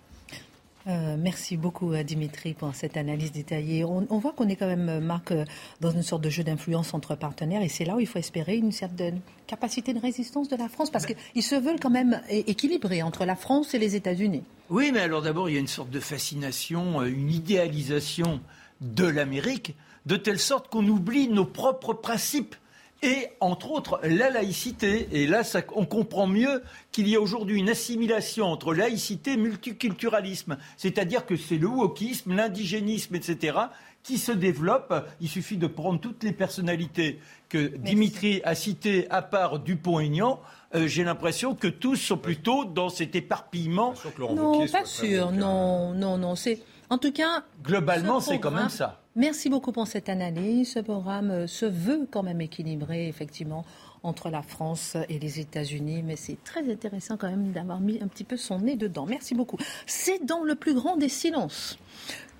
Euh, 0.88 1.16
merci 1.16 1.56
beaucoup 1.56 1.94
Dimitri 2.02 2.54
pour 2.54 2.74
cette 2.74 2.96
analyse 2.96 3.30
détaillée. 3.30 3.84
On, 3.84 4.18
voit 4.18 4.32
qu'on 4.32 4.48
est 4.48 4.56
quand 4.56 4.66
même, 4.66 4.98
Marc, 4.98 5.32
dans 5.80 5.92
une 5.92 6.02
sorte 6.02 6.22
de 6.22 6.28
jeu 6.28 6.42
d'influence 6.42 6.92
entre 6.92 7.14
partenaires 7.14 7.62
et 7.62 7.68
c'est 7.68 7.84
là 7.84 7.94
où 7.94 8.00
il 8.00 8.06
faut 8.08 8.18
espérer 8.18 8.56
une 8.56 8.72
certaine 8.72 9.20
capacité 9.46 9.94
de 9.94 10.00
résistance 10.00 10.48
de 10.48 10.56
la 10.56 10.68
France 10.68 10.90
parce 10.90 11.06
ben 11.06 11.14
qu'ils 11.14 11.44
se 11.44 11.54
veulent 11.54 11.78
quand 11.78 11.90
même 11.90 12.20
équilibrer 12.28 13.04
entre 13.04 13.24
la 13.24 13.36
France 13.36 13.74
et 13.74 13.78
les 13.78 13.94
États-Unis. 13.94 14.42
Oui, 14.70 14.90
mais 14.92 15.00
alors 15.00 15.22
d'abord, 15.22 15.48
il 15.48 15.52
y 15.52 15.56
a 15.56 15.60
une 15.60 15.68
sorte 15.68 15.90
de 15.90 16.00
fascination, 16.00 17.04
une 17.04 17.30
idéalisation 17.30 18.40
de 18.82 19.06
l'Amérique, 19.06 19.74
de 20.04 20.16
telle 20.16 20.38
sorte 20.38 20.68
qu'on 20.68 20.86
oublie 20.86 21.28
nos 21.28 21.46
propres 21.46 21.94
principes 21.94 22.56
et 23.02 23.28
entre 23.40 23.70
autres 23.70 24.00
la 24.04 24.30
laïcité. 24.30 25.08
Et 25.12 25.26
là, 25.26 25.42
on 25.74 25.86
comprend 25.86 26.26
mieux 26.26 26.62
qu'il 26.92 27.08
y 27.08 27.16
a 27.16 27.20
aujourd'hui 27.20 27.58
une 27.58 27.70
assimilation 27.70 28.46
entre 28.46 28.74
laïcité 28.74 29.32
et 29.32 29.36
multiculturalisme. 29.36 30.56
C'est-à-dire 30.76 31.26
que 31.26 31.36
c'est 31.36 31.58
le 31.58 31.68
wokisme, 31.68 32.34
l'indigénisme, 32.34 33.14
etc., 33.14 33.58
qui 34.02 34.18
se 34.18 34.32
développe. 34.32 34.92
Il 35.20 35.28
suffit 35.28 35.56
de 35.56 35.68
prendre 35.68 36.00
toutes 36.00 36.24
les 36.24 36.32
personnalités 36.32 37.20
que 37.48 37.76
Dimitri 37.76 38.40
a 38.44 38.54
citées 38.54 39.08
à 39.10 39.22
part 39.22 39.60
Dupont-Aignan. 39.60 40.40
Euh, 40.74 40.88
j'ai 40.88 41.04
l'impression 41.04 41.54
que 41.54 41.68
tous 41.68 41.96
sont 41.96 42.16
plutôt 42.16 42.64
dans 42.64 42.88
cet 42.88 43.14
éparpillement. 43.14 43.94
Non, 44.18 44.66
pas 44.66 44.84
sûr. 44.84 45.30
Non, 45.30 45.92
non, 45.92 46.18
non. 46.18 46.34
C'est 46.34 46.60
en 46.92 46.98
tout 46.98 47.10
cas. 47.12 47.44
Globalement, 47.64 48.20
c'est 48.20 48.38
quand 48.38 48.50
même 48.50 48.68
ça. 48.68 49.00
Merci 49.16 49.48
beaucoup 49.48 49.72
pour 49.72 49.86
cette 49.86 50.10
analyse. 50.10 50.72
Ce 50.72 50.78
programme 50.78 51.30
euh, 51.30 51.46
se 51.46 51.64
veut 51.64 52.06
quand 52.10 52.22
même 52.22 52.42
équilibré, 52.42 53.08
effectivement, 53.08 53.64
entre 54.02 54.28
la 54.28 54.42
France 54.42 54.96
et 55.08 55.18
les 55.18 55.40
États-Unis, 55.40 56.02
mais 56.02 56.16
c'est 56.16 56.42
très 56.44 56.70
intéressant 56.70 57.16
quand 57.16 57.30
même 57.30 57.52
d'avoir 57.52 57.80
mis 57.80 57.98
un 58.02 58.08
petit 58.08 58.24
peu 58.24 58.36
son 58.36 58.58
nez 58.58 58.76
dedans. 58.76 59.06
Merci 59.06 59.34
beaucoup. 59.34 59.56
C'est 59.86 60.24
dans 60.26 60.42
le 60.42 60.54
plus 60.54 60.74
grand 60.74 60.96
des 60.96 61.08
silences 61.08 61.78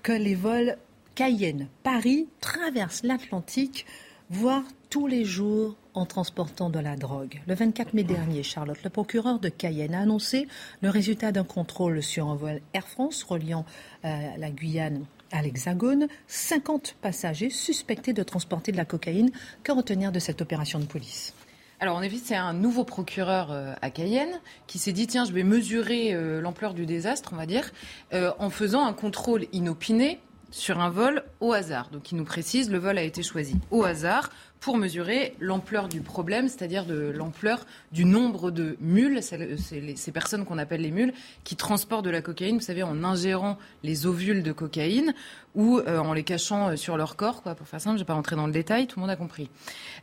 que 0.03 0.11
les 0.11 0.35
vols 0.35 0.77
Cayenne, 1.15 1.67
Paris 1.83 2.27
traversent 2.39 3.03
l'Atlantique, 3.03 3.85
voire 4.33 4.63
tous 4.89 5.05
les 5.05 5.25
jours 5.25 5.75
en 5.93 6.07
transportant 6.07 6.71
de 6.71 6.79
la 6.79 6.95
drogue. 6.95 7.39
Le 7.47 7.53
24 7.53 7.93
mai 7.93 8.03
dernier, 8.03 8.41
Charlotte, 8.41 8.79
le 8.83 8.89
procureur 8.89 9.39
de 9.39 9.47
Cayenne 9.47 9.93
a 9.93 9.99
annoncé 9.99 10.47
le 10.81 10.89
résultat 10.89 11.31
d'un 11.31 11.43
contrôle 11.43 12.01
sur 12.01 12.27
un 12.27 12.35
vol 12.35 12.59
Air 12.73 12.87
France 12.87 13.21
reliant 13.21 13.63
euh, 14.05 14.09
la 14.37 14.49
Guyane 14.49 15.05
à 15.31 15.43
l'Hexagone, 15.43 16.07
50 16.27 16.95
passagers 16.99 17.51
suspectés 17.51 18.13
de 18.13 18.23
transporter 18.23 18.71
de 18.71 18.77
la 18.77 18.85
cocaïne. 18.85 19.29
Que 19.63 19.71
retenir 19.71 20.11
de 20.11 20.17
cette 20.17 20.41
opération 20.41 20.79
de 20.79 20.85
police? 20.85 21.35
Alors 21.79 21.95
en 21.95 22.01
effet, 22.01 22.17
c'est 22.23 22.35
un 22.35 22.53
nouveau 22.53 22.85
procureur 22.85 23.51
euh, 23.51 23.75
à 23.83 23.91
Cayenne 23.91 24.41
qui 24.65 24.79
s'est 24.79 24.93
dit 24.93 25.05
tiens, 25.05 25.25
je 25.25 25.31
vais 25.31 25.43
mesurer 25.43 26.11
euh, 26.11 26.41
l'ampleur 26.41 26.73
du 26.73 26.87
désastre, 26.87 27.29
on 27.33 27.37
va 27.37 27.45
dire, 27.45 27.71
en 28.11 28.49
faisant 28.49 28.83
un 28.83 28.93
contrôle 28.93 29.45
inopiné 29.53 30.19
sur 30.53 30.79
un 30.79 30.89
vol 30.89 31.23
au 31.39 31.51
hasard. 31.51 31.89
Donc 31.89 32.11
il 32.11 32.17
nous 32.17 32.23
précise, 32.23 32.69
le 32.69 32.77
vol 32.77 32.97
a 32.97 33.01
été 33.01 33.23
choisi 33.23 33.55
au 33.71 33.83
hasard 33.83 34.29
pour 34.63 34.77
mesurer 34.77 35.35
l'ampleur 35.41 35.89
du 35.89 35.99
problème, 35.99 36.47
c'est-à-dire 36.47 36.85
de 36.85 37.11
l'ampleur 37.13 37.65
du 37.91 38.05
nombre 38.05 38.49
de 38.49 38.77
mules, 38.79 39.21
ces 39.21 40.11
personnes 40.13 40.45
qu'on 40.45 40.57
appelle 40.57 40.79
les 40.79 40.91
mules, 40.91 41.13
qui 41.43 41.57
transportent 41.57 42.05
de 42.05 42.09
la 42.09 42.21
cocaïne, 42.21 42.55
vous 42.55 42.63
savez, 42.63 42.81
en 42.81 43.03
ingérant 43.03 43.57
les 43.83 44.05
ovules 44.05 44.41
de 44.41 44.53
cocaïne 44.53 45.13
ou 45.53 45.79
euh, 45.79 45.97
en 45.97 46.13
les 46.13 46.23
cachant 46.23 46.69
euh, 46.69 46.75
sur 46.77 46.95
leur 46.95 47.17
corps, 47.17 47.43
quoi, 47.43 47.55
pour 47.55 47.67
faire 47.67 47.81
simple, 47.81 47.97
je 47.97 48.03
ne 48.03 48.05
vais 48.05 48.07
pas 48.07 48.13
rentrer 48.13 48.37
dans 48.37 48.47
le 48.47 48.53
détail, 48.53 48.87
tout 48.87 48.99
le 48.99 49.01
monde 49.01 49.11
a 49.11 49.17
compris. 49.17 49.49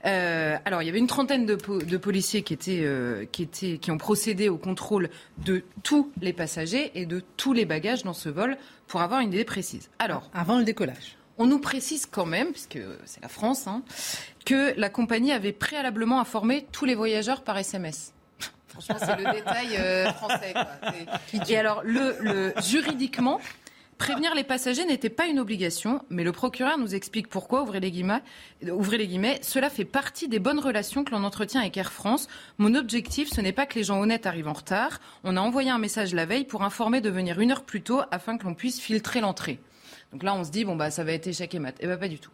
Euh, 0.04 0.56
alors, 0.66 0.82
il 0.82 0.86
y 0.86 0.88
avait 0.90 0.98
une 0.98 1.06
trentaine 1.06 1.46
de, 1.46 1.54
de 1.56 1.96
policiers 1.96 2.42
qui, 2.42 2.52
étaient, 2.52 2.86
qui, 3.32 3.44
étaient, 3.44 3.78
qui 3.78 3.90
ont 3.90 3.98
procédé 3.98 4.50
au 4.50 4.58
contrôle 4.58 5.08
de 5.38 5.64
tous 5.82 6.12
les 6.20 6.34
passagers 6.34 6.92
et 6.94 7.06
de 7.06 7.22
tous 7.38 7.54
les 7.54 7.64
bagages 7.64 8.02
dans 8.02 8.12
ce 8.12 8.28
vol 8.28 8.58
pour 8.86 9.00
avoir 9.00 9.20
une 9.20 9.32
idée 9.32 9.44
précise. 9.44 9.88
Alors, 9.98 10.30
avant 10.34 10.58
le 10.58 10.64
décollage. 10.64 11.16
On 11.40 11.46
nous 11.46 11.58
précise 11.58 12.04
quand 12.04 12.26
même, 12.26 12.52
puisque 12.52 12.78
c'est 13.06 13.22
la 13.22 13.28
France, 13.28 13.66
hein, 13.66 13.82
que 14.44 14.78
la 14.78 14.90
compagnie 14.90 15.32
avait 15.32 15.52
préalablement 15.52 16.20
informé 16.20 16.66
tous 16.70 16.84
les 16.84 16.94
voyageurs 16.94 17.40
par 17.40 17.56
SMS. 17.56 18.12
Franchement, 18.68 18.96
c'est 18.98 19.16
le 19.16 19.32
détail 19.32 19.76
euh, 19.78 20.12
français. 20.12 20.52
Et 21.48 21.56
alors, 21.56 21.80
le, 21.82 22.52
juridiquement, 22.62 23.40
Prévenir 23.96 24.34
les 24.34 24.44
passagers 24.44 24.86
n'était 24.86 25.10
pas 25.10 25.26
une 25.26 25.38
obligation, 25.38 26.02
mais 26.08 26.24
le 26.24 26.32
procureur 26.32 26.78
nous 26.78 26.94
explique 26.94 27.28
pourquoi, 27.28 27.60
ouvrez 27.60 27.80
les 27.80 27.90
guillemets, 27.90 28.22
ouvrez 28.66 28.96
les 28.96 29.06
guillemets 29.06 29.38
cela 29.42 29.68
fait 29.68 29.84
partie 29.84 30.26
des 30.26 30.38
bonnes 30.38 30.58
relations 30.58 31.04
que 31.04 31.10
l'on 31.10 31.22
entretient 31.22 31.60
avec 31.60 31.76
Air 31.76 31.92
France. 31.92 32.26
Mon 32.56 32.74
objectif, 32.74 33.28
ce 33.28 33.42
n'est 33.42 33.52
pas 33.52 33.66
que 33.66 33.74
les 33.74 33.84
gens 33.84 34.00
honnêtes 34.00 34.24
arrivent 34.24 34.48
en 34.48 34.54
retard. 34.54 35.00
On 35.22 35.36
a 35.36 35.40
envoyé 35.42 35.68
un 35.68 35.76
message 35.76 36.14
la 36.14 36.24
veille 36.24 36.46
pour 36.46 36.62
informer 36.62 37.02
de 37.02 37.10
venir 37.10 37.40
une 37.40 37.50
heure 37.50 37.62
plus 37.62 37.82
tôt 37.82 38.00
afin 38.10 38.38
que 38.38 38.44
l'on 38.44 38.54
puisse 38.54 38.80
filtrer 38.80 39.20
l'entrée. 39.20 39.60
Donc 40.12 40.22
là, 40.22 40.34
on 40.34 40.44
se 40.44 40.50
dit, 40.50 40.64
bon, 40.64 40.76
bah, 40.76 40.90
ça 40.90 41.04
va 41.04 41.12
être 41.12 41.26
échec 41.26 41.54
et 41.54 41.58
mat. 41.58 41.76
Eh 41.80 41.86
bien, 41.86 41.96
pas 41.96 42.08
du 42.08 42.18
tout. 42.18 42.30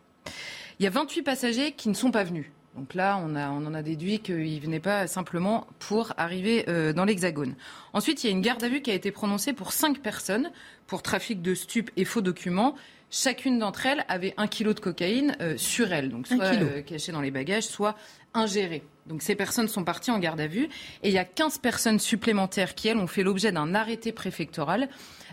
Il 0.79 0.85
y 0.85 0.87
a 0.87 0.91
28 0.91 1.23
passagers 1.23 1.73
qui 1.73 1.89
ne 1.89 1.95
sont 1.95 2.11
pas 2.11 2.25
venus. 2.25 2.47
Donc 2.77 2.93
là, 2.93 3.19
on, 3.25 3.35
a, 3.35 3.49
on 3.51 3.65
en 3.65 3.73
a 3.73 3.83
déduit 3.83 4.19
qu'ils 4.19 4.55
ne 4.57 4.61
venaient 4.61 4.81
pas 4.81 5.07
simplement 5.07 5.67
pour 5.79 6.13
arriver 6.19 6.67
euh, 6.69 6.93
dans 6.93 7.07
l'Hexagone. 7.07 7.55
Ensuite, 7.95 8.23
il 8.23 8.27
y 8.27 8.31
a 8.31 8.33
une 8.33 8.43
garde 8.43 8.63
à 8.63 8.69
vue 8.69 8.83
qui 8.83 8.91
a 8.91 8.95
été 8.95 9.11
prononcée 9.11 9.55
pour 9.55 9.73
5 9.73 10.01
personnes 10.01 10.51
pour 10.87 11.03
trafic 11.03 11.41
de 11.41 11.55
stupes 11.55 11.91
et 11.97 12.05
faux 12.05 12.21
documents. 12.21 12.75
Chacune 13.11 13.59
d'entre 13.59 13.87
elles 13.87 14.05
avait 14.09 14.35
un 14.37 14.47
kilo 14.47 14.75
de 14.75 14.81
cocaïne 14.81 15.37
euh, 15.41 15.57
sur 15.57 15.93
elle, 15.93 16.11
donc 16.11 16.27
soit 16.27 16.45
euh, 16.45 16.83
cachée 16.83 17.13
dans 17.13 17.23
les 17.23 17.31
bagages, 17.31 17.63
soit 17.63 17.97
ingérée. 18.35 18.83
Donc 19.07 19.23
ces 19.23 19.35
personnes 19.35 19.69
sont 19.69 19.85
parties 19.85 20.11
en 20.11 20.19
garde 20.19 20.41
à 20.41 20.47
vue. 20.47 20.69
Et 21.03 21.09
il 21.09 21.13
y 21.13 21.19
a 21.19 21.25
15 21.25 21.59
personnes 21.59 21.99
supplémentaires 21.99 22.75
qui, 22.75 22.89
elles, 22.89 22.97
ont 22.97 23.07
fait 23.07 23.23
l'objet 23.23 23.53
d'un 23.53 23.75
arrêté 23.75 24.13
préfectoral 24.13 24.89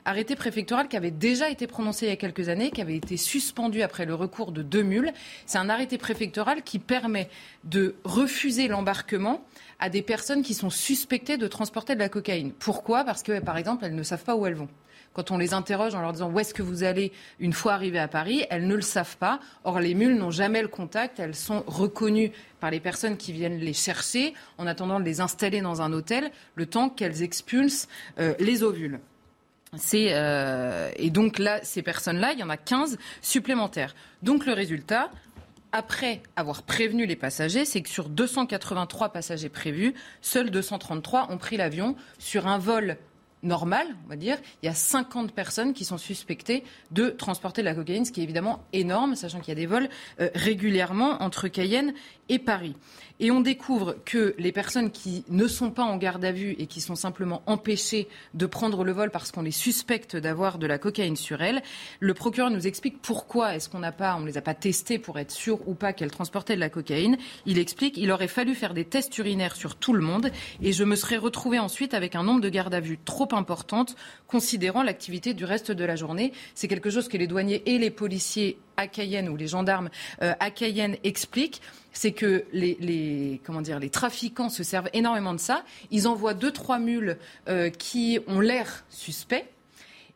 arrêté 0.05 0.35
préfectoral 0.35 0.87
qui 0.87 0.97
avait 0.97 1.11
déjà 1.11 1.49
été 1.49 1.67
prononcé 1.67 2.05
il 2.05 2.09
y 2.09 2.11
a 2.11 2.17
quelques 2.17 2.49
années, 2.49 2.71
qui 2.71 2.81
avait 2.81 2.95
été 2.95 3.17
suspendu 3.17 3.81
après 3.81 4.05
le 4.05 4.15
recours 4.15 4.51
de 4.51 4.61
deux 4.61 4.83
mules. 4.83 5.13
C'est 5.45 5.57
un 5.57 5.69
arrêté 5.69 5.97
préfectoral 5.97 6.63
qui 6.63 6.79
permet 6.79 7.29
de 7.63 7.95
refuser 8.03 8.67
l'embarquement 8.67 9.45
à 9.79 9.89
des 9.89 10.01
personnes 10.01 10.43
qui 10.43 10.53
sont 10.53 10.69
suspectées 10.69 11.37
de 11.37 11.47
transporter 11.47 11.95
de 11.95 11.99
la 11.99 12.09
cocaïne. 12.09 12.51
Pourquoi? 12.51 13.03
Parce 13.03 13.23
que, 13.23 13.39
par 13.39 13.57
exemple, 13.57 13.85
elles 13.85 13.95
ne 13.95 14.03
savent 14.03 14.23
pas 14.23 14.35
où 14.35 14.45
elles 14.45 14.55
vont 14.55 14.69
quand 15.13 15.31
on 15.31 15.37
les 15.37 15.53
interroge 15.53 15.95
en 15.95 16.01
leur 16.01 16.11
disant 16.11 16.29
où 16.29 16.39
est-ce 16.39 16.53
que 16.53 16.63
vous 16.63 16.83
allez 16.83 17.11
une 17.39 17.53
fois 17.53 17.73
arrivées 17.73 17.99
à 17.99 18.07
Paris, 18.07 18.45
elles 18.49 18.67
ne 18.67 18.75
le 18.75 18.81
savent 18.81 19.17
pas. 19.17 19.39
Or, 19.63 19.79
les 19.79 19.93
mules 19.93 20.15
n'ont 20.15 20.31
jamais 20.31 20.61
le 20.61 20.67
contact. 20.67 21.19
Elles 21.19 21.35
sont 21.35 21.63
reconnues 21.67 22.31
par 22.59 22.71
les 22.71 22.79
personnes 22.79 23.17
qui 23.17 23.31
viennent 23.31 23.59
les 23.59 23.73
chercher 23.73 24.33
en 24.57 24.67
attendant 24.67 24.99
de 24.99 25.05
les 25.05 25.21
installer 25.21 25.61
dans 25.61 25.81
un 25.81 25.93
hôtel 25.93 26.31
le 26.55 26.65
temps 26.65 26.89
qu'elles 26.89 27.21
expulsent 27.21 27.87
euh, 28.19 28.33
les 28.39 28.63
ovules. 28.63 28.99
Euh, 29.93 30.91
et 30.95 31.09
donc 31.09 31.39
là, 31.39 31.59
ces 31.63 31.81
personnes-là, 31.81 32.33
il 32.33 32.39
y 32.39 32.43
en 32.43 32.49
a 32.49 32.57
15 32.57 32.97
supplémentaires. 33.21 33.95
Donc 34.21 34.45
le 34.45 34.53
résultat, 34.53 35.09
après 35.71 36.21
avoir 36.35 36.63
prévenu 36.63 37.05
les 37.05 37.15
passagers, 37.15 37.65
c'est 37.65 37.81
que 37.81 37.89
sur 37.89 38.09
283 38.09 39.09
passagers 39.09 39.49
prévus, 39.49 39.93
seuls 40.21 40.51
233 40.51 41.31
ont 41.31 41.37
pris 41.37 41.57
l'avion 41.57 41.95
sur 42.19 42.47
un 42.47 42.59
vol 42.59 42.97
normal, 43.43 43.87
on 44.05 44.09
va 44.09 44.15
dire, 44.15 44.37
il 44.61 44.65
y 44.65 44.69
a 44.69 44.73
50 44.73 45.33
personnes 45.33 45.73
qui 45.73 45.85
sont 45.85 45.97
suspectées 45.97 46.63
de 46.91 47.09
transporter 47.09 47.61
de 47.61 47.65
la 47.65 47.75
cocaïne, 47.75 48.05
ce 48.05 48.11
qui 48.11 48.21
est 48.21 48.23
évidemment 48.23 48.63
énorme, 48.73 49.15
sachant 49.15 49.39
qu'il 49.39 49.49
y 49.49 49.51
a 49.51 49.55
des 49.55 49.65
vols 49.65 49.89
euh, 50.19 50.29
régulièrement 50.33 51.21
entre 51.21 51.47
Cayenne 51.47 51.93
et 52.29 52.39
Paris. 52.39 52.75
Et 53.23 53.31
on 53.31 53.39
découvre 53.39 53.95
que 54.03 54.35
les 54.37 54.51
personnes 54.51 54.91
qui 54.91 55.23
ne 55.29 55.47
sont 55.47 55.71
pas 55.71 55.83
en 55.83 55.95
garde 55.95 56.25
à 56.25 56.33
vue 56.33 56.57
et 56.59 56.67
qui 56.67 56.81
sont 56.81 56.95
simplement 56.95 57.41
empêchées 57.45 58.09
de 58.33 58.45
prendre 58.45 58.83
le 58.83 58.91
vol 58.91 59.11
parce 59.11 59.31
qu'on 59.31 59.43
les 59.43 59.51
suspecte 59.51 60.17
d'avoir 60.17 60.57
de 60.57 60.67
la 60.67 60.77
cocaïne 60.77 61.15
sur 61.15 61.41
elles, 61.41 61.63
le 62.01 62.13
procureur 62.13 62.49
nous 62.49 62.67
explique 62.67 63.01
pourquoi 63.01 63.55
est-ce 63.55 63.69
qu'on 63.69 63.79
n'a 63.79 63.93
pas, 63.93 64.17
on 64.19 64.25
les 64.25 64.37
a 64.37 64.41
pas 64.41 64.53
testées 64.53 64.99
pour 64.99 65.19
être 65.19 65.31
sûr 65.31 65.65
ou 65.69 65.73
pas 65.73 65.93
qu'elles 65.93 66.11
transportaient 66.11 66.55
de 66.55 66.59
la 66.59 66.69
cocaïne. 66.69 67.17
Il 67.45 67.59
explique 67.59 67.95
il 67.95 68.11
aurait 68.11 68.27
fallu 68.27 68.55
faire 68.55 68.73
des 68.73 68.83
tests 68.83 69.17
urinaires 69.17 69.55
sur 69.55 69.77
tout 69.77 69.93
le 69.93 70.01
monde 70.01 70.29
et 70.61 70.73
je 70.73 70.83
me 70.83 70.97
serais 70.97 71.15
retrouvé 71.15 71.59
ensuite 71.59 71.93
avec 71.93 72.15
un 72.15 72.23
nombre 72.23 72.41
de 72.41 72.49
gardes 72.49 72.73
à 72.73 72.81
vue 72.81 72.99
trop 73.05 73.29
importante 73.31 73.95
considérant 74.27 74.83
l'activité 74.83 75.33
du 75.33 75.45
reste 75.45 75.71
de 75.71 75.85
la 75.85 75.95
journée. 75.95 76.33
C'est 76.55 76.67
quelque 76.67 76.89
chose 76.89 77.07
que 77.07 77.15
les 77.15 77.27
douaniers 77.27 77.63
et 77.67 77.77
les 77.77 77.89
policiers 77.89 78.57
à 78.77 78.87
Cayenne 78.87 79.29
ou 79.29 79.35
les 79.35 79.47
gendarmes 79.47 79.89
euh, 80.21 80.33
à 80.39 80.51
Cayenne 80.51 80.97
expliquent 81.03 81.61
c'est 81.93 82.11
que 82.11 82.43
les, 82.51 83.39
comment 83.45 83.61
dire, 83.61 83.79
les 83.79 83.89
trafiquants 83.89 84.49
se 84.49 84.63
servent 84.63 84.89
énormément 84.93 85.33
de 85.33 85.39
ça. 85.39 85.63
Ils 85.91 86.07
envoient 86.07 86.33
deux, 86.33 86.51
trois 86.51 86.79
mules 86.79 87.17
euh, 87.47 87.69
qui 87.69 88.19
ont 88.27 88.39
l'air 88.39 88.83
suspects. 88.89 89.45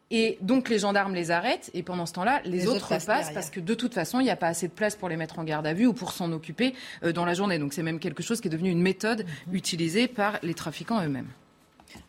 Et 0.10 0.38
donc 0.42 0.70
les 0.70 0.80
gendarmes 0.80 1.14
les 1.14 1.32
arrêtent 1.32 1.70
et 1.74 1.84
pendant 1.84 2.06
ce 2.06 2.14
temps-là, 2.14 2.42
les, 2.46 2.66
autres, 2.68 2.88
passent 2.88 3.06
parce 3.34 3.50
que 3.50 3.60
de 3.60 3.74
toute 3.74 3.94
façon, 3.94 4.22
il 4.22 4.24
n'y 4.24 4.30
a 4.30 4.38
pas 4.38 4.48
assez 4.48 4.70
de 4.70 4.74
place 4.74 4.96
pour 4.96 5.10
les 5.10 5.18
mettre 5.18 5.38
en 5.38 5.44
garde 5.44 5.68
à 5.68 5.74
vue 5.74 5.86
ou 5.86 5.94
pour 5.94 6.14
s'en 6.14 6.32
occuper 6.32 6.74
euh, 7.04 7.12
dans 7.12 7.26
la 7.26 7.34
journée. 7.34 7.60
Donc 7.60 7.74
c'est 7.74 7.84
même 7.84 8.00
quelque 8.00 8.24
chose 8.24 8.40
qui 8.40 8.48
est 8.48 8.52
devenu 8.52 8.72
une 8.72 8.82
méthode 8.82 9.26
mhm. 9.48 9.56
utilisée 9.56 10.08
par 10.08 10.40
les 10.44 10.54
trafiquants 10.54 11.04
eux-mêmes. 11.04 11.28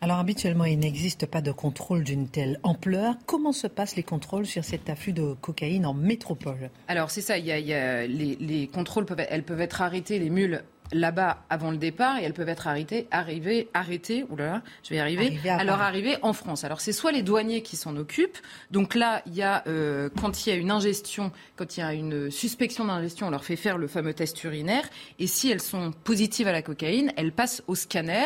Alors 0.01 0.19
habituellement, 0.19 0.65
il 0.65 0.79
n'existe 0.79 1.25
pas 1.25 1.41
de 1.41 1.51
contrôle 1.51 2.03
d'une 2.03 2.27
telle 2.27 2.59
ampleur. 2.63 3.15
Comment 3.25 3.51
se 3.51 3.67
passent 3.67 3.95
les 3.95 4.03
contrôles 4.03 4.45
sur 4.45 4.63
cet 4.63 4.89
afflux 4.89 5.13
de 5.13 5.33
cocaïne 5.33 5.85
en 5.85 5.93
métropole? 5.93 6.69
Alors 6.87 7.11
c'est 7.11 7.21
ça, 7.21 7.37
il 7.37 7.45
les, 7.45 8.67
contrôles 8.67 9.05
peuvent 9.05 9.61
être 9.61 9.81
arrêtées, 9.81 10.19
les 10.19 10.29
mules 10.29 10.63
là-bas 10.91 11.43
avant 11.49 11.71
le 11.71 11.77
départ 11.77 12.17
et 12.17 12.23
elles 12.23 12.33
peuvent 12.33 12.49
être 12.49 12.67
arrêtées, 12.67 13.07
arrivées, 13.11 13.69
arrêtées, 13.73 14.25
oulala, 14.29 14.61
je 14.83 14.89
vais 14.89 14.95
y 14.97 14.99
arriver, 14.99 15.39
à 15.47 15.57
à 15.57 15.63
leur 15.63 15.81
arrivée 15.81 16.17
en 16.21 16.33
France. 16.33 16.63
Alors 16.63 16.81
c'est 16.81 16.93
soit 16.93 17.11
les 17.11 17.21
douaniers 17.21 17.61
qui 17.61 17.75
s'en 17.75 17.95
occupent, 17.97 18.37
donc 18.71 18.95
là 18.95 19.21
il 19.25 19.35
y 19.35 19.41
a 19.41 19.63
euh, 19.67 20.09
quand 20.19 20.45
il 20.45 20.49
y 20.49 20.53
a 20.53 20.55
une 20.55 20.71
ingestion, 20.71 21.31
quand 21.55 21.77
il 21.77 21.81
y 21.81 21.83
a 21.83 21.93
une 21.93 22.31
suspicion 22.31 22.85
d'ingestion, 22.85 23.27
on 23.27 23.29
leur 23.29 23.43
fait 23.43 23.55
faire 23.55 23.77
le 23.77 23.87
fameux 23.87 24.13
test 24.13 24.43
urinaire. 24.43 24.89
Et 25.19 25.27
si 25.27 25.49
elles 25.49 25.61
sont 25.61 25.91
positives 26.03 26.47
à 26.47 26.51
la 26.51 26.61
cocaïne, 26.61 27.11
elles 27.17 27.31
passent 27.31 27.63
au 27.67 27.75
scanner. 27.75 28.25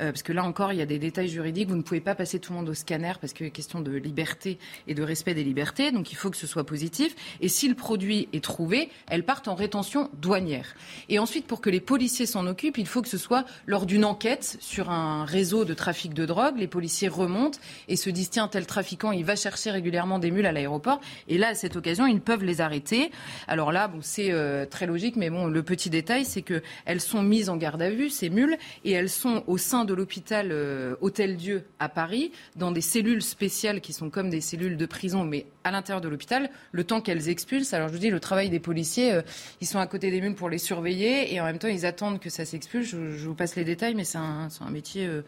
Euh, 0.00 0.12
parce 0.12 0.22
que 0.22 0.32
là 0.32 0.44
encore 0.44 0.72
il 0.72 0.78
y 0.78 0.82
a 0.82 0.86
des 0.86 0.98
détails 0.98 1.28
juridiques, 1.28 1.68
vous 1.68 1.76
ne 1.76 1.82
pouvez 1.82 2.00
pas 2.00 2.14
passer 2.14 2.38
tout 2.38 2.52
le 2.52 2.58
monde 2.58 2.68
au 2.68 2.74
scanner 2.74 3.12
parce 3.20 3.32
que 3.32 3.44
question 3.44 3.80
de 3.80 3.92
liberté 3.92 4.58
et 4.86 4.94
de 4.94 5.02
respect 5.02 5.34
des 5.34 5.44
libertés, 5.44 5.90
donc 5.90 6.12
il 6.12 6.16
faut 6.16 6.30
que 6.30 6.36
ce 6.36 6.46
soit 6.46 6.64
positif. 6.64 7.14
Et 7.40 7.48
si 7.48 7.68
le 7.68 7.74
produit 7.74 8.28
est 8.32 8.42
trouvé, 8.42 8.90
elles 9.08 9.24
partent 9.24 9.48
en 9.48 9.54
rétention 9.54 10.10
douanière. 10.20 10.74
Et 11.08 11.18
ensuite 11.18 11.46
pour 11.46 11.60
que 11.60 11.70
les 11.70 11.80
policiers 11.80 12.03
s'en 12.08 12.46
occupent, 12.46 12.78
il 12.78 12.86
faut 12.86 13.02
que 13.02 13.08
ce 13.08 13.18
soit 13.18 13.44
lors 13.66 13.86
d'une 13.86 14.04
enquête 14.04 14.56
sur 14.60 14.90
un 14.90 15.24
réseau 15.24 15.64
de 15.64 15.74
trafic 15.74 16.14
de 16.14 16.26
drogue. 16.26 16.58
Les 16.58 16.68
policiers 16.68 17.08
remontent 17.08 17.58
et 17.88 17.96
se 17.96 18.10
disent 18.10 18.30
tiens, 18.30 18.48
tel 18.48 18.66
trafiquant, 18.66 19.12
il 19.12 19.24
va 19.24 19.36
chercher 19.36 19.70
régulièrement 19.70 20.18
des 20.18 20.30
mules 20.30 20.46
à 20.46 20.52
l'aéroport. 20.52 21.00
Et 21.28 21.38
là, 21.38 21.48
à 21.48 21.54
cette 21.54 21.76
occasion, 21.76 22.06
ils 22.06 22.20
peuvent 22.20 22.44
les 22.44 22.60
arrêter. 22.60 23.10
Alors 23.48 23.72
là, 23.72 23.88
bon, 23.88 23.98
c'est 24.02 24.32
euh, 24.32 24.66
très 24.66 24.86
logique, 24.86 25.16
mais 25.16 25.30
bon, 25.30 25.46
le 25.46 25.62
petit 25.62 25.90
détail, 25.90 26.24
c'est 26.24 26.42
que 26.42 26.62
elles 26.84 27.00
sont 27.00 27.22
mises 27.22 27.48
en 27.48 27.56
garde 27.56 27.82
à 27.82 27.90
vue, 27.90 28.10
ces 28.10 28.30
mules, 28.30 28.56
et 28.84 28.92
elles 28.92 29.10
sont 29.10 29.44
au 29.46 29.58
sein 29.58 29.84
de 29.84 29.94
l'hôpital 29.94 30.48
euh, 30.50 30.96
Hôtel 31.00 31.36
Dieu 31.36 31.64
à 31.78 31.88
Paris, 31.88 32.32
dans 32.56 32.72
des 32.72 32.80
cellules 32.80 33.22
spéciales 33.22 33.80
qui 33.80 33.92
sont 33.92 34.10
comme 34.10 34.30
des 34.30 34.40
cellules 34.40 34.76
de 34.76 34.86
prison, 34.86 35.24
mais 35.24 35.46
à 35.64 35.70
l'intérieur 35.70 36.00
de 36.00 36.08
l'hôpital, 36.08 36.50
le 36.72 36.84
temps 36.84 37.00
qu'elles 37.00 37.28
expulsent. 37.28 37.72
Alors 37.74 37.88
je 37.88 37.94
vous 37.94 37.98
dis, 37.98 38.10
le 38.10 38.20
travail 38.20 38.50
des 38.50 38.60
policiers, 38.60 39.12
euh, 39.12 39.22
ils 39.60 39.66
sont 39.66 39.78
à 39.78 39.86
côté 39.86 40.10
des 40.10 40.20
mules 40.20 40.34
pour 40.34 40.50
les 40.50 40.58
surveiller, 40.58 41.34
et 41.34 41.40
en 41.40 41.44
même 41.44 41.58
temps, 41.58 41.68
ils 41.68 41.86
attendent 41.86 41.93
que 42.20 42.30
ça 42.30 42.44
s'expulse. 42.44 42.88
Je, 42.88 43.26
vous 43.26 43.34
passe 43.34 43.56
les 43.56 43.64
détails, 43.64 43.94
mais 43.94 44.04
c'est 44.04 44.18
un, 44.18 44.48
c'est 44.50 44.62
un 44.62 44.70
métier 44.70 45.06
euh, 45.06 45.22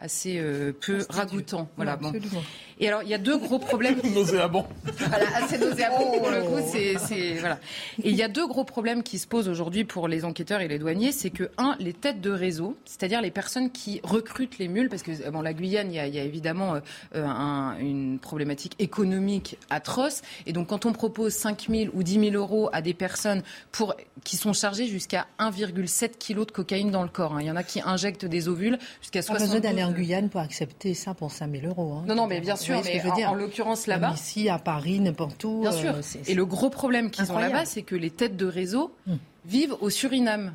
assez 0.00 0.38
euh, 0.38 0.72
peu 0.72 1.04
ragoûtant. 1.08 1.68
Voilà, 1.76 1.96
bon. 1.96 2.12
Et 2.82 2.88
alors, 2.88 3.02
il 3.02 3.08
y 3.10 3.14
a 3.14 3.18
deux 3.18 3.36
gros 3.36 3.58
problèmes. 3.58 4.00
Nauséabond. 4.14 4.64
Voilà, 4.98 5.26
assez 5.36 5.58
nauséabond 5.58 6.18
pour 6.18 6.30
le 6.30 6.42
coup. 6.42 6.66
C'est, 6.72 6.96
c'est- 6.98 7.34
voilà. 7.38 7.58
Et 8.02 8.08
il 8.10 8.16
y 8.16 8.22
a 8.22 8.28
deux 8.28 8.46
gros 8.46 8.64
problèmes 8.64 9.02
qui 9.02 9.18
se 9.18 9.26
posent 9.26 9.48
aujourd'hui 9.48 9.84
pour 9.84 10.08
les 10.08 10.24
enquêteurs 10.24 10.62
et 10.62 10.68
les 10.68 10.78
douaniers. 10.78 11.12
C'est 11.12 11.28
que, 11.30 11.50
un, 11.58 11.76
les 11.78 11.92
têtes 11.92 12.20
de 12.22 12.30
réseau, 12.30 12.76
c'est-à-dire 12.86 13.20
les 13.20 13.30
personnes 13.30 13.70
qui 13.70 14.00
recrutent 14.02 14.58
les 14.58 14.68
mules, 14.68 14.88
parce 14.88 15.02
que 15.02 15.28
bon, 15.30 15.42
la 15.42 15.52
Guyane, 15.52 15.92
il 15.92 15.96
y 15.96 15.98
a, 15.98 16.06
il 16.06 16.14
y 16.14 16.18
a 16.18 16.24
évidemment 16.24 16.76
euh, 17.14 17.24
un- 17.26 17.76
une 17.78 18.18
problématique 18.18 18.74
économique 18.78 19.58
atroce. 19.68 20.22
Et 20.46 20.52
donc, 20.54 20.68
quand 20.68 20.86
on 20.86 20.92
propose 20.92 21.34
5 21.34 21.66
000 21.68 21.90
ou 21.94 22.02
10 22.02 22.30
000 22.30 22.34
euros 22.34 22.70
à 22.72 22.80
des 22.80 22.94
personnes 22.94 23.42
pour, 23.72 23.94
qui 24.24 24.36
sont 24.38 24.54
chargées 24.54 24.86
jusqu'à 24.86 25.26
1,7 25.38 26.12
kg 26.18 26.46
de 26.46 26.50
cocaïne 26.52 26.90
dans 26.90 27.02
le 27.02 27.08
corps, 27.10 27.34
hein. 27.34 27.40
il 27.42 27.46
y 27.46 27.50
en 27.50 27.56
a 27.56 27.62
qui 27.62 27.80
injectent 27.84 28.24
des 28.24 28.48
ovules 28.48 28.78
jusqu'à 29.02 29.20
Pas 29.20 29.26
60 29.26 29.42
besoin 29.46 29.60
d'aller 29.60 29.82
en 29.90 29.94
Guyane 29.94 30.28
pour 30.28 30.40
accepter 30.40 30.94
ça 30.94 31.14
pour 31.14 31.30
5 31.30 31.50
000 31.50 31.66
euros. 31.66 31.94
hein. 31.94 32.04
Non, 32.06 32.14
non, 32.14 32.26
mais 32.26 32.40
bien 32.40 32.56
sûr, 32.56 32.80
mais 32.84 32.92
que 32.92 32.98
je 32.98 33.04
veux 33.04 33.10
en, 33.10 33.16
dire 33.16 33.30
en 33.30 33.34
l'occurrence 33.34 33.86
là-bas. 33.86 34.12
Ici, 34.14 34.48
à 34.48 34.58
Paris, 34.58 35.00
n'importe 35.00 35.42
où. 35.44 35.60
Bien 35.62 35.72
euh, 35.72 36.02
sûr. 36.02 36.20
Et 36.26 36.34
le 36.34 36.46
gros 36.46 36.70
problème 36.70 37.10
qu'ils 37.10 37.30
ont 37.32 37.38
là-bas, 37.38 37.64
c'est 37.64 37.82
que 37.82 37.96
les 37.96 38.10
têtes 38.10 38.36
de 38.36 38.46
réseau 38.46 38.94
vivent 39.44 39.76
au 39.80 39.90
Suriname 39.90 40.52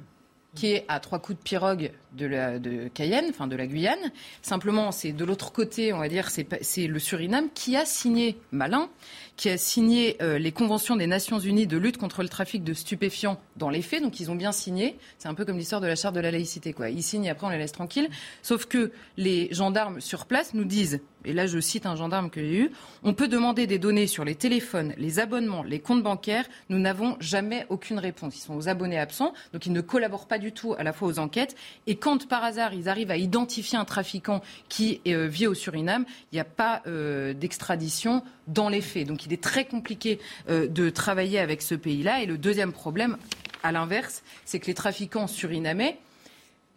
qui 0.56 0.68
est 0.68 0.86
à 0.88 1.00
trois 1.00 1.20
coups 1.20 1.38
de 1.38 1.44
pirogue 1.44 1.92
de, 2.16 2.26
la, 2.26 2.60
Cayenne, 2.94 3.26
enfin 3.30 3.48
de 3.48 3.56
la 3.56 3.68
Guyane. 3.68 4.12
Simplement, 4.42 4.92
c'est 4.92 5.12
de 5.12 5.26
l'autre 5.26 5.52
côté, 5.52 5.94
on 5.94 6.00
va 6.00 6.10
dire, 6.10 6.30
c'est 6.30 6.88
le 6.88 7.00
Suriname 7.00 7.50
qui 7.54 7.76
a 7.76 7.86
signé, 7.86 8.38
malin, 8.52 8.90
qui 9.36 9.50
a 9.50 9.58
signé 9.58 10.18
euh, 10.22 10.38
les 10.38 10.52
conventions 10.52 10.96
des 10.96 11.08
Nations 11.08 11.40
Unies 11.40 11.68
de 11.68 11.78
lutte 11.78 11.98
contre 11.98 12.24
le 12.24 12.30
trafic 12.30 12.64
de 12.64 12.74
stupéfiants 12.74 13.40
dans 13.58 13.70
les 13.70 13.82
faits. 13.82 14.02
Donc 14.02 14.20
ils 14.20 14.32
ont 14.32 14.36
bien 14.36 14.52
signé. 14.52 14.98
C'est 15.18 15.28
un 15.28 15.34
peu 15.34 15.46
comme 15.46 15.58
l'histoire 15.58 15.82
de 15.82 15.88
la 15.88 15.96
charte 15.96 16.16
de 16.16 16.20
la 16.20 16.32
laïcité. 16.32 16.74
Ils 16.90 17.04
signent 17.04 17.26
et 17.26 17.30
après 17.30 17.48
on 17.48 17.50
les 17.50 17.58
laisse 17.58 17.72
tranquilles. 17.72 18.10
Sauf 18.42 18.66
que 18.66 18.92
les 19.18 19.50
gendarmes 19.52 20.00
sur 20.00 20.26
place 20.26 20.54
nous 20.54 20.64
disent, 20.64 21.02
et 21.26 21.34
là 21.34 21.48
je 21.48 21.60
cite 21.60 21.86
un 21.86 21.96
gendarme 21.96 22.30
que 22.30 22.42
j'ai 22.42 22.60
eu, 22.60 22.72
on 23.04 23.14
peut 23.14 23.28
demander 23.28 23.68
des 23.68 23.80
données 23.80 24.08
sur 24.08 24.24
les 24.24 24.36
téléphones, 24.36 24.94
les 24.98 25.20
abonnements, 25.20 25.64
les 25.64 25.80
comptes 25.80 26.04
bancaires. 26.04 26.46
Nous 26.70 26.80
n'avons 26.80 27.18
jamais 27.20 27.66
aucune 27.70 28.00
réponse. 28.00 28.38
Ils 28.38 28.42
sont 28.42 28.56
aux 28.56 28.70
abonnés 28.70 29.00
absents, 29.00 29.34
donc 29.54 29.66
ils 29.66 29.74
ne 29.74 29.82
collaborent 29.82 30.28
pas 30.28 30.40
du 30.40 30.52
tout 30.52 30.76
à 30.78 30.84
la 30.84 30.94
fois 30.94 31.08
aux 31.08 31.20
enquêtes. 31.20 31.56
Et 31.88 31.96
quand 32.06 32.28
par 32.28 32.44
hasard 32.44 32.76
ils 32.76 32.88
arrivent 32.88 33.10
à 33.10 33.18
identifier 33.18 33.80
un 33.80 33.84
trafiquant 33.84 34.44
qui 34.70 35.02
euh, 35.08 35.26
vit 35.26 35.48
au 35.48 35.56
Suriname, 35.56 36.06
il 36.32 36.36
n'y 36.36 36.40
a 36.40 36.46
pas 36.46 36.84
euh, 36.86 37.34
d'extradition 37.34 38.22
dans 38.46 38.70
les 38.70 38.82
faits. 38.82 39.08
Donc 39.08 39.26
il 39.26 39.34
est 39.34 39.42
très 39.42 39.66
compliqué 39.66 40.20
euh, 40.48 40.68
de 40.68 40.92
travailler 40.92 41.40
avec 41.40 41.64
ce 41.64 41.74
pays-là. 41.74 42.22
Et 42.22 42.28
le 42.28 42.38
deuxième 42.38 42.74
problème, 42.74 43.18
à 43.64 43.72
l'inverse, 43.72 44.22
c'est 44.46 44.60
que 44.60 44.68
les 44.68 44.76
trafiquants 44.76 45.26
surinamais 45.26 45.98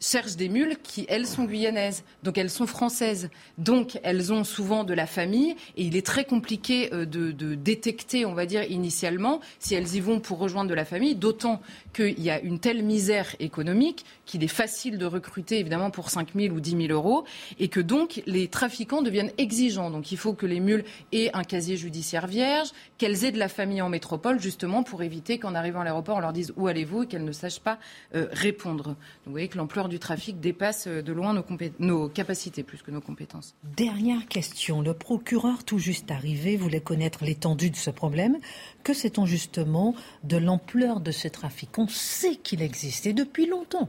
cherchent 0.01 0.37
des 0.37 0.49
mules 0.49 0.77
qui, 0.83 1.07
elles, 1.09 1.27
sont 1.27 1.45
guyanaises. 1.45 2.05
Donc 2.23 2.39
elles 2.39 2.51
sont 2.51 2.67
françaises. 2.67 3.31
Donc 3.57 3.99
elles 4.03 4.33
ont 4.33 4.45
souvent 4.45 4.85
de 4.85 4.95
la 4.95 5.07
famille. 5.07 5.57
Et 5.77 5.85
il 5.85 5.97
est 5.97 6.07
très 6.07 6.25
compliqué 6.25 6.93
euh, 6.93 7.05
de, 7.05 7.55
détecter, 7.55 8.25
on 8.25 8.35
va 8.35 8.47
dire, 8.47 8.63
initialement, 8.71 9.41
si 9.59 9.75
elles 9.75 9.95
y 9.95 10.01
vont 10.01 10.21
pour 10.21 10.39
rejoindre 10.39 10.71
de 10.71 10.75
la 10.75 10.85
famille. 10.85 11.15
D'autant 11.15 11.61
qu'il 11.93 12.21
y 12.21 12.31
a 12.31 12.41
une 12.41 12.59
telle 12.59 12.83
misère 12.83 13.35
économique 13.41 14.05
qu'il 14.25 14.45
est 14.45 14.49
facile 14.49 14.99
de 14.99 15.07
recruter, 15.07 15.59
évidemment, 15.59 15.91
pour 15.91 16.11
5 16.11 16.35
000 16.35 16.55
ou 16.55 16.61
10 16.61 16.87
000 16.89 16.93
euros. 16.93 17.25
Et 17.59 17.69
que 17.69 17.81
donc 17.81 18.23
les 18.27 18.49
trafiquants 18.49 19.03
deviennent 19.03 19.33
exigeants. 19.39 19.91
Donc 19.91 20.13
il 20.13 20.19
faut 20.19 20.35
que 20.35 20.47
les 20.47 20.61
mules 20.61 20.85
aient 21.13 21.31
un 21.35 21.45
casier 21.45 21.77
judiciaire 21.77 22.27
vierge, 22.27 22.69
qu'elles 22.99 23.25
aient 23.25 23.33
de 23.33 23.39
la 23.39 23.49
famille 23.49 23.83
en 23.83 23.89
métropole, 23.89 24.41
justement, 24.41 24.83
pour 24.83 25.03
éviter 25.03 25.39
qu'en 25.39 25.55
arrivant 25.55 25.81
à 25.81 25.85
l'aéroport, 25.85 26.17
on 26.17 26.21
leur 26.21 26.33
dise 26.33 26.53
où 26.57 26.67
allez-vous 26.67 27.05
et 27.05 27.07
qu'elles 27.07 27.25
ne 27.25 27.33
sachent 27.33 27.61
pas 27.61 27.79
euh, 28.15 28.27
répondre. 28.33 28.97
Vous 29.25 29.33
voyez 29.33 29.49
que 29.49 29.59
l'ampleur 29.59 29.88
du 29.89 29.99
trafic 29.99 30.41
dépasse 30.41 30.87
euh, 30.87 31.03
de 31.03 31.13
loin 31.13 31.35
nos, 31.79 32.09
capacités 32.09 32.63
plus 32.63 32.83
que 32.83 32.91
nos 32.91 33.01
compétences. 33.01 33.55
Dernière 33.77 34.27
question. 34.27 34.81
Le 34.81 34.95
procureur 34.95 35.65
tout 35.65 35.79
juste 35.79 36.11
arrivé 36.11 36.57
voulait 36.57 36.81
connaître 36.81 37.25
l'étendue 37.25 37.71
de 37.71 37.77
ce 37.77 37.91
problème. 37.91 38.39
Que 38.85 38.95
sait-on 38.95 39.27
justement 39.27 39.95
de 40.25 40.37
l'ampleur 40.37 41.01
de 41.01 41.11
ce 41.11 41.29
trafic? 41.29 41.79
On 41.79 41.89
sait 41.89 42.37
qu'il 42.37 42.63
existe 42.63 43.09
depuis 43.09 43.47
longtemps. 43.47 43.89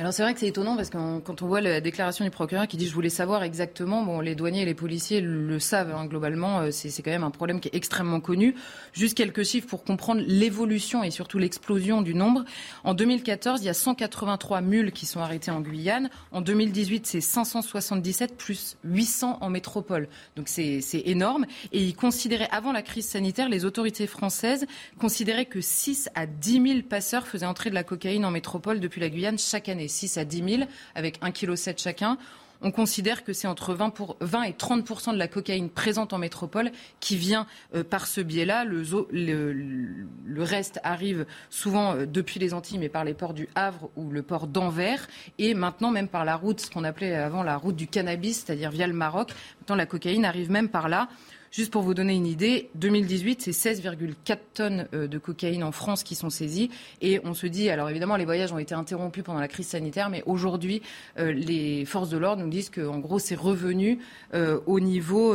Alors 0.00 0.12
c'est 0.12 0.22
vrai 0.22 0.32
que 0.32 0.38
c'est 0.38 0.46
étonnant 0.46 0.76
parce 0.76 0.90
que 0.90 1.18
quand 1.18 1.42
on 1.42 1.48
voit 1.48 1.60
la 1.60 1.80
déclaration 1.80 2.24
du 2.24 2.30
procureur 2.30 2.68
qui 2.68 2.76
dit 2.76 2.86
je 2.86 2.94
voulais 2.94 3.10
savoir 3.10 3.42
exactement, 3.42 4.04
bon 4.04 4.20
les 4.20 4.36
douaniers 4.36 4.62
et 4.62 4.64
les 4.64 4.74
policiers 4.74 5.20
le 5.20 5.58
savent 5.58 5.92
hein, 5.92 6.06
globalement, 6.06 6.60
euh, 6.60 6.70
c'est 6.70 7.02
quand 7.02 7.10
même 7.10 7.24
un 7.24 7.32
problème 7.32 7.58
qui 7.58 7.66
est 7.66 7.74
extrêmement 7.74 8.20
connu. 8.20 8.54
Juste 8.92 9.16
quelques 9.16 9.42
chiffres 9.42 9.66
pour 9.66 9.82
comprendre 9.82 10.22
l'évolution 10.24 11.02
et 11.02 11.10
surtout 11.10 11.38
l'explosion 11.38 12.00
du 12.00 12.14
nombre. 12.14 12.44
En 12.84 12.94
2014, 12.94 13.60
il 13.62 13.64
y 13.64 13.68
a 13.68 13.74
183 13.74 14.60
mules 14.60 14.92
qui 14.92 15.04
sont 15.04 15.18
arrêtées 15.18 15.50
en 15.50 15.60
Guyane. 15.60 16.10
En 16.30 16.42
2018, 16.42 17.04
c'est 17.04 17.20
577 17.20 18.36
plus 18.36 18.76
800 18.84 19.38
en 19.40 19.50
métropole. 19.50 20.08
Donc 20.36 20.46
c'est 20.46 20.80
c'est 20.80 21.02
énorme. 21.06 21.44
Et 21.72 21.82
ils 21.82 21.96
considéraient, 21.96 22.48
avant 22.52 22.70
la 22.70 22.82
crise 22.82 23.08
sanitaire, 23.08 23.48
les 23.48 23.64
autorités 23.64 24.06
françaises 24.06 24.64
considéraient 25.00 25.46
que 25.46 25.60
6 25.60 26.08
à 26.14 26.26
10 26.26 26.52
000 26.52 26.82
passeurs 26.88 27.26
faisaient 27.26 27.46
entrer 27.46 27.70
de 27.70 27.74
la 27.74 27.82
cocaïne 27.82 28.24
en 28.24 28.30
métropole 28.30 28.78
depuis 28.78 29.00
la 29.00 29.08
Guyane 29.08 29.40
chaque 29.40 29.68
année. 29.68 29.87
6 29.88 30.18
à 30.18 30.24
10 30.24 30.56
000 30.56 30.62
avec 30.94 31.20
1,7 31.22 31.32
kg 31.32 31.78
chacun. 31.78 32.18
On 32.60 32.72
considère 32.72 33.22
que 33.22 33.32
c'est 33.32 33.46
entre 33.46 33.72
20, 33.72 33.90
pour, 33.90 34.16
20 34.20 34.42
et 34.42 34.52
30 34.52 35.12
de 35.12 35.18
la 35.18 35.28
cocaïne 35.28 35.70
présente 35.70 36.12
en 36.12 36.18
métropole 36.18 36.72
qui 36.98 37.16
vient 37.16 37.46
euh, 37.74 37.84
par 37.84 38.08
ce 38.08 38.20
biais-là. 38.20 38.64
Le 38.64 40.42
reste 40.42 40.80
arrive 40.82 41.24
souvent 41.50 41.94
euh, 41.94 42.06
depuis 42.06 42.40
les 42.40 42.54
Antilles, 42.54 42.78
mais 42.78 42.88
par 42.88 43.04
les 43.04 43.14
ports 43.14 43.34
du 43.34 43.48
Havre 43.54 43.90
ou 43.96 44.10
le 44.10 44.22
port 44.22 44.48
d'Anvers, 44.48 45.06
et 45.38 45.54
maintenant 45.54 45.92
même 45.92 46.08
par 46.08 46.24
la 46.24 46.34
route, 46.34 46.60
ce 46.60 46.70
qu'on 46.70 46.82
appelait 46.82 47.14
avant 47.14 47.44
la 47.44 47.56
route 47.56 47.76
du 47.76 47.86
cannabis, 47.86 48.44
c'est-à-dire 48.44 48.70
via 48.72 48.88
le 48.88 48.92
Maroc. 48.92 49.32
Maintenant, 49.60 49.76
la 49.76 49.86
cocaïne 49.86 50.24
arrive 50.24 50.50
même 50.50 50.68
par 50.68 50.88
là. 50.88 51.08
Juste 51.50 51.72
pour 51.72 51.80
vous 51.80 51.94
donner 51.94 52.14
une 52.14 52.26
idée, 52.26 52.68
2018, 52.74 53.40
c'est 53.40 53.72
16,4 53.72 54.38
tonnes 54.52 54.88
euh, 54.92 55.06
de 55.06 55.16
cocaïne 55.16 55.64
en 55.64 55.72
France 55.72 56.02
qui 56.02 56.14
sont 56.14 56.28
saisies. 56.28 56.68
Et 57.00 57.20
on 57.24 57.32
se 57.32 57.46
dit, 57.46 57.70
alors 57.70 57.88
évidemment, 57.88 58.16
les 58.16 58.26
voyages 58.26 58.52
ont 58.52 58.58
été 58.58 58.74
interrompus 58.74 59.24
pendant 59.24 59.40
la 59.40 59.48
crise 59.48 59.68
sanitaire, 59.68 60.10
mais 60.10 60.22
aujourd'hui, 60.26 60.82
euh, 61.18 61.32
les 61.32 61.86
forces 61.86 62.10
de 62.10 62.18
l'ordre 62.18 62.42
nous 62.42 62.50
disent 62.50 62.68
qu'en 62.68 62.98
gros, 62.98 63.18
c'est 63.18 63.34
revenu 63.34 63.98
euh, 64.34 64.60
au 64.66 64.78
niveau, 64.78 65.34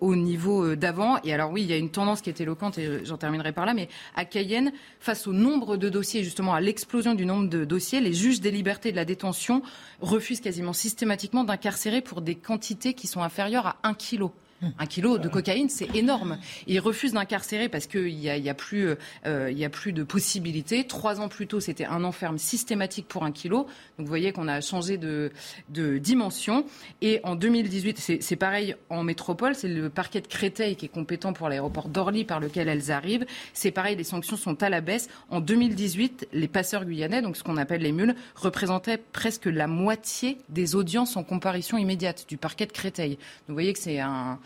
au 0.00 0.16
niveau 0.16 0.76
d'avant. 0.76 1.18
Et 1.24 1.32
alors 1.32 1.50
oui, 1.50 1.62
il 1.62 1.70
y 1.70 1.72
a 1.72 1.78
une 1.78 1.90
tendance 1.90 2.20
qui 2.20 2.28
est 2.28 2.40
éloquente, 2.40 2.76
et 2.76 3.04
j'en 3.04 3.16
terminerai 3.16 3.52
par 3.52 3.64
là, 3.64 3.72
mais 3.72 3.88
à 4.14 4.26
Cayenne, 4.26 4.72
face 5.00 5.26
au 5.26 5.32
nombre 5.32 5.78
de 5.78 5.88
dossiers, 5.88 6.22
justement 6.22 6.52
à 6.52 6.60
l'explosion 6.60 7.14
du 7.14 7.24
nombre 7.24 7.48
de 7.48 7.64
dossiers, 7.64 8.00
les 8.00 8.12
juges 8.12 8.40
des 8.40 8.50
libertés 8.50 8.90
et 8.90 8.92
de 8.92 8.96
la 8.96 9.04
détention 9.06 9.62
refusent 10.00 10.40
quasiment 10.40 10.74
systématiquement 10.74 11.44
d'incarcérer 11.44 12.02
pour 12.02 12.20
des 12.20 12.34
quantités 12.34 12.92
qui 12.92 13.06
sont 13.06 13.22
inférieures 13.22 13.66
à 13.66 13.76
1 13.84 13.94
kilo. 13.94 14.32
Un 14.78 14.86
kilo 14.86 15.18
de 15.18 15.28
cocaïne, 15.28 15.68
c'est 15.68 15.94
énorme. 15.94 16.38
Il 16.66 16.80
refuse 16.80 17.12
d'incarcérer 17.12 17.68
parce 17.68 17.86
qu'il 17.86 18.16
n'y 18.16 18.30
a, 18.30 18.38
y 18.38 18.48
a, 18.48 18.54
plus, 18.54 18.94
euh, 19.26 19.64
a 19.64 19.68
plus 19.68 19.92
de 19.92 20.02
possibilités. 20.02 20.86
Trois 20.86 21.20
ans 21.20 21.28
plus 21.28 21.46
tôt, 21.46 21.60
c'était 21.60 21.84
un 21.84 22.04
enferme 22.04 22.38
systématique 22.38 23.06
pour 23.06 23.24
un 23.24 23.32
kilo. 23.32 23.66
Donc 23.98 24.06
vous 24.06 24.06
voyez 24.06 24.32
qu'on 24.32 24.48
a 24.48 24.60
changé 24.60 24.98
de, 24.98 25.30
dimension. 25.68 26.64
Et 27.02 27.20
en 27.22 27.34
2018, 27.34 28.20
c'est 28.20 28.36
pareil 28.36 28.76
en 28.88 29.02
métropole, 29.02 29.54
c'est 29.54 29.68
le 29.68 29.90
parquet 29.90 30.20
de 30.20 30.26
Créteil 30.26 30.76
qui 30.76 30.86
est 30.86 30.90
compétent 30.90 31.32
pour 31.32 31.48
l'aéroport 31.48 31.88
d'Orly 31.88 32.24
par 32.24 32.40
lequel 32.40 32.68
elles 32.68 32.90
arrivent. 32.90 33.26
C'est 33.52 33.70
pareil, 33.70 33.96
les 33.96 34.04
sanctions 34.04 34.36
sont 34.36 34.62
à 34.62 34.70
la 34.70 34.80
baisse. 34.80 35.08
En 35.30 35.40
2018, 35.40 36.28
les 36.32 36.48
passeurs 36.48 36.84
guyanais, 36.84 37.22
donc 37.22 37.36
ce 37.36 37.42
qu'on 37.42 37.56
appelle 37.56 37.82
les 37.82 37.92
mules, 37.92 38.14
représentaient 38.34 38.98
presque 39.12 39.46
la 39.46 39.66
moitié 39.66 40.38
des 40.48 40.74
audiences 40.74 41.16
en 41.16 41.24
comparution 41.24 41.78
immédiate 41.78 42.26
du 42.28 42.36
parquet 42.36 42.66
de 42.66 42.72
Créteil. 42.72 43.18
Vous 43.48 43.54
voyez 43.54 43.72
que 43.72 43.78
c'est 43.78 44.00
un 44.00 44.38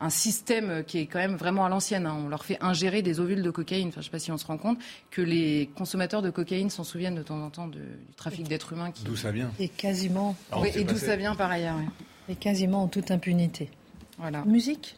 un 0.00 0.10
système 0.10 0.84
qui 0.86 0.98
est 0.98 1.06
quand 1.06 1.18
même 1.18 1.36
vraiment 1.36 1.64
à 1.64 1.68
l'ancienne. 1.68 2.06
Hein. 2.06 2.16
On 2.24 2.28
leur 2.28 2.44
fait 2.44 2.58
ingérer 2.60 3.02
des 3.02 3.20
ovules 3.20 3.42
de 3.42 3.50
cocaïne. 3.50 3.88
Enfin, 3.88 3.96
je 3.96 4.00
ne 4.00 4.04
sais 4.04 4.10
pas 4.10 4.18
si 4.18 4.30
on 4.30 4.38
se 4.38 4.46
rend 4.46 4.58
compte 4.58 4.78
que 5.10 5.22
les 5.22 5.70
consommateurs 5.76 6.22
de 6.22 6.30
cocaïne 6.30 6.70
s'en 6.70 6.84
souviennent 6.84 7.16
de 7.16 7.22
temps 7.22 7.42
en 7.42 7.50
temps 7.50 7.66
du 7.68 7.80
trafic 8.16 8.46
d'êtres 8.46 8.72
humains. 8.74 8.92
D'où 9.04 9.16
ça 9.16 9.30
vient 9.32 9.50
Et 9.58 9.68
quasiment. 9.68 10.36
oui, 10.58 10.70
et 10.74 10.84
d'où 10.84 10.96
ça 10.96 11.16
vient 11.16 11.34
par 11.34 11.50
ailleurs. 11.50 11.76
Et 12.28 12.36
quasiment 12.36 12.82
en 12.82 12.88
toute 12.88 13.10
impunité. 13.10 13.70
Voilà. 14.18 14.44
Musique? 14.44 14.97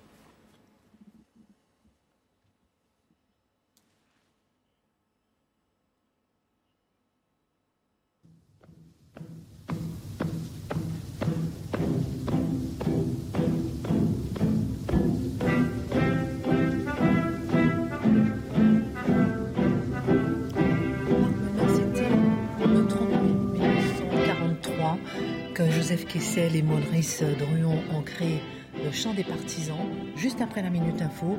Joseph 25.91 26.07
Kessel 26.07 26.55
et 26.55 26.63
Maurice 26.63 27.21
Druon 27.21 27.83
ont 27.93 28.03
créé 28.03 28.41
le 28.85 28.93
chant 28.93 29.13
des 29.13 29.25
partisans. 29.25 29.89
Juste 30.15 30.41
après 30.41 30.63
la 30.63 30.71
Minute 30.71 31.03
Info, 31.03 31.37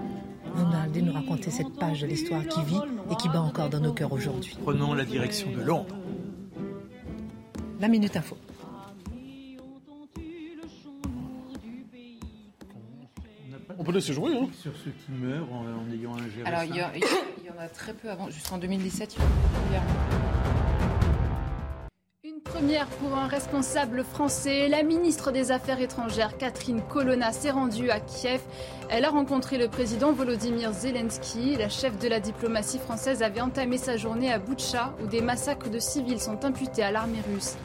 vous 0.54 0.66
allez 0.76 1.02
nous 1.02 1.14
raconter 1.14 1.50
cette 1.50 1.74
page 1.80 2.02
de 2.02 2.08
l'histoire 2.08 2.46
qui 2.46 2.62
vit 2.66 2.82
et 3.10 3.16
qui 3.16 3.30
bat 3.30 3.40
encore 3.40 3.70
dans 3.70 3.80
nos 3.80 3.94
cœurs 3.94 4.12
aujourd'hui. 4.12 4.58
Prenons 4.62 4.94
la 4.94 5.06
direction 5.06 5.50
de 5.52 5.62
Londres. 5.62 5.96
La 7.80 7.88
Minute 7.88 8.18
Info. 8.18 8.38
On 13.80 13.84
peut 13.86 13.94
laisser 13.94 14.12
jouer, 14.12 14.36
hein 14.36 14.50
Sur 14.52 14.74
ceux 14.76 14.92
qui 14.92 15.14
meurent 15.14 15.48
en, 15.50 15.90
ayant 15.94 16.12
un 16.18 16.46
Alors, 16.46 16.64
il 16.66 16.76
y, 16.76 17.50
en 17.50 17.58
a 17.58 17.70
très 17.70 17.94
peu 17.94 18.10
avant. 18.10 18.30
Jusqu'en 18.30 18.58
2017, 18.58 19.16
il 19.16 19.74
y 19.74 19.78
a 19.78 20.21
première 22.62 22.86
pour 22.86 23.18
un 23.18 23.26
responsable 23.26 24.04
français. 24.04 24.68
La 24.68 24.84
ministre 24.84 25.32
des 25.32 25.52
Affaires 25.52 25.82
étrangères, 25.82 26.38
Catherine 26.38 26.80
Colonna, 26.90 27.32
s'est 27.32 27.50
rendue 27.50 27.90
à 27.90 28.00
Kiev. 28.00 28.40
Elle 28.88 29.04
a 29.04 29.10
rencontré 29.10 29.58
le 29.58 29.68
président 29.68 30.12
Volodymyr 30.12 30.72
Zelensky. 30.72 31.56
La 31.56 31.70
chef 31.70 31.98
de 31.98 32.08
la 32.08 32.20
diplomatie 32.20 32.78
française 32.78 33.24
avait 33.24 33.42
entamé 33.42 33.80
sa 33.80 33.98
journée 33.98 34.32
à 34.32 34.38
Boutcha, 34.38 34.94
où 35.04 35.08
des 35.08 35.22
massacres 35.22 35.72
de 35.72 35.80
civils 35.80 36.22
sont 36.22 36.46
imputés 36.46 36.84
à 36.84 36.92
l'armée 36.92 37.24
russe. 37.34 37.56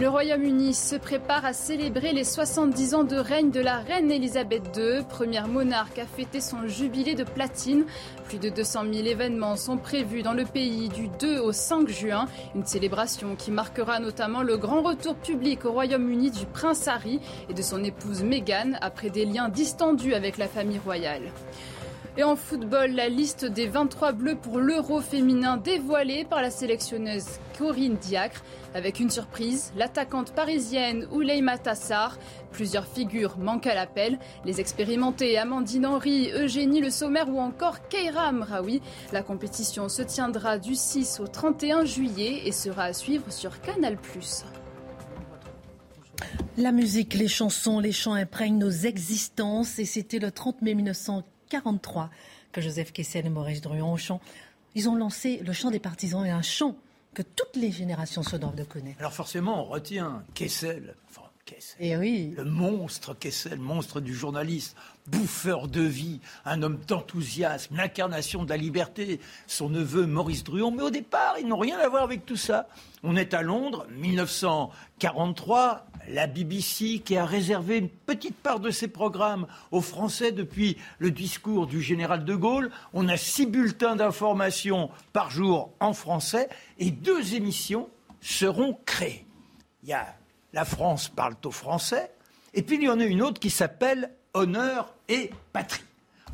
Le 0.00 0.08
Royaume-Uni 0.08 0.74
se 0.74 0.94
prépare 0.94 1.44
à 1.44 1.52
célébrer 1.52 2.12
les 2.12 2.22
70 2.22 2.94
ans 2.94 3.02
de 3.02 3.16
règne 3.16 3.50
de 3.50 3.58
la 3.58 3.78
reine 3.78 4.12
Elisabeth 4.12 4.62
II, 4.76 5.02
première 5.08 5.48
monarque 5.48 5.98
à 5.98 6.06
fêter 6.06 6.40
son 6.40 6.68
jubilé 6.68 7.16
de 7.16 7.24
platine. 7.24 7.84
Plus 8.28 8.38
de 8.38 8.48
200 8.48 8.84
000 8.92 9.06
événements 9.08 9.56
sont 9.56 9.76
prévus 9.76 10.22
dans 10.22 10.34
le 10.34 10.44
pays 10.44 10.88
du 10.88 11.08
2 11.08 11.40
au 11.40 11.50
5 11.50 11.88
juin, 11.88 12.26
une 12.54 12.64
célébration 12.64 13.34
qui 13.34 13.50
marquera 13.50 13.98
notamment 13.98 14.44
le 14.44 14.56
grand 14.56 14.82
retour 14.82 15.16
public 15.16 15.64
au 15.64 15.72
Royaume-Uni 15.72 16.30
du 16.30 16.46
prince 16.46 16.86
Harry 16.86 17.18
et 17.48 17.54
de 17.54 17.62
son 17.62 17.82
épouse 17.82 18.22
Meghan 18.22 18.78
après 18.80 19.10
des 19.10 19.24
liens 19.24 19.48
distendus 19.48 20.14
avec 20.14 20.38
la 20.38 20.46
famille 20.46 20.78
royale. 20.78 21.32
Et 22.18 22.24
en 22.24 22.34
football, 22.34 22.90
la 22.96 23.08
liste 23.08 23.44
des 23.44 23.68
23 23.68 24.10
bleus 24.10 24.34
pour 24.34 24.58
l'Euro 24.58 25.00
féminin 25.00 25.56
dévoilée 25.56 26.24
par 26.24 26.42
la 26.42 26.50
sélectionneuse 26.50 27.26
Corinne 27.56 27.94
Diacre. 27.94 28.42
Avec 28.74 28.98
une 28.98 29.08
surprise, 29.08 29.72
l'attaquante 29.76 30.32
parisienne 30.32 31.06
Ouleima 31.12 31.58
Tassar. 31.58 32.18
Plusieurs 32.50 32.88
figures 32.88 33.38
manquent 33.38 33.68
à 33.68 33.74
l'appel. 33.76 34.18
Les 34.44 34.58
expérimentés 34.58 35.38
Amandine 35.38 35.86
Henry, 35.86 36.32
Eugénie 36.32 36.80
Le 36.80 36.90
Sommer 36.90 37.22
ou 37.28 37.38
encore 37.38 37.86
Keira 37.86 38.22
Amraoui. 38.22 38.82
La 39.12 39.22
compétition 39.22 39.88
se 39.88 40.02
tiendra 40.02 40.58
du 40.58 40.74
6 40.74 41.20
au 41.20 41.28
31 41.28 41.84
juillet 41.84 42.42
et 42.46 42.50
sera 42.50 42.82
à 42.82 42.92
suivre 42.94 43.30
sur 43.30 43.60
Canal+. 43.60 43.96
La 46.56 46.72
musique, 46.72 47.14
les 47.14 47.28
chansons, 47.28 47.78
les 47.78 47.92
chants 47.92 48.14
imprègnent 48.14 48.58
nos 48.58 48.70
existences 48.70 49.78
et 49.78 49.84
c'était 49.84 50.18
le 50.18 50.32
30 50.32 50.62
mai 50.62 50.74
1940 50.74 51.37
43 51.48 52.10
que 52.52 52.60
Joseph 52.60 52.92
Kessel 52.92 53.26
et 53.26 53.30
Maurice 53.30 53.60
Druon 53.60 53.96
chant. 53.96 54.20
Ils 54.74 54.88
ont 54.88 54.94
lancé 54.94 55.38
le 55.44 55.52
chant 55.52 55.70
des 55.70 55.80
partisans 55.80 56.24
et 56.24 56.30
un 56.30 56.42
chant 56.42 56.76
que 57.14 57.22
toutes 57.22 57.56
les 57.56 57.72
générations 57.72 58.22
se 58.22 58.36
doivent 58.36 58.54
de 58.54 58.64
connaître. 58.64 58.98
Alors 59.00 59.12
forcément, 59.12 59.62
on 59.62 59.64
retient 59.64 60.22
Kessel, 60.34 60.94
enfin 61.08 61.28
Kessel, 61.44 61.76
et 61.80 61.88
eh 61.90 61.96
oui. 61.96 62.34
le 62.36 62.44
monstre 62.44 63.14
Kessel, 63.14 63.58
monstre 63.58 64.00
du 64.00 64.14
journaliste, 64.14 64.76
bouffeur 65.06 65.66
de 65.66 65.80
vie, 65.80 66.20
un 66.44 66.62
homme 66.62 66.78
d'enthousiasme, 66.86 67.76
l'incarnation 67.76 68.44
de 68.44 68.50
la 68.50 68.56
liberté, 68.56 69.20
son 69.46 69.70
neveu 69.70 70.06
Maurice 70.06 70.44
Druon. 70.44 70.70
Mais 70.70 70.82
au 70.82 70.90
départ, 70.90 71.36
ils 71.40 71.48
n'ont 71.48 71.58
rien 71.58 71.78
à 71.78 71.88
voir 71.88 72.04
avec 72.04 72.26
tout 72.26 72.36
ça. 72.36 72.68
On 73.02 73.16
est 73.16 73.34
à 73.34 73.42
Londres, 73.42 73.86
1943, 73.92 75.86
la 76.08 76.26
BBC 76.26 77.00
qui 77.04 77.16
a 77.16 77.24
réservé 77.24 77.78
une 77.78 77.88
petite 77.88 78.36
part 78.36 78.60
de 78.60 78.70
ses 78.70 78.88
programmes 78.88 79.46
aux 79.70 79.80
Français 79.80 80.32
depuis 80.32 80.76
le 80.98 81.10
discours 81.10 81.66
du 81.66 81.82
général 81.82 82.24
de 82.24 82.34
Gaulle. 82.34 82.70
On 82.92 83.08
a 83.08 83.16
six 83.16 83.46
bulletins 83.46 83.96
d'information 83.96 84.90
par 85.12 85.30
jour 85.30 85.70
en 85.80 85.92
français 85.92 86.48
et 86.78 86.90
deux 86.90 87.34
émissions 87.34 87.88
seront 88.20 88.78
créées. 88.86 89.26
Il 89.82 89.90
y 89.90 89.92
a 89.92 90.14
La 90.52 90.64
France 90.64 91.08
parle 91.08 91.36
au 91.44 91.50
français 91.50 92.10
et 92.54 92.62
puis 92.62 92.76
il 92.76 92.82
y 92.82 92.88
en 92.88 93.00
a 93.00 93.04
une 93.04 93.22
autre 93.22 93.38
qui 93.38 93.50
s'appelle 93.50 94.10
Honneur 94.34 94.94
et 95.08 95.30
Patrie. 95.52 95.82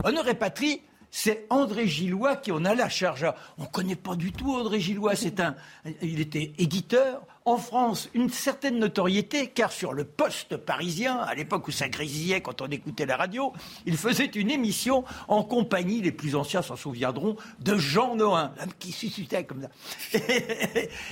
Honneur 0.03 0.29
et 0.29 0.35
Patrie, 0.35 0.83
c'est 1.17 1.47
André 1.49 1.87
Gillois 1.87 2.35
qui 2.35 2.51
en 2.51 2.65
a 2.65 2.75
la 2.75 2.89
charge. 2.89 3.25
On 3.57 3.63
ne 3.63 3.69
connaît 3.69 3.95
pas 3.95 4.17
du 4.17 4.33
tout 4.33 4.53
André 4.53 4.81
Gillois. 4.81 5.15
C'est 5.15 5.39
un, 5.39 5.55
il 6.03 6.19
était 6.19 6.55
éditeur. 6.59 7.23
En 7.45 7.57
France, 7.57 8.11
une 8.15 8.31
certaine 8.31 8.81
notoriété, 8.81 9.47
car 9.47 9.71
sur 9.71 9.93
le 9.93 10.03
poste 10.03 10.57
parisien, 10.57 11.19
à 11.19 11.37
l'époque 11.37 11.69
où 11.69 11.71
ça 11.71 11.89
grésillait 11.89 12.41
quand 12.41 12.63
on 12.63 12.67
écoutait 12.67 13.07
la 13.07 13.17
radio, 13.17 13.53
il 13.87 13.97
faisait 13.97 14.25
une 14.25 14.51
émission 14.51 15.05
en 15.29 15.45
compagnie, 15.45 16.03
les 16.03 16.11
plus 16.11 16.35
anciens 16.35 16.63
s'en 16.63 16.75
souviendront, 16.75 17.37
de 17.61 17.77
Jean 17.77 18.17
Noin, 18.17 18.53
l'homme 18.59 18.73
qui 18.81 18.91
suscitait 18.91 19.45
comme 19.45 19.63
ça. 19.63 20.19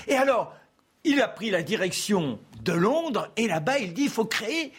Et 0.09 0.17
alors, 0.17 0.53
il 1.05 1.21
a 1.21 1.29
pris 1.29 1.51
la 1.51 1.63
direction 1.63 2.41
de 2.61 2.73
Londres, 2.73 3.31
et 3.37 3.47
là-bas, 3.47 3.79
il 3.79 3.95
dit, 3.95 4.03
il 4.03 4.11
faut 4.11 4.25
créer 4.25 4.73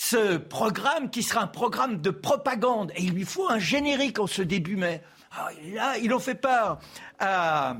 ce 0.00 0.36
programme 0.36 1.10
qui 1.10 1.24
sera 1.24 1.42
un 1.42 1.48
programme 1.48 2.00
de 2.00 2.10
propagande. 2.10 2.92
Et 2.94 3.02
il 3.02 3.14
lui 3.14 3.24
faut 3.24 3.48
un 3.48 3.58
générique 3.58 4.20
en 4.20 4.28
ce 4.28 4.42
début 4.42 4.76
mai. 4.76 5.02
Alors, 5.32 5.50
ah, 5.50 5.74
là, 5.74 5.98
ils 5.98 6.14
ont 6.14 6.20
fait 6.20 6.36
part 6.36 6.78
à 7.18 7.76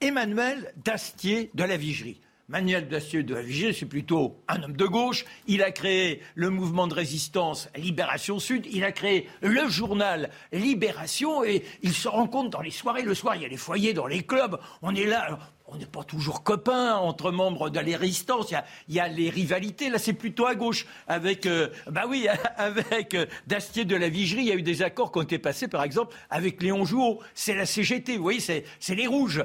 Emmanuel 0.00 0.72
Dastier 0.76 1.50
de 1.54 1.64
la 1.64 1.76
Vigerie. 1.76 2.20
Manuel 2.48 2.86
Dastier 2.86 3.24
de 3.24 3.34
la 3.34 3.42
Vigerie, 3.42 3.74
c'est 3.74 3.86
plutôt 3.86 4.40
un 4.46 4.62
homme 4.62 4.76
de 4.76 4.86
gauche. 4.86 5.24
Il 5.48 5.64
a 5.64 5.72
créé 5.72 6.22
le 6.36 6.48
mouvement 6.48 6.86
de 6.86 6.94
résistance 6.94 7.68
Libération 7.74 8.38
Sud. 8.38 8.64
Il 8.70 8.84
a 8.84 8.92
créé 8.92 9.28
le 9.40 9.68
journal 9.68 10.30
Libération. 10.52 11.42
Et 11.42 11.64
il 11.82 11.92
se 11.92 12.06
rend 12.06 12.28
compte 12.28 12.50
dans 12.50 12.62
les 12.62 12.70
soirées. 12.70 13.02
Le 13.02 13.14
soir, 13.14 13.34
il 13.34 13.42
y 13.42 13.46
a 13.46 13.48
les 13.48 13.56
foyers 13.56 13.94
dans 13.94 14.06
les 14.06 14.22
clubs. 14.22 14.60
On 14.80 14.94
est 14.94 15.06
là 15.06 15.40
on 15.72 15.78
n'est 15.78 15.86
pas 15.86 16.04
toujours 16.04 16.42
copains 16.42 16.96
entre 16.96 17.30
membres 17.30 17.70
de 17.70 17.80
la 17.80 17.96
résistance. 17.96 18.52
Il 18.88 18.94
y 18.94 19.00
a, 19.00 19.08
les 19.08 19.30
rivalités. 19.30 19.88
Là, 19.88 19.98
c'est 19.98 20.12
plutôt 20.12 20.46
à 20.46 20.54
gauche. 20.54 20.86
Avec, 21.08 21.46
euh, 21.46 21.68
bah 21.90 22.04
oui, 22.08 22.28
avec 22.56 23.14
euh, 23.14 23.26
Dastier 23.46 23.84
de 23.84 23.96
la 23.96 24.08
Vigerie, 24.08 24.42
il 24.42 24.48
y 24.48 24.52
a 24.52 24.54
eu 24.54 24.62
des 24.62 24.82
accords 24.82 25.12
qui 25.12 25.18
ont 25.18 25.22
été 25.22 25.38
passés, 25.38 25.68
par 25.68 25.82
exemple, 25.82 26.14
avec 26.30 26.62
Léon 26.62 26.84
Jouot. 26.84 27.20
C'est 27.34 27.54
la 27.54 27.66
CGT. 27.66 28.16
Vous 28.16 28.22
voyez, 28.22 28.40
c'est, 28.40 28.64
les 28.94 29.06
rouges. 29.06 29.44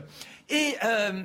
Et 0.50 0.76
euh, 0.84 1.24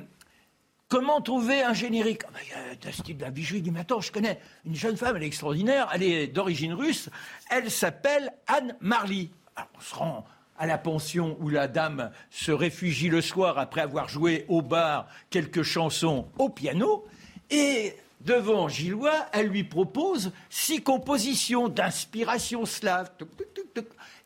comment 0.87 1.21
trouver 1.21 1.63
un 1.63 1.73
générique? 1.73 2.21
Ah, 2.25 2.31
bah, 2.31 2.75
Dastier 2.81 3.13
de 3.13 3.21
la 3.21 3.29
Vigerie 3.29 3.61
dit, 3.61 3.71
mais 3.71 3.81
attends, 3.81 4.01
je 4.01 4.11
connais 4.11 4.39
une 4.65 4.75
jeune 4.75 4.95
femme, 4.95 5.17
elle 5.17 5.23
est 5.23 5.27
extraordinaire, 5.27 5.89
elle 5.93 6.03
est 6.03 6.27
d'origine 6.27 6.73
russe, 6.73 7.09
elle 7.49 7.69
s'appelle 7.69 8.31
Anne 8.47 8.75
Marly. 8.79 9.31
Alors, 9.55 9.69
on 9.77 9.81
se 9.81 9.95
rend 9.95 10.25
à 10.63 10.65
la 10.65 10.77
pension 10.77 11.35
où 11.41 11.49
la 11.49 11.67
dame 11.67 12.09
se 12.29 12.53
réfugie 12.53 13.09
le 13.09 13.19
soir 13.19 13.59
après 13.59 13.81
avoir 13.81 14.07
joué 14.07 14.45
au 14.47 14.61
bar 14.61 15.07
quelques 15.29 15.61
chansons 15.61 16.29
au 16.37 16.47
piano. 16.47 17.05
Et 17.49 17.97
devant 18.21 18.69
Gillois, 18.69 19.25
elle 19.33 19.47
lui 19.47 19.65
propose 19.65 20.31
six 20.49 20.81
compositions 20.81 21.67
d'inspiration 21.67 22.65
slave. 22.65 23.11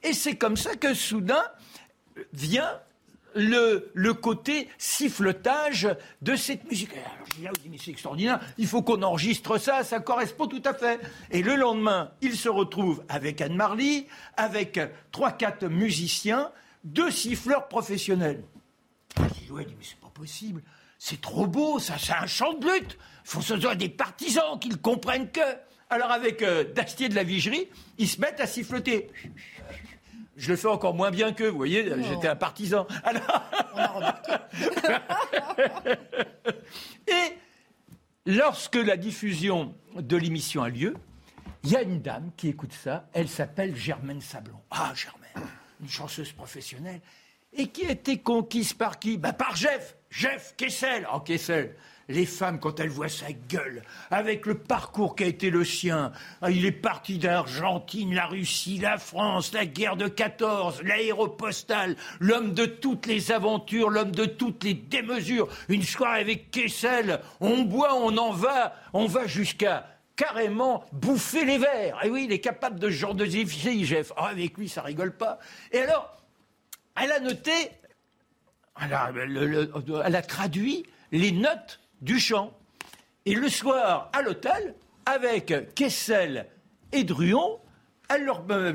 Et 0.03 0.13
c'est 0.13 0.35
comme 0.35 0.57
ça 0.57 0.75
que 0.75 0.93
soudain 0.93 1.43
vient 2.33 2.79
le, 3.35 4.11
côté 4.13 4.69
siffletage 4.77 5.87
de 6.21 6.35
cette 6.35 6.69
musique. 6.69 6.91
Alors, 6.93 7.53
je 7.63 7.69
dis, 7.69 7.79
c'est 7.83 7.91
extraordinaire, 7.91 8.39
il 8.57 8.67
faut 8.67 8.81
qu'on 8.81 9.01
enregistre 9.03 9.57
ça, 9.57 9.83
ça 9.83 9.99
correspond 9.99 10.47
tout 10.47 10.61
à 10.65 10.73
fait. 10.73 10.99
Et 11.31 11.41
le 11.41 11.55
lendemain, 11.55 12.11
il 12.21 12.35
se 12.35 12.49
retrouve 12.49 13.03
avec 13.09 13.41
Anne 13.41 13.55
Marly, 13.55 14.07
avec 14.35 14.79
trois, 15.11 15.31
quatre 15.31 15.67
musiciens, 15.67 16.51
deux 16.83 17.11
siffleurs 17.11 17.67
professionnels. 17.67 18.43
Gillois 19.39 19.63
dit, 19.63 19.75
mais 19.77 19.83
c'est 19.83 19.99
pas 19.99 20.11
possible, 20.13 20.61
c'est 20.99 21.21
trop 21.21 21.47
beau, 21.47 21.79
ça, 21.79 21.95
c'est 21.97 22.13
un 22.13 22.27
chant 22.27 22.53
de 22.53 22.65
lutte. 22.65 22.97
Il 23.25 23.29
faut 23.29 23.39
que 23.39 23.45
ce 23.45 23.59
soit 23.59 23.75
des 23.75 23.89
partisans 23.89 24.59
qui 24.59 24.69
ne 24.69 24.75
comprennent 24.75 25.29
que. 25.31 25.41
Alors 25.89 26.11
avec 26.11 26.41
euh, 26.41 26.65
Dastier 26.73 27.07
de 27.07 27.15
la 27.15 27.23
Vigerie, 27.23 27.69
ils 27.97 28.09
se 28.09 28.19
mettent 28.19 28.41
à 28.41 28.47
siffloter. 28.47 29.09
Je 30.37 30.49
le 30.49 30.55
fais 30.55 30.67
encore 30.67 30.93
moins 30.93 31.09
bien 31.09 31.33
qu'eux, 31.33 31.49
vous 31.49 31.57
voyez, 31.57 31.91
j'étais 32.03 32.27
un 32.27 32.35
partisan. 32.35 32.85
Et 37.07 37.33
lorsque 38.27 38.75
la 38.75 38.97
diffusion 38.97 39.73
de 39.95 40.15
l'émission 40.15 40.61
a 40.61 40.69
lieu, 40.69 40.95
il 41.63 41.71
y 41.71 41.75
a 41.75 41.81
une 41.81 42.01
dame 42.01 42.29
qui 42.37 42.49
écoute 42.49 42.73
ça, 42.73 43.09
elle 43.13 43.27
s'appelle 43.27 43.75
Germaine 43.75 44.21
Sablon. 44.21 44.59
Ah, 44.69 44.93
Germaine, 44.95 45.49
une 45.81 45.89
chanceuse 45.89 46.31
professionnelle. 46.31 47.01
Et 47.51 47.69
qui 47.69 47.87
a 47.87 47.91
été 47.91 48.19
conquise 48.19 48.73
par 48.73 48.99
qui? 48.99 49.17
Bah, 49.17 49.33
Par 49.33 49.55
Jeff, 49.55 49.97
Jeff 50.11 50.53
Kessel. 50.55 51.07
Oh, 51.11 51.19
Kessel, 51.21 51.75
les 52.09 52.25
femmes, 52.25 52.59
quand 52.59 52.79
elles 52.79 52.89
voient 52.89 53.09
sa 53.09 53.31
gueule, 53.31 53.83
avec 54.11 54.45
le 54.45 54.55
parcours 54.55 55.15
qui 55.15 55.23
a 55.23 55.27
été 55.27 55.49
le 55.49 55.65
sien, 55.65 56.11
ah, 56.41 56.51
il 56.51 56.65
est 56.65 56.71
parti 56.71 57.17
d'Argentine, 57.17 58.13
la 58.13 58.27
Russie, 58.27 58.79
la 58.79 58.97
France, 58.97 59.53
la 59.53 59.65
guerre 59.65 59.97
de 59.97 60.07
14, 60.07 60.83
l'aéropostale, 60.83 61.95
l'homme 62.19 62.53
de 62.53 62.65
toutes 62.65 63.05
les 63.05 63.31
aventures, 63.31 63.89
l'homme 63.89 64.11
de 64.11 64.25
toutes 64.25 64.63
les 64.63 64.73
démesures. 64.73 65.49
Une 65.67 65.83
soirée 65.83 66.21
avec 66.21 66.51
Kessel, 66.51 67.19
on 67.39 67.63
boit, 67.63 67.95
on 67.95 68.17
en 68.17 68.31
va, 68.31 68.75
on 68.93 69.05
va 69.05 69.27
jusqu'à 69.27 69.87
carrément 70.15 70.83
bouffer 70.93 71.45
les 71.45 71.57
verres. 71.57 71.99
Et 72.03 72.09
oui, 72.09 72.25
il 72.25 72.31
est 72.31 72.39
capable 72.39 72.79
de 72.79 72.89
ce 72.89 72.95
genre 72.95 73.15
de 73.15 73.25
Jeff. 73.25 74.11
Ah, 74.15 74.27
avec 74.27 74.57
lui, 74.57 74.69
ça 74.69 74.81
rigole 74.81 75.15
pas. 75.15 75.39
Et 75.71 75.79
alors, 75.79 76.17
elle 77.01 77.11
a 77.11 77.19
noté, 77.19 77.51
elle 78.81 80.15
a 80.15 80.21
traduit 80.21 80.85
les 81.11 81.31
notes 81.31 81.79
du 82.01 82.19
chant. 82.19 82.53
Et 83.25 83.33
le 83.33 83.49
soir, 83.49 84.09
à 84.13 84.21
l'hôtel, 84.21 84.75
avec 85.05 85.53
Kessel 85.75 86.47
et 86.91 87.03
Druon, 87.03 87.59
elle 88.09 88.23
leur 88.23 88.43
met 88.45 88.71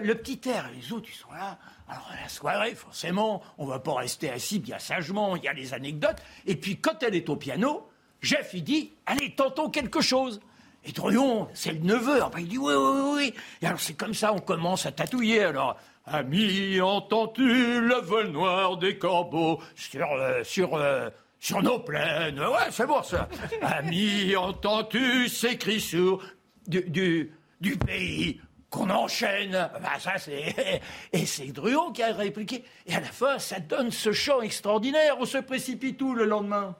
le, 0.00 0.14
petit 0.14 0.48
air. 0.48 0.70
Les 0.74 0.92
autres, 0.92 1.08
ils 1.12 1.16
sont 1.16 1.32
là. 1.32 1.58
Alors, 1.88 2.08
à 2.12 2.22
la 2.22 2.28
soirée, 2.28 2.74
forcément, 2.74 3.42
on 3.58 3.64
ne 3.64 3.70
va 3.70 3.80
pas 3.80 3.94
rester 3.94 4.30
assis 4.30 4.60
bien 4.60 4.78
sagement, 4.78 5.34
il 5.34 5.42
y 5.42 5.48
a 5.48 5.52
les 5.52 5.74
anecdotes. 5.74 6.18
Et 6.46 6.54
puis, 6.54 6.76
quand 6.76 7.02
elle 7.02 7.16
est 7.16 7.28
au 7.28 7.36
piano, 7.36 7.88
Jeff, 8.22 8.50
il 8.54 8.62
dit 8.62 8.92
Allez, 9.06 9.34
tentons 9.34 9.70
quelque 9.70 10.00
chose. 10.00 10.40
Et 10.84 10.92
Druon, 10.92 11.48
c'est 11.52 11.72
le 11.72 11.80
neveu. 11.80 12.20
il 12.38 12.48
dit 12.48 12.58
Oui, 12.58 12.74
oui, 12.76 13.00
oui. 13.16 13.34
Et 13.60 13.66
alors, 13.66 13.80
c'est 13.80 13.94
comme 13.94 14.14
ça, 14.14 14.32
on 14.32 14.38
commence 14.38 14.86
à 14.86 14.92
tatouiller. 14.92 15.42
Alors, 15.42 15.76
Ami, 16.06 16.80
entends-tu 16.80 17.80
le 17.80 18.00
vol 18.00 18.28
noir 18.28 18.76
des 18.76 18.98
corbeaux 18.98 19.60
sur, 19.74 20.10
euh, 20.12 20.42
sur 20.42 20.74
euh, 20.74 21.10
sur 21.40 21.62
nos 21.62 21.80
plaines. 21.80 22.38
Ouais, 22.38 22.70
c'est 22.70 22.86
bon 22.86 23.02
ça. 23.02 23.28
Ami, 23.62 24.36
entends-tu 24.36 25.28
ces 25.28 25.56
cris 25.56 25.80
sourds 25.80 26.22
du, 26.66 27.32
du, 27.60 27.76
pays 27.78 28.40
qu'on 28.68 28.90
enchaîne? 28.90 29.52
Bah, 29.82 29.98
ça 29.98 30.18
c'est 30.18 30.82
et 31.12 31.26
c'est 31.26 31.46
Druon 31.46 31.92
qui 31.92 32.02
a 32.02 32.12
répliqué 32.12 32.62
et 32.86 32.94
à 32.94 33.00
la 33.00 33.08
fin 33.08 33.38
ça 33.38 33.58
donne 33.58 33.90
ce 33.90 34.12
chant 34.12 34.42
extraordinaire 34.42 35.16
on 35.18 35.24
se 35.24 35.38
précipite 35.38 35.96
tout 35.96 36.14
le 36.14 36.26
lendemain? 36.26 36.76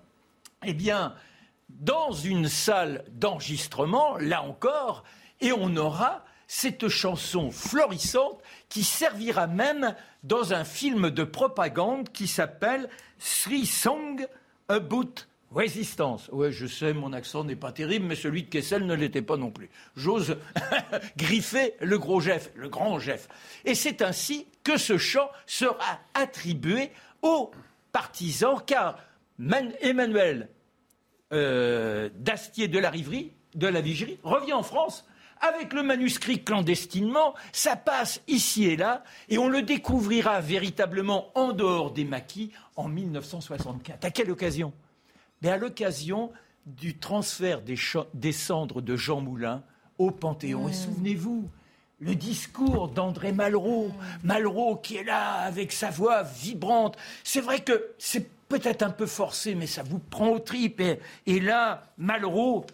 Eh 0.64 0.74
bien 0.74 1.14
dans 1.68 2.12
une 2.12 2.48
salle 2.48 3.04
d'enregistrement 3.12 4.18
là 4.18 4.42
encore 4.42 5.04
et 5.40 5.52
on 5.52 5.74
aura 5.76 6.24
cette 6.46 6.88
chanson 6.88 7.50
florissante 7.50 8.42
qui 8.68 8.84
servira 8.84 9.46
même 9.46 9.94
dans 10.22 10.52
un 10.52 10.64
film 10.64 11.10
de 11.10 11.24
propagande 11.24 12.10
qui 12.10 12.26
s'appelle 12.26 12.88
Sri 13.18 13.66
Song 13.66 14.26
About 14.70 15.26
Résistance. 15.52 16.28
Ouais, 16.28 16.52
je 16.52 16.68
sais, 16.68 16.92
mon 16.92 17.12
accent 17.12 17.42
n'est 17.42 17.56
pas 17.56 17.72
terrible, 17.72 18.06
mais 18.06 18.14
celui 18.14 18.44
de 18.44 18.48
Kessel 18.48 18.86
ne 18.86 18.94
l'était 18.94 19.20
pas 19.20 19.36
non 19.36 19.50
plus. 19.50 19.68
J'ose 19.96 20.36
griffer 21.16 21.74
le 21.80 21.98
gros 21.98 22.20
Jeff, 22.20 22.52
le 22.54 22.68
grand 22.68 23.00
Jeff. 23.00 23.28
Et 23.64 23.74
c'est 23.74 24.00
ainsi 24.00 24.46
que 24.62 24.76
ce 24.76 24.96
chant 24.96 25.28
sera 25.46 25.98
attribué 26.14 26.90
aux 27.22 27.50
partisans, 27.90 28.62
car 28.64 28.96
Emmanuel 29.80 30.48
euh, 31.32 32.08
Dastier 32.14 32.68
de 32.68 32.78
la 32.78 32.90
Riverie, 32.90 33.32
de 33.56 33.66
la 33.66 33.80
Vigerie, 33.80 34.20
revient 34.22 34.52
en 34.52 34.62
France 34.62 35.04
avec 35.40 35.72
le 35.72 35.82
manuscrit 35.82 36.44
clandestinement, 36.44 37.34
ça 37.52 37.76
passe 37.76 38.20
ici 38.28 38.64
et 38.66 38.76
là, 38.76 39.02
et 39.28 39.38
on 39.38 39.48
le 39.48 39.62
découvrira 39.62 40.40
véritablement 40.40 41.30
en 41.34 41.52
dehors 41.52 41.92
des 41.92 42.04
maquis 42.04 42.50
en 42.76 42.88
1964. 42.88 44.04
À 44.04 44.10
quelle 44.10 44.30
occasion? 44.30 44.72
Mais 45.42 45.48
À 45.48 45.56
l'occasion 45.56 46.30
du 46.66 46.98
transfert 46.98 47.62
des, 47.62 48.32
cendres 48.32 48.82
de 48.82 48.96
Jean 48.96 49.20
Moulin 49.20 49.62
au 49.98 50.10
Panthéon. 50.10 50.68
Et 50.68 50.72
souvenez-vous, 50.72 51.48
le 52.00 52.14
discours 52.14 52.88
d'André 52.88 53.32
Malraux, 53.32 53.90
Malraux 54.22 54.76
qui 54.76 54.96
est 54.96 55.04
là 55.04 55.40
avec 55.40 55.72
sa 55.72 55.90
voix 55.90 56.22
vibrante. 56.22 56.96
C'est 57.24 57.40
vrai 57.40 57.60
que 57.60 57.92
c'est 57.98 58.28
peut-être 58.48 58.82
un 58.82 58.90
peu 58.90 59.06
forcé, 59.06 59.54
mais 59.54 59.66
ça 59.66 59.82
vous 59.82 59.98
prend 59.98 60.28
aux 60.28 60.38
tripes. 60.38 60.80
Et, 60.80 60.98
et 61.26 61.40
là, 61.40 61.84
Malraux, 61.98 62.66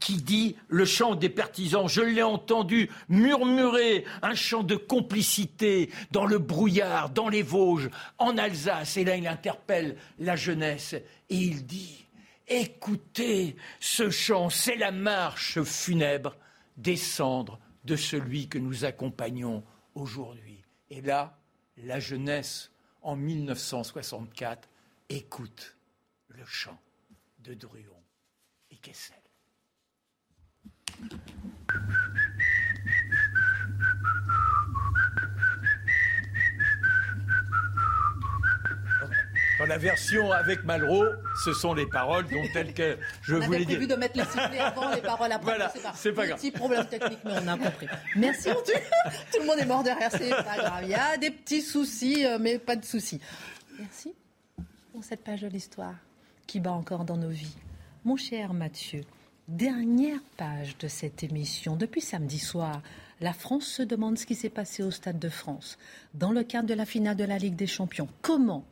qui 0.00 0.16
dit 0.16 0.56
le 0.68 0.84
chant 0.84 1.14
des 1.14 1.28
partisans. 1.28 1.88
Je 1.88 2.00
l'ai 2.00 2.22
entendu 2.22 2.90
murmurer 3.08 4.04
un 4.22 4.34
chant 4.34 4.62
de 4.62 4.76
complicité 4.76 5.90
dans 6.10 6.26
le 6.26 6.38
brouillard, 6.38 7.10
dans 7.10 7.28
les 7.28 7.42
Vosges, 7.42 7.90
en 8.18 8.36
Alsace. 8.38 8.96
Et 8.96 9.04
là, 9.04 9.16
il 9.16 9.26
interpelle 9.26 9.96
la 10.18 10.36
jeunesse 10.36 10.94
et 10.94 11.36
il 11.36 11.66
dit 11.66 12.06
Écoutez, 12.48 13.56
ce 13.80 14.10
chant, 14.10 14.50
c'est 14.50 14.76
la 14.76 14.90
marche 14.90 15.62
funèbre 15.62 16.36
des 16.76 16.96
cendres 16.96 17.58
de 17.84 17.96
celui 17.96 18.48
que 18.48 18.58
nous 18.58 18.84
accompagnons 18.84 19.64
aujourd'hui. 19.94 20.62
Et 20.90 21.00
là, 21.00 21.38
la 21.78 22.00
jeunesse, 22.00 22.70
en 23.00 23.16
1964, 23.16 24.68
écoute 25.08 25.76
le 26.28 26.44
chant 26.44 26.78
de 27.38 27.54
Druon 27.54 28.02
et 28.70 28.76
Kessel. 28.76 29.21
Dans 39.62 39.68
la 39.68 39.78
version 39.78 40.32
avec 40.32 40.64
Malraux, 40.64 41.06
ce 41.44 41.52
sont 41.52 41.72
les 41.72 41.86
paroles 41.86 42.26
dont 42.26 42.42
telles 42.52 42.74
que 42.74 42.98
je 43.22 43.36
on 43.36 43.40
voulais 43.40 43.58
dire. 43.58 43.76
prévu 43.76 43.86
de 43.86 43.94
mettre 43.94 44.16
les 44.16 44.24
sifflets 44.24 44.58
avant, 44.58 44.92
les 44.92 45.00
paroles 45.00 45.30
après. 45.30 45.52
Voilà, 45.52 45.72
c'est 45.94 46.12
pas, 46.12 46.26
grave. 46.26 46.40
Petit 46.40 46.50
problème 46.50 46.84
technique, 46.86 47.20
mais 47.24 47.34
on 47.40 47.46
a 47.46 47.56
compris. 47.56 47.86
Merci, 48.16 48.48
Tout 48.50 49.38
le 49.40 49.46
monde 49.46 49.58
est 49.60 49.66
mort 49.66 49.84
derrière, 49.84 50.10
c'est 50.10 50.30
pas 50.30 50.56
grave. 50.56 50.80
Il 50.82 50.88
y 50.88 50.94
a 50.94 51.16
des 51.16 51.30
petits 51.30 51.62
soucis, 51.62 52.26
euh, 52.26 52.38
mais 52.40 52.58
pas 52.58 52.74
de 52.74 52.84
soucis. 52.84 53.20
Merci 53.78 54.12
pour 54.92 55.04
cette 55.04 55.22
page 55.22 55.42
de 55.42 55.48
l'histoire 55.48 55.94
qui 56.48 56.58
bat 56.58 56.72
encore 56.72 57.04
dans 57.04 57.16
nos 57.16 57.30
vies. 57.30 57.56
Mon 58.04 58.16
cher 58.16 58.54
Mathieu, 58.54 59.02
Dernière 59.48 60.20
page 60.36 60.78
de 60.78 60.86
cette 60.86 61.24
émission. 61.24 61.74
Depuis 61.74 62.00
samedi 62.00 62.38
soir, 62.38 62.80
la 63.20 63.32
France 63.32 63.66
se 63.66 63.82
demande 63.82 64.16
ce 64.16 64.24
qui 64.24 64.36
s'est 64.36 64.48
passé 64.48 64.84
au 64.84 64.92
Stade 64.92 65.18
de 65.18 65.28
France 65.28 65.78
dans 66.14 66.30
le 66.30 66.44
cadre 66.44 66.68
de 66.68 66.74
la 66.74 66.86
finale 66.86 67.16
de 67.16 67.24
la 67.24 67.38
Ligue 67.38 67.56
des 67.56 67.66
Champions. 67.66 68.08
Comment 68.22 68.64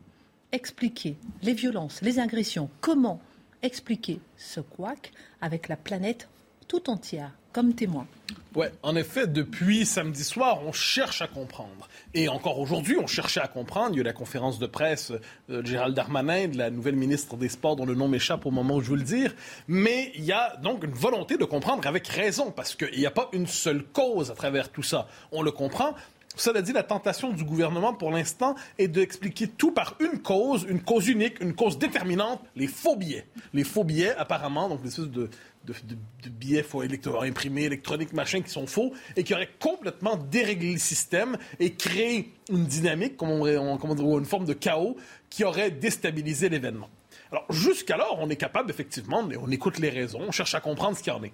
expliquer 0.53 1.17
les 1.41 1.53
violences, 1.53 2.01
les 2.01 2.19
agressions? 2.19 2.69
Comment 2.79 3.19
expliquer 3.61 4.21
ce 4.37 4.61
couac 4.61 5.11
avec 5.41 5.67
la 5.67 5.75
planète 5.75 6.29
tout 6.69 6.89
entière? 6.89 7.33
Comme 7.51 7.73
témoin. 7.73 8.07
Ouais, 8.55 8.71
en 8.83 8.97
effet, 8.97 9.27
depuis 9.27 9.85
samedi 9.85 10.25
soir, 10.25 10.59
on 10.65 10.73
cherche 10.73 11.21
à 11.21 11.27
comprendre. 11.27 11.87
Et 12.13 12.27
encore 12.27 12.59
aujourd'hui, 12.59 12.97
on 13.01 13.07
cherchait 13.07 13.39
à 13.39 13.47
comprendre. 13.47 13.91
Il 13.91 13.95
y 13.95 13.99
a 13.99 14.01
eu 14.01 14.03
la 14.03 14.13
conférence 14.13 14.59
de 14.59 14.67
presse 14.67 15.13
de 15.47 15.65
Gérald 15.65 15.95
Darmanin, 15.95 16.49
de 16.49 16.57
la 16.57 16.69
nouvelle 16.69 16.97
ministre 16.97 17.37
des 17.37 17.47
Sports, 17.47 17.77
dont 17.77 17.85
le 17.85 17.95
nom 17.95 18.09
m'échappe 18.09 18.45
au 18.45 18.51
moment 18.51 18.75
où 18.75 18.81
je 18.81 18.89
veux 18.89 18.97
le 18.97 19.03
dire. 19.03 19.33
Mais 19.69 20.11
il 20.15 20.25
y 20.25 20.33
a 20.33 20.57
donc 20.57 20.83
une 20.83 20.91
volonté 20.91 21.37
de 21.37 21.45
comprendre 21.45 21.87
avec 21.87 22.07
raison, 22.07 22.51
parce 22.51 22.75
qu'il 22.75 22.99
n'y 22.99 23.05
a 23.05 23.11
pas 23.11 23.29
une 23.31 23.47
seule 23.47 23.83
cause 23.83 24.31
à 24.31 24.33
travers 24.33 24.69
tout 24.69 24.83
ça. 24.83 25.07
On 25.31 25.41
le 25.41 25.51
comprend. 25.51 25.95
Cela 26.37 26.61
dit, 26.61 26.71
la 26.71 26.83
tentation 26.83 27.31
du 27.31 27.43
gouvernement 27.43 27.93
pour 27.93 28.09
l'instant 28.09 28.55
est 28.77 28.87
d'expliquer 28.87 29.47
tout 29.47 29.71
par 29.71 29.95
une 29.99 30.19
cause, 30.19 30.65
une 30.67 30.81
cause 30.81 31.09
unique, 31.09 31.41
une 31.41 31.53
cause 31.53 31.77
déterminante, 31.77 32.41
les 32.55 32.67
faux 32.67 32.95
billets. 32.95 33.25
Les 33.53 33.65
faux 33.65 33.83
billets, 33.83 34.15
apparemment, 34.15 34.69
donc 34.69 34.81
l'espèce 34.83 35.07
de 35.07 35.29
de, 35.65 36.29
billets 36.29 36.63
faux 36.63 36.81
imprimés, 36.81 37.63
électroniques, 37.63 38.13
machin, 38.13 38.41
qui 38.41 38.49
sont 38.49 38.67
faux, 38.67 38.93
et 39.15 39.23
qui 39.23 39.33
auraient 39.33 39.49
complètement 39.59 40.17
déréglé 40.17 40.73
le 40.73 40.79
système 40.79 41.37
et 41.59 41.73
créé 41.73 42.33
une 42.49 42.65
dynamique, 42.65 43.17
comme 43.17 43.29
on, 43.29 43.45
on, 43.45 43.97
ou 43.99 44.19
une 44.19 44.25
forme 44.25 44.45
de 44.45 44.53
chaos, 44.53 44.97
qui 45.29 45.43
aurait 45.43 45.71
déstabilisé 45.71 46.49
l'événement. 46.49 46.89
Alors, 47.31 47.45
jusqu'alors, 47.49 48.17
on 48.19 48.29
est 48.29 48.35
capable, 48.35 48.69
effectivement, 48.69 49.23
mais 49.23 49.37
on 49.37 49.49
écoute 49.49 49.79
les 49.79 49.89
raisons, 49.89 50.21
on 50.21 50.31
cherche 50.31 50.53
à 50.55 50.59
comprendre 50.59 50.97
ce 50.97 51.03
qu'il 51.03 51.13
y 51.13 51.15
en 51.15 51.23
est. 51.23 51.33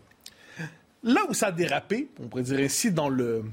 Là 1.04 1.22
où 1.30 1.34
ça 1.34 1.48
a 1.48 1.52
dérapé, 1.52 2.10
on 2.20 2.28
pourrait 2.28 2.44
dire 2.44 2.60
ainsi, 2.60 2.92
dans 2.92 3.10
le, 3.10 3.46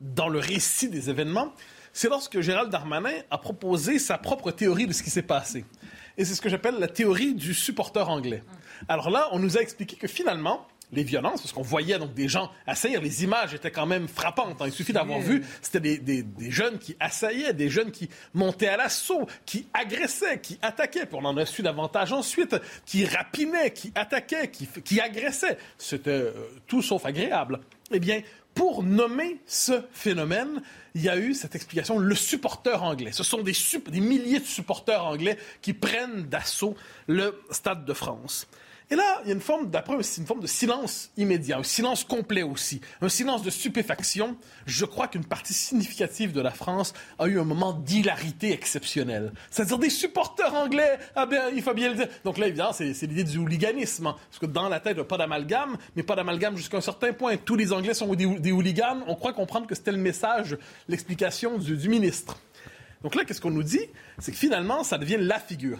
dans 0.00 0.28
le 0.28 0.38
récit 0.38 0.88
des 0.88 1.08
événements, 1.10 1.52
c'est 1.92 2.08
lorsque 2.08 2.40
Gérald 2.40 2.70
Darmanin 2.70 3.22
a 3.30 3.38
proposé 3.38 3.98
sa 3.98 4.18
propre 4.18 4.50
théorie 4.50 4.86
de 4.86 4.92
ce 4.92 5.02
qui 5.02 5.08
s'est 5.08 5.22
passé. 5.22 5.64
Et 6.18 6.24
c'est 6.24 6.34
ce 6.34 6.42
que 6.42 6.48
j'appelle 6.48 6.78
la 6.78 6.88
théorie 6.88 7.34
du 7.34 7.54
supporter 7.54 8.08
anglais. 8.08 8.42
Alors 8.88 9.10
là, 9.10 9.28
on 9.32 9.38
nous 9.38 9.56
a 9.56 9.60
expliqué 9.60 9.96
que 9.96 10.06
finalement, 10.08 10.66
les 10.92 11.02
violences, 11.02 11.42
parce 11.42 11.52
qu'on 11.52 11.62
voyait 11.62 11.98
donc 11.98 12.14
des 12.14 12.28
gens 12.28 12.48
assaillir, 12.64 13.02
les 13.02 13.24
images 13.24 13.52
étaient 13.54 13.72
quand 13.72 13.86
même 13.86 14.06
frappantes. 14.06 14.62
hein. 14.62 14.66
Il 14.66 14.72
suffit 14.72 14.92
d'avoir 14.92 15.18
vu, 15.18 15.44
c'était 15.60 15.80
des, 15.80 15.98
des- 15.98 16.22
des 16.22 16.50
jeunes 16.52 16.78
qui 16.78 16.96
assaillaient, 17.00 17.52
des 17.54 17.68
jeunes 17.68 17.90
qui 17.90 18.08
montaient 18.34 18.68
à 18.68 18.76
l'assaut, 18.76 19.26
qui 19.46 19.66
agressaient, 19.74 20.40
qui 20.40 20.58
attaquaient, 20.62 21.06
puis 21.06 21.16
on 21.20 21.24
en 21.24 21.36
a 21.38 21.44
su 21.44 21.62
davantage 21.62 22.12
ensuite, 22.12 22.54
qui 22.84 23.04
rapinaient, 23.04 23.72
qui 23.72 23.90
attaquaient, 23.96 24.48
qui, 24.48 24.68
qui 24.84 25.00
agressaient. 25.00 25.58
C'était 25.76 26.10
euh, 26.10 26.32
tout 26.68 26.82
sauf 26.82 27.04
agréable. 27.04 27.58
Eh 27.90 27.98
bien, 27.98 28.20
pour 28.54 28.84
nommer 28.84 29.38
ce 29.44 29.82
phénomène, 29.92 30.62
il 30.94 31.02
y 31.02 31.08
a 31.08 31.18
eu 31.18 31.34
cette 31.34 31.56
explication, 31.56 31.98
le 31.98 32.14
supporter 32.14 32.80
anglais. 32.84 33.10
Ce 33.12 33.24
sont 33.24 33.42
des, 33.42 33.52
des 33.88 34.00
milliers 34.00 34.38
de 34.38 34.46
supporters 34.46 35.04
anglais 35.04 35.36
qui 35.62 35.72
prennent 35.72 36.22
d'assaut 36.22 36.76
le 37.08 37.42
Stade 37.50 37.84
de 37.84 37.92
France. 37.92 38.46
Et 38.88 38.94
là, 38.94 39.20
il 39.24 39.28
y 39.28 39.30
a 39.32 39.34
une 39.34 39.40
forme, 39.40 39.68
d'après, 39.68 39.94
une 39.94 40.26
forme 40.26 40.40
de 40.40 40.46
silence 40.46 41.10
immédiat, 41.16 41.58
un 41.58 41.64
silence 41.64 42.04
complet 42.04 42.44
aussi, 42.44 42.80
un 43.00 43.08
silence 43.08 43.42
de 43.42 43.50
stupéfaction. 43.50 44.36
Je 44.64 44.84
crois 44.84 45.08
qu'une 45.08 45.24
partie 45.24 45.54
significative 45.54 46.32
de 46.32 46.40
la 46.40 46.52
France 46.52 46.94
a 47.18 47.26
eu 47.26 47.40
un 47.40 47.44
moment 47.44 47.72
d'hilarité 47.72 48.52
exceptionnelle. 48.52 49.32
C'est-à-dire 49.50 49.78
des 49.78 49.90
supporters 49.90 50.54
anglais, 50.54 51.00
ah 51.16 51.26
bien, 51.26 51.48
il 51.48 51.62
faut 51.62 51.74
bien 51.74 51.88
le 51.88 51.96
dire. 51.96 52.08
Donc 52.24 52.38
là, 52.38 52.46
évidemment, 52.46 52.72
c'est, 52.72 52.92
l'idée 53.02 53.24
du 53.24 53.38
hooliganisme, 53.38 54.06
hein. 54.06 54.16
parce 54.30 54.38
que 54.38 54.46
dans 54.46 54.68
la 54.68 54.78
tête, 54.78 54.92
il 54.92 54.96
n'y 54.96 55.00
a 55.00 55.04
pas 55.04 55.18
d'amalgame, 55.18 55.76
mais 55.96 56.04
pas 56.04 56.14
d'amalgame 56.14 56.56
jusqu'à 56.56 56.76
un 56.76 56.82
certain 56.82 57.12
point. 57.12 57.36
Tous 57.38 57.56
les 57.56 57.72
Anglais 57.72 57.94
sont 57.94 58.14
des, 58.14 58.52
hooligans. 58.52 59.02
On 59.08 59.16
croit 59.16 59.32
comprendre 59.32 59.66
que 59.66 59.74
c'était 59.74 59.92
le 59.92 59.98
message, 59.98 60.56
l'explication 60.86 61.58
du, 61.58 61.88
ministre. 61.88 62.38
Donc 63.02 63.16
là, 63.16 63.24
qu'est-ce 63.24 63.40
qu'on 63.40 63.50
nous 63.50 63.64
dit? 63.64 63.82
C'est 64.20 64.30
que 64.30 64.38
finalement, 64.38 64.84
ça 64.84 64.96
devient 64.96 65.18
la 65.18 65.40
figure. 65.40 65.78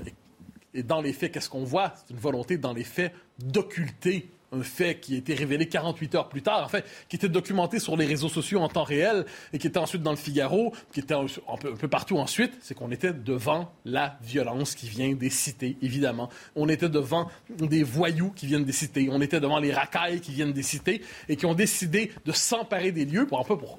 Et 0.76 0.82
dans 0.82 1.00
les 1.00 1.12
faits, 1.12 1.32
qu'est-ce 1.32 1.50
qu'on 1.50 1.64
voit? 1.64 1.94
C'est 1.96 2.12
une 2.12 2.20
volonté, 2.20 2.58
dans 2.58 2.72
les 2.72 2.84
faits, 2.84 3.12
d'occulter 3.38 4.30
un 4.52 4.62
fait 4.62 5.00
qui 5.00 5.14
a 5.14 5.18
été 5.18 5.34
révélé 5.34 5.66
48 5.66 6.14
heures 6.14 6.28
plus 6.28 6.42
tard, 6.42 6.64
en 6.64 6.68
fait, 6.68 6.84
qui 7.08 7.16
était 7.16 7.28
documenté 7.28 7.78
sur 7.78 7.96
les 7.96 8.06
réseaux 8.06 8.28
sociaux 8.28 8.60
en 8.60 8.68
temps 8.68 8.84
réel 8.84 9.26
et 9.52 9.58
qui 9.58 9.66
était 9.66 9.78
ensuite 9.78 10.02
dans 10.02 10.12
le 10.12 10.16
Figaro, 10.16 10.72
qui 10.92 11.00
était 11.00 11.14
un 11.14 11.26
peu, 11.60 11.88
partout 11.88 12.18
ensuite, 12.18 12.52
c'est 12.60 12.74
qu'on 12.74 12.90
était 12.90 13.12
devant 13.12 13.72
la 13.84 14.18
violence 14.22 14.74
qui 14.74 14.88
vient 14.88 15.12
des 15.14 15.30
cités, 15.30 15.76
évidemment. 15.82 16.28
On 16.54 16.68
était 16.68 16.88
devant 16.88 17.28
des 17.50 17.82
voyous 17.82 18.30
qui 18.30 18.46
viennent 18.46 18.64
des 18.64 18.72
cités. 18.72 19.08
On 19.10 19.20
était 19.20 19.40
devant 19.40 19.58
les 19.58 19.72
racailles 19.72 20.20
qui 20.20 20.32
viennent 20.32 20.52
des 20.52 20.62
cités 20.62 21.02
et 21.28 21.36
qui 21.36 21.46
ont 21.46 21.54
décidé 21.54 22.12
de 22.24 22.32
s'emparer 22.32 22.92
des 22.92 23.04
lieux 23.04 23.26
pour 23.26 23.40
un 23.40 23.44
peu 23.44 23.58
pour 23.58 23.78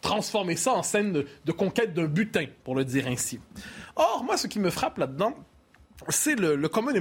transformer 0.00 0.56
ça 0.56 0.72
en 0.72 0.82
scène 0.82 1.12
de 1.12 1.52
conquête 1.52 1.94
d'un 1.94 2.06
butin, 2.06 2.46
pour 2.64 2.74
le 2.74 2.84
dire 2.84 3.06
ainsi. 3.06 3.38
Or, 3.96 4.24
moi, 4.24 4.36
ce 4.36 4.46
qui 4.46 4.58
me 4.58 4.70
frappe 4.70 4.98
là-dedans, 4.98 5.34
c'est 6.08 6.34
le, 6.34 6.56
le 6.56 6.68
commun 6.68 6.92
des 6.92 7.00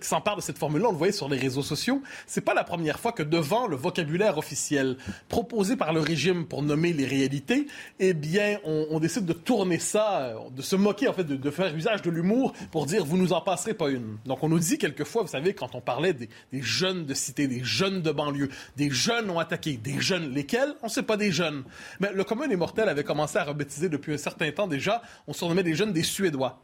qui 0.00 0.08
s'empare 0.08 0.36
de 0.36 0.40
cette 0.40 0.58
formule-là. 0.58 0.88
On 0.88 0.92
le 0.92 0.98
voyait 0.98 1.12
sur 1.12 1.28
les 1.28 1.38
réseaux 1.38 1.62
sociaux. 1.62 2.02
C'est 2.26 2.40
pas 2.40 2.54
la 2.54 2.64
première 2.64 2.98
fois 2.98 3.12
que 3.12 3.22
devant 3.22 3.66
le 3.66 3.76
vocabulaire 3.76 4.38
officiel 4.38 4.96
proposé 5.28 5.76
par 5.76 5.92
le 5.92 6.00
régime 6.00 6.46
pour 6.46 6.62
nommer 6.62 6.92
les 6.92 7.06
réalités, 7.06 7.66
eh 7.98 8.14
bien, 8.14 8.58
on, 8.64 8.98
décide 9.00 9.26
de 9.26 9.32
tourner 9.32 9.78
ça, 9.78 10.20
euh, 10.20 10.34
de 10.50 10.62
se 10.62 10.76
moquer, 10.76 11.08
en 11.08 11.12
fait, 11.12 11.24
de, 11.24 11.50
faire 11.50 11.74
usage 11.74 12.02
de 12.02 12.10
l'humour 12.10 12.52
pour 12.70 12.86
dire 12.86 13.04
vous 13.04 13.16
nous 13.16 13.32
en 13.32 13.40
passerez 13.40 13.74
pas 13.74 13.90
une. 13.90 14.18
Donc, 14.26 14.42
on 14.42 14.48
nous 14.48 14.58
dit 14.58 14.78
quelquefois, 14.78 15.22
vous 15.22 15.28
savez, 15.28 15.54
quand 15.54 15.74
on 15.74 15.80
parlait 15.80 16.14
des, 16.14 16.28
jeunes 16.52 17.04
de 17.04 17.14
cité, 17.14 17.46
des 17.46 17.64
jeunes 17.64 18.02
de 18.02 18.10
banlieue, 18.10 18.48
des 18.76 18.90
jeunes 18.90 19.30
ont 19.30 19.38
attaqué, 19.38 19.76
des 19.76 20.00
jeunes, 20.00 20.32
lesquels? 20.32 20.74
On 20.82 20.88
sait 20.88 21.02
pas 21.02 21.16
des 21.16 21.32
jeunes. 21.32 21.64
Mais 22.00 22.12
le 22.12 22.24
commun 22.24 22.48
des 22.48 22.58
avait 22.82 23.04
commencé 23.04 23.38
à 23.38 23.44
rebaptiser 23.44 23.88
depuis 23.88 24.14
un 24.14 24.18
certain 24.18 24.50
temps 24.50 24.66
déjà. 24.66 25.02
On 25.26 25.32
surnommait 25.32 25.62
des 25.62 25.74
jeunes 25.74 25.92
des 25.92 26.02
Suédois 26.02 26.62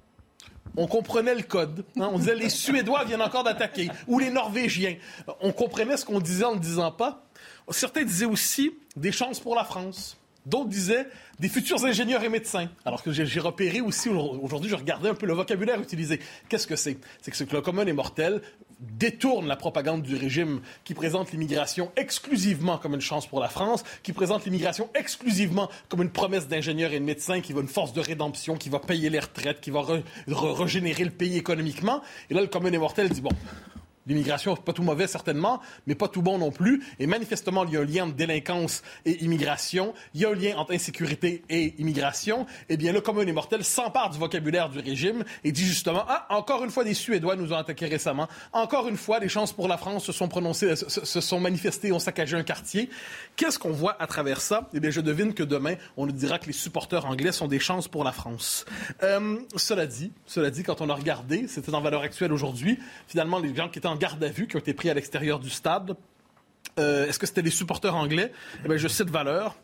on 0.76 0.86
comprenait 0.86 1.34
le 1.34 1.42
code. 1.42 1.84
hein. 1.98 2.10
On 2.12 2.18
disait 2.18 2.34
les 2.34 2.48
Suédois 2.48 3.04
viennent 3.04 3.22
encore 3.22 3.44
d'attaquer 3.44 3.90
ou 4.06 4.18
les 4.18 4.30
Norvégiens. 4.30 4.96
On 5.40 5.52
comprenait 5.52 5.96
ce 5.96 6.04
qu'on 6.04 6.20
disait 6.20 6.44
en 6.44 6.50
ne 6.50 6.56
le 6.56 6.60
disant 6.60 6.92
pas. 6.92 7.24
Certains 7.70 8.04
disaient 8.04 8.24
aussi 8.26 8.72
des 8.96 9.12
chances 9.12 9.40
pour 9.40 9.54
la 9.54 9.64
France. 9.64 10.16
D'autres 10.48 10.70
disaient 10.70 11.06
des 11.38 11.48
futurs 11.48 11.84
ingénieurs 11.84 12.24
et 12.24 12.28
médecins. 12.30 12.68
Alors 12.86 13.02
que 13.02 13.12
j'ai 13.12 13.40
repéré 13.40 13.80
aussi, 13.82 14.08
aujourd'hui, 14.08 14.70
je 14.70 14.74
regardais 14.76 15.10
un 15.10 15.14
peu 15.14 15.26
le 15.26 15.34
vocabulaire 15.34 15.80
utilisé. 15.80 16.20
Qu'est-ce 16.48 16.66
que 16.66 16.76
c'est? 16.76 16.96
C'est 17.20 17.30
que 17.30 17.36
ce 17.36 17.44
que 17.44 17.54
le 17.54 17.60
commun 17.60 17.86
est 17.86 17.92
mortel 17.92 18.40
détourne 18.80 19.46
la 19.48 19.56
propagande 19.56 20.02
du 20.02 20.14
régime 20.14 20.60
qui 20.84 20.94
présente 20.94 21.32
l'immigration 21.32 21.90
exclusivement 21.96 22.78
comme 22.78 22.94
une 22.94 23.00
chance 23.00 23.26
pour 23.26 23.40
la 23.40 23.48
France, 23.48 23.82
qui 24.02 24.12
présente 24.12 24.44
l'immigration 24.44 24.88
exclusivement 24.94 25.68
comme 25.88 26.00
une 26.02 26.10
promesse 26.10 26.48
d'ingénieurs 26.48 26.92
et 26.92 27.00
de 27.00 27.04
médecins, 27.04 27.40
qui 27.40 27.52
va 27.52 27.60
une 27.60 27.68
force 27.68 27.92
de 27.92 28.00
rédemption, 28.00 28.56
qui 28.56 28.68
va 28.68 28.78
payer 28.78 29.10
les 29.10 29.18
retraites, 29.18 29.60
qui 29.60 29.70
va 29.70 29.80
re- 29.80 30.02
re- 30.28 30.52
régénérer 30.52 31.04
le 31.04 31.10
pays 31.10 31.36
économiquement. 31.36 32.02
Et 32.30 32.34
là, 32.34 32.40
le 32.40 32.46
commun 32.46 32.70
des 32.70 32.78
mortels 32.78 33.08
dit, 33.10 33.20
bon, 33.20 33.30
L'immigration, 34.08 34.56
pas 34.56 34.72
tout 34.72 34.82
mauvais 34.82 35.06
certainement, 35.06 35.60
mais 35.86 35.94
pas 35.94 36.08
tout 36.08 36.22
bon 36.22 36.38
non 36.38 36.50
plus. 36.50 36.82
Et 36.98 37.06
manifestement, 37.06 37.64
il 37.64 37.74
y 37.74 37.76
a 37.76 37.80
un 37.80 37.84
lien 37.84 38.04
entre 38.06 38.14
délinquance 38.14 38.82
et 39.04 39.22
immigration. 39.22 39.94
Il 40.14 40.22
y 40.22 40.24
a 40.24 40.30
un 40.30 40.34
lien 40.34 40.56
entre 40.56 40.72
insécurité 40.72 41.42
et 41.50 41.74
immigration. 41.78 42.46
Eh 42.68 42.76
bien, 42.76 42.92
le 42.92 43.00
commun 43.00 43.24
des 43.24 43.32
mortels 43.32 43.64
s'empare 43.64 44.10
du 44.10 44.18
vocabulaire 44.18 44.70
du 44.70 44.78
régime 44.78 45.24
et 45.44 45.52
dit 45.52 45.64
justement, 45.64 46.04
ah, 46.08 46.26
encore 46.30 46.64
une 46.64 46.70
fois, 46.70 46.84
des 46.84 46.94
Suédois 46.94 47.36
nous 47.36 47.52
ont 47.52 47.56
attaqués 47.56 47.86
récemment. 47.86 48.28
Encore 48.52 48.88
une 48.88 48.96
fois, 48.96 49.18
les 49.18 49.28
chances 49.28 49.52
pour 49.52 49.68
la 49.68 49.76
France 49.76 50.04
se 50.04 50.12
sont 50.12 50.28
prononcées, 50.28 50.74
se, 50.76 51.20
sont 51.20 51.40
manifestées, 51.40 51.92
ont 51.92 51.98
saccagé 51.98 52.36
un 52.36 52.42
quartier. 52.42 52.88
Qu'est-ce 53.36 53.58
qu'on 53.58 53.72
voit 53.72 54.00
à 54.00 54.06
travers 54.06 54.40
ça? 54.40 54.68
Eh 54.72 54.80
bien, 54.80 54.90
je 54.90 55.00
devine 55.00 55.34
que 55.34 55.42
demain, 55.42 55.74
on 55.96 56.06
nous 56.06 56.12
dira 56.12 56.38
que 56.38 56.46
les 56.46 56.52
supporters 56.52 57.04
anglais 57.04 57.32
sont 57.32 57.46
des 57.46 57.58
chances 57.58 57.88
pour 57.88 58.04
la 58.04 58.12
France. 58.12 58.64
Euh, 59.02 59.38
cela 59.56 59.86
dit, 59.86 60.12
cela 60.26 60.50
dit, 60.50 60.62
quand 60.62 60.80
on 60.80 60.88
a 60.88 60.94
regardé, 60.94 61.46
c'était 61.46 61.74
en 61.74 61.80
valeur 61.80 62.02
actuelle 62.02 62.32
aujourd'hui, 62.32 62.78
finalement, 63.06 63.38
les 63.38 63.54
gens 63.54 63.68
qui 63.68 63.78
étaient 63.78 63.88
en 63.88 63.97
garde 63.98 64.22
à 64.24 64.28
vue, 64.28 64.46
qui 64.46 64.56
ont 64.56 64.60
été 64.60 64.74
pris 64.74 64.90
à 64.90 64.94
l'extérieur 64.94 65.38
du 65.38 65.50
stade, 65.50 65.96
euh, 66.78 67.06
Est-ce 67.08 67.18
que 67.18 67.26
c'était 67.26 67.42
les 67.42 67.50
supporters 67.50 67.94
anglais? 67.94 68.32
Eh 68.64 68.68
bien, 68.68 68.76
je 68.76 68.88
cite 68.88 69.10
valeur. 69.10 69.56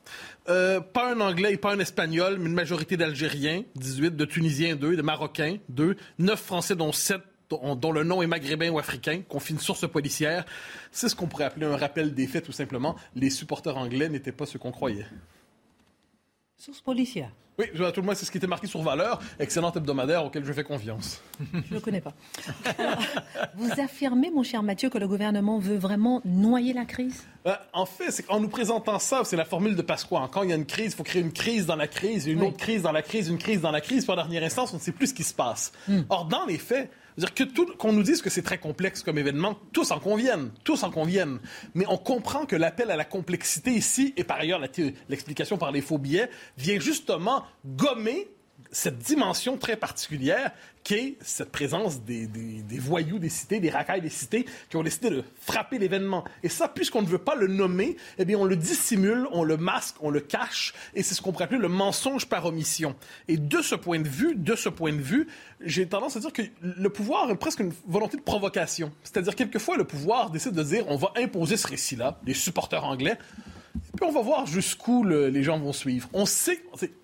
Euh, 0.49 0.81
pas 0.81 1.13
un 1.13 1.21
anglais 1.21 1.53
et 1.53 1.57
pas 1.57 1.73
un 1.73 1.79
espagnol, 1.79 2.39
mais 2.39 2.47
une 2.47 2.55
majorité 2.55 2.97
d'Algériens, 2.97 3.63
18, 3.77 4.17
de 4.17 4.25
Tunisiens, 4.25 4.75
2, 4.77 4.97
de 4.97 5.03
Marocains, 5.03 5.59
2, 5.69 5.97
9 6.19 6.41
Français, 6.41 6.75
dont 6.75 6.93
7 6.93 7.21
dont 7.51 7.93
le 7.93 8.03
nom 8.03 8.21
est 8.23 8.27
maghrébin 8.27 8.71
ou 8.71 8.79
africain, 8.81 9.23
confie 9.29 9.53
une 9.53 9.61
source 9.61 9.89
policière. 9.89 10.45
C'est 10.91 11.09
ce 11.09 11.15
qu'on 11.15 11.27
pourrait 11.27 11.45
appeler 11.45 11.67
un 11.67 11.77
rappel 11.77 12.13
des 12.13 12.27
faits, 12.27 12.45
tout 12.45 12.53
simplement. 12.53 12.97
Les 13.15 13.31
supporters 13.31 13.77
anglais 13.77 14.09
n'étaient 14.09 14.33
pas 14.33 14.47
ce 14.47 14.59
qu'on 14.59 14.73
croyait. 14.73 15.07
Source 16.57 16.81
policière. 16.81 17.31
Oui, 17.59 17.67
tout 17.73 18.01
le 18.01 18.03
moins, 18.03 18.15
c'est 18.17 18.25
ce 18.25 18.33
qui 18.33 18.39
était 18.39 18.49
marqué 18.49 18.67
sur 18.67 18.83
Valeur, 18.83 19.21
excellent 19.39 19.71
hebdomadaire 19.73 20.25
auquel 20.25 20.45
je 20.45 20.53
fais 20.53 20.65
confiance. 20.65 21.23
Je 21.53 21.59
ne 21.59 21.75
le 21.75 21.81
connais 21.81 22.01
pas. 22.01 22.13
Alors, 22.79 22.99
vous 23.57 23.71
affirmez, 23.81 24.31
mon 24.31 24.43
cher 24.43 24.63
Mathieu, 24.65 24.89
que 24.91 24.99
le 24.99 25.07
gouvernement 25.07 25.59
veut 25.61 25.77
vraiment 25.77 26.21
noyer 26.25 26.73
la 26.73 26.85
crise? 26.85 27.23
Ben, 27.45 27.57
en 27.73 27.87
fait, 27.87 28.11
c'est 28.11 28.25
qu'en 28.25 28.41
nous 28.41 28.49
présentant 28.49 28.99
ça, 28.99 29.21
c'est 29.25 29.37
la 29.37 29.45
formule 29.45 29.77
de 29.77 29.83
Pasqua. 29.83 30.29
Quand 30.33 30.43
il 30.43 30.51
y 30.51 30.53
a 30.53 30.57
une 30.57 30.67
crise, 30.67 30.93
il 30.93 30.97
faut 30.97 31.05
créer 31.05 31.23
une 31.23 31.33
crise 31.33 31.67
dans 31.67 31.77
la 31.77 31.87
crise, 31.87 32.27
une 32.27 32.41
Oui. 32.41 32.49
autre 32.49 32.57
crise 32.57 32.83
dans 32.83 32.91
la 32.93 33.03
crise, 33.03 33.29
une 33.29 33.39
crise 33.39 33.61
dans 33.61 33.71
la 33.71 33.81
crise. 33.81 34.05
Puis 34.05 34.13
en 34.13 34.17
dernière 34.17 34.43
instance, 34.43 34.73
on 34.73 34.77
ne 34.79 34.83
sait 34.83 34.93
plus 34.93 35.09
ce 35.09 35.15
qui 35.15 35.23
se 35.25 35.35
passe. 35.35 35.73
Or, 36.09 36.25
dans 36.25 36.47
les 36.47 36.59
faits, 36.59 36.91
c'est-à-dire 37.17 37.35
que 37.35 37.45
tout, 37.45 37.67
qu'on 37.79 37.93
nous 37.93 38.03
dise 38.03 38.23
que 38.23 38.31
c'est 38.31 38.43
très 38.43 38.59
complexe 38.59 39.03
comme 39.03 39.19
événement, 39.19 39.57
tous 39.73 39.91
en 39.93 40.01
conviennent, 40.01 40.51
tous 40.65 40.83
en 40.83 40.91
conviennent. 40.91 41.39
Mais 41.75 41.85
on 41.89 41.97
comprend 41.97 42.45
que 42.45 42.57
l'appel 42.57 42.91
à 42.91 42.97
la 42.97 43.05
complexité 43.05 43.71
ici, 43.71 44.13
et 44.17 44.25
par 44.25 44.39
ailleurs 44.39 44.61
l'explication 45.09 45.57
par 45.57 45.71
les 45.71 45.81
faux 45.81 45.99
billets, 45.99 46.29
vient 46.59 46.81
justement 46.81 47.45
gommer 47.65 48.29
cette 48.75 48.99
dimension 48.99 49.57
très 49.57 49.77
particulière 49.77 50.51
qu'est 50.83 51.15
cette 51.23 51.51
présence 51.51 52.03
des, 52.03 52.27
des- 52.27 52.79
voyous 52.79 53.19
des 53.19 53.31
cités, 53.31 53.59
des 53.59 53.71
racailles 53.71 54.03
des 54.03 54.11
cités, 54.11 54.45
qui 54.69 54.77
ont 54.77 54.83
décidé 54.83 55.09
de 55.09 55.25
frapper 55.41 55.79
l'événement. 55.79 56.25
Et 56.43 56.51
ça, 56.51 56.69
puisqu'on 56.69 57.01
ne 57.01 57.07
veut 57.07 57.17
pas 57.17 57.37
le 57.37 57.47
nommer, 57.47 57.97
eh 58.19 58.27
bien, 58.27 58.37
on 58.37 58.45
le 58.45 58.57
dissimule, 58.57 59.27
on 59.33 59.45
le 59.45 59.57
masque, 59.57 59.95
on 60.01 60.11
le 60.11 60.21
cache, 60.21 60.75
et 60.95 61.03
c'est 61.03 61.15
ce 61.15 61.23
qu'on 61.23 61.33
pourrait 61.33 61.45
appeler 61.45 61.61
le 61.61 61.69
mensonge 61.69 62.27
par 62.27 62.45
omission. 62.45 62.95
Et 63.29 63.39
de 63.39 63.63
ce 63.63 63.75
point 63.77 64.01
de 64.01 64.09
vue, 64.09 64.35
de 64.35 64.55
ce 64.57 64.69
point 64.69 64.93
de 64.93 65.01
vue, 65.01 65.27
j'ai 65.63 65.87
tendance 65.87 66.17
à 66.17 66.21
dire 66.21 66.33
que 66.35 66.43
le 66.61 66.91
pouvoir 66.91 67.31
a 67.31 67.35
presque 67.37 67.61
une 67.61 67.73
volonté 67.87 68.19
de 68.19 68.23
provocation. 68.23 68.93
C'est-à-dire, 69.05 69.37
quelquefois, 69.37 69.79
le 69.79 69.85
pouvoir 69.85 70.29
décide 70.29 70.53
de 70.53 70.63
dire, 70.63 70.85
on 70.89 70.97
va 70.97 71.13
imposer 71.17 71.57
ce 71.57 71.67
récit-là, 71.67 72.21
les 72.27 72.35
supporters 72.35 72.85
anglais, 72.85 73.17
Puis 73.97 74.09
on 74.09 74.13
va 74.13 74.23
voir 74.23 74.47
jusqu'où 74.47 75.05
les 75.05 75.43
gens 75.45 75.59
vont 75.59 75.73
suivre. 75.73 76.09
On 76.13 76.27
sait, 76.27 76.61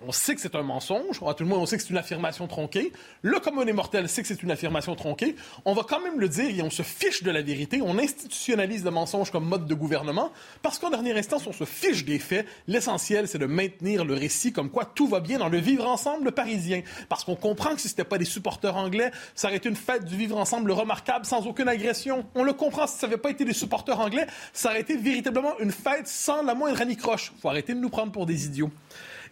on 0.07 0.11
sait 0.11 0.35
que 0.35 0.41
c'est 0.41 0.57
un 0.57 0.63
mensonge. 0.63 1.21
À 1.25 1.35
tout 1.35 1.45
le 1.45 1.49
monde, 1.49 1.61
on 1.61 1.67
sait 1.67 1.77
que 1.77 1.83
c'est 1.85 1.91
une 1.91 1.99
affirmation 1.99 2.49
tronquée. 2.49 2.93
Le 3.23 3.39
commun 3.39 3.65
des 3.65 3.73
mortels 3.73 4.09
sait 4.09 4.23
que 4.23 4.29
c'est 4.29 4.43
une 4.43 4.51
affirmation 4.51 4.97
tronquée. 4.97 5.37
On 5.65 5.73
va 5.73 5.83
quand 5.89 6.01
même 6.01 6.19
le 6.19 6.29
dire 6.29 6.51
et 6.51 6.63
on 6.63 6.71
se 6.71 6.83
fiche 6.83 7.23
de 7.23 7.31
la 7.31 7.43
vérité. 7.43 7.81
On 7.81 7.97
institutionnalise 7.97 8.85
le 8.85 8.91
mensonge 8.91 9.31
comme 9.31 9.45
mode 9.45 9.67
de 9.67 9.75
gouvernement 9.75 10.33
parce 10.63 10.81
qu'en 10.81 10.91
dernière 10.91 11.17
instance, 11.17 11.47
on 11.47 11.53
se 11.53 11.65
fiche 11.65 12.05
des 12.05 12.19
faits. 12.19 12.45
L'essentiel, 12.67 13.29
c'est 13.29 13.39
de 13.39 13.47
maintenir 13.47 14.05
le 14.05 14.15
récit 14.15 14.53
comme 14.53 14.71
quoi 14.71 14.85
tout 14.85 15.07
va 15.07 15.21
bien 15.21 15.39
dans 15.39 15.49
le 15.49 15.59
vivre 15.59 15.87
ensemble 15.87 16.33
parisien. 16.33 16.83
Parce 17.09 17.23
qu'on 17.23 17.37
comprend 17.37 17.75
que 17.77 17.81
si 17.81 17.89
c'était 17.89 18.03
pas 18.03 18.19
des 18.19 18.25
supporters 18.25 18.77
anglais, 18.77 19.13
ça 19.37 19.47
aurait 19.47 19.59
été 19.59 19.69
une 19.69 19.77
fête 19.77 20.05
du 20.07 20.17
vivre 20.17 20.37
ensemble 20.37 20.73
remarquable 20.73 21.25
sans 21.25 21.47
aucune 21.47 21.69
agression. 21.69 22.27
On 22.35 22.43
le 22.43 22.53
comprend. 22.53 22.89
Si 22.89 22.99
ça 22.99 23.07
n'avait 23.07 23.21
pas 23.21 23.31
été 23.31 23.45
des 23.45 23.53
supporters 23.53 24.01
anglais, 24.01 24.27
ça 24.53 24.71
aurait 24.71 24.81
été 24.81 24.97
véritablement 24.97 25.57
une 25.61 25.71
fête 25.71 26.09
sans 26.09 26.43
la 26.43 26.55
moindre 26.55 26.80
anicroche. 26.81 27.33
Faut 27.41 27.49
arrêter 27.49 27.75
de 27.75 27.81
nous 27.81 27.91
prendre 27.91 28.13
pour 28.13 28.27
des 28.27 28.47
idiots. 28.47 28.71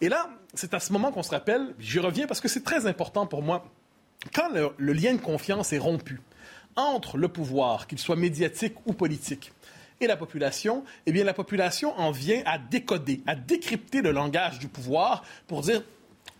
Et 0.00 0.08
là, 0.08 0.28
c'est 0.54 0.74
à 0.74 0.80
ce 0.80 0.92
moment 0.92 1.10
qu'on 1.12 1.22
se 1.22 1.30
rappelle, 1.30 1.74
j'y 1.78 1.98
reviens 1.98 2.26
parce 2.26 2.40
que 2.40 2.48
c'est 2.48 2.64
très 2.64 2.86
important 2.86 3.26
pour 3.26 3.42
moi, 3.42 3.66
quand 4.34 4.48
le, 4.50 4.70
le 4.76 4.92
lien 4.92 5.12
de 5.14 5.20
confiance 5.20 5.72
est 5.72 5.78
rompu 5.78 6.20
entre 6.76 7.16
le 7.16 7.28
pouvoir, 7.28 7.86
qu'il 7.86 7.98
soit 7.98 8.16
médiatique 8.16 8.74
ou 8.86 8.92
politique, 8.92 9.52
et 10.00 10.06
la 10.06 10.16
population, 10.16 10.84
eh 11.06 11.12
bien, 11.12 11.24
la 11.24 11.34
population 11.34 11.98
en 11.98 12.10
vient 12.10 12.42
à 12.46 12.58
décoder, 12.58 13.20
à 13.26 13.34
décrypter 13.34 14.00
le 14.00 14.12
langage 14.12 14.58
du 14.58 14.68
pouvoir 14.68 15.24
pour 15.46 15.62
dire 15.62 15.82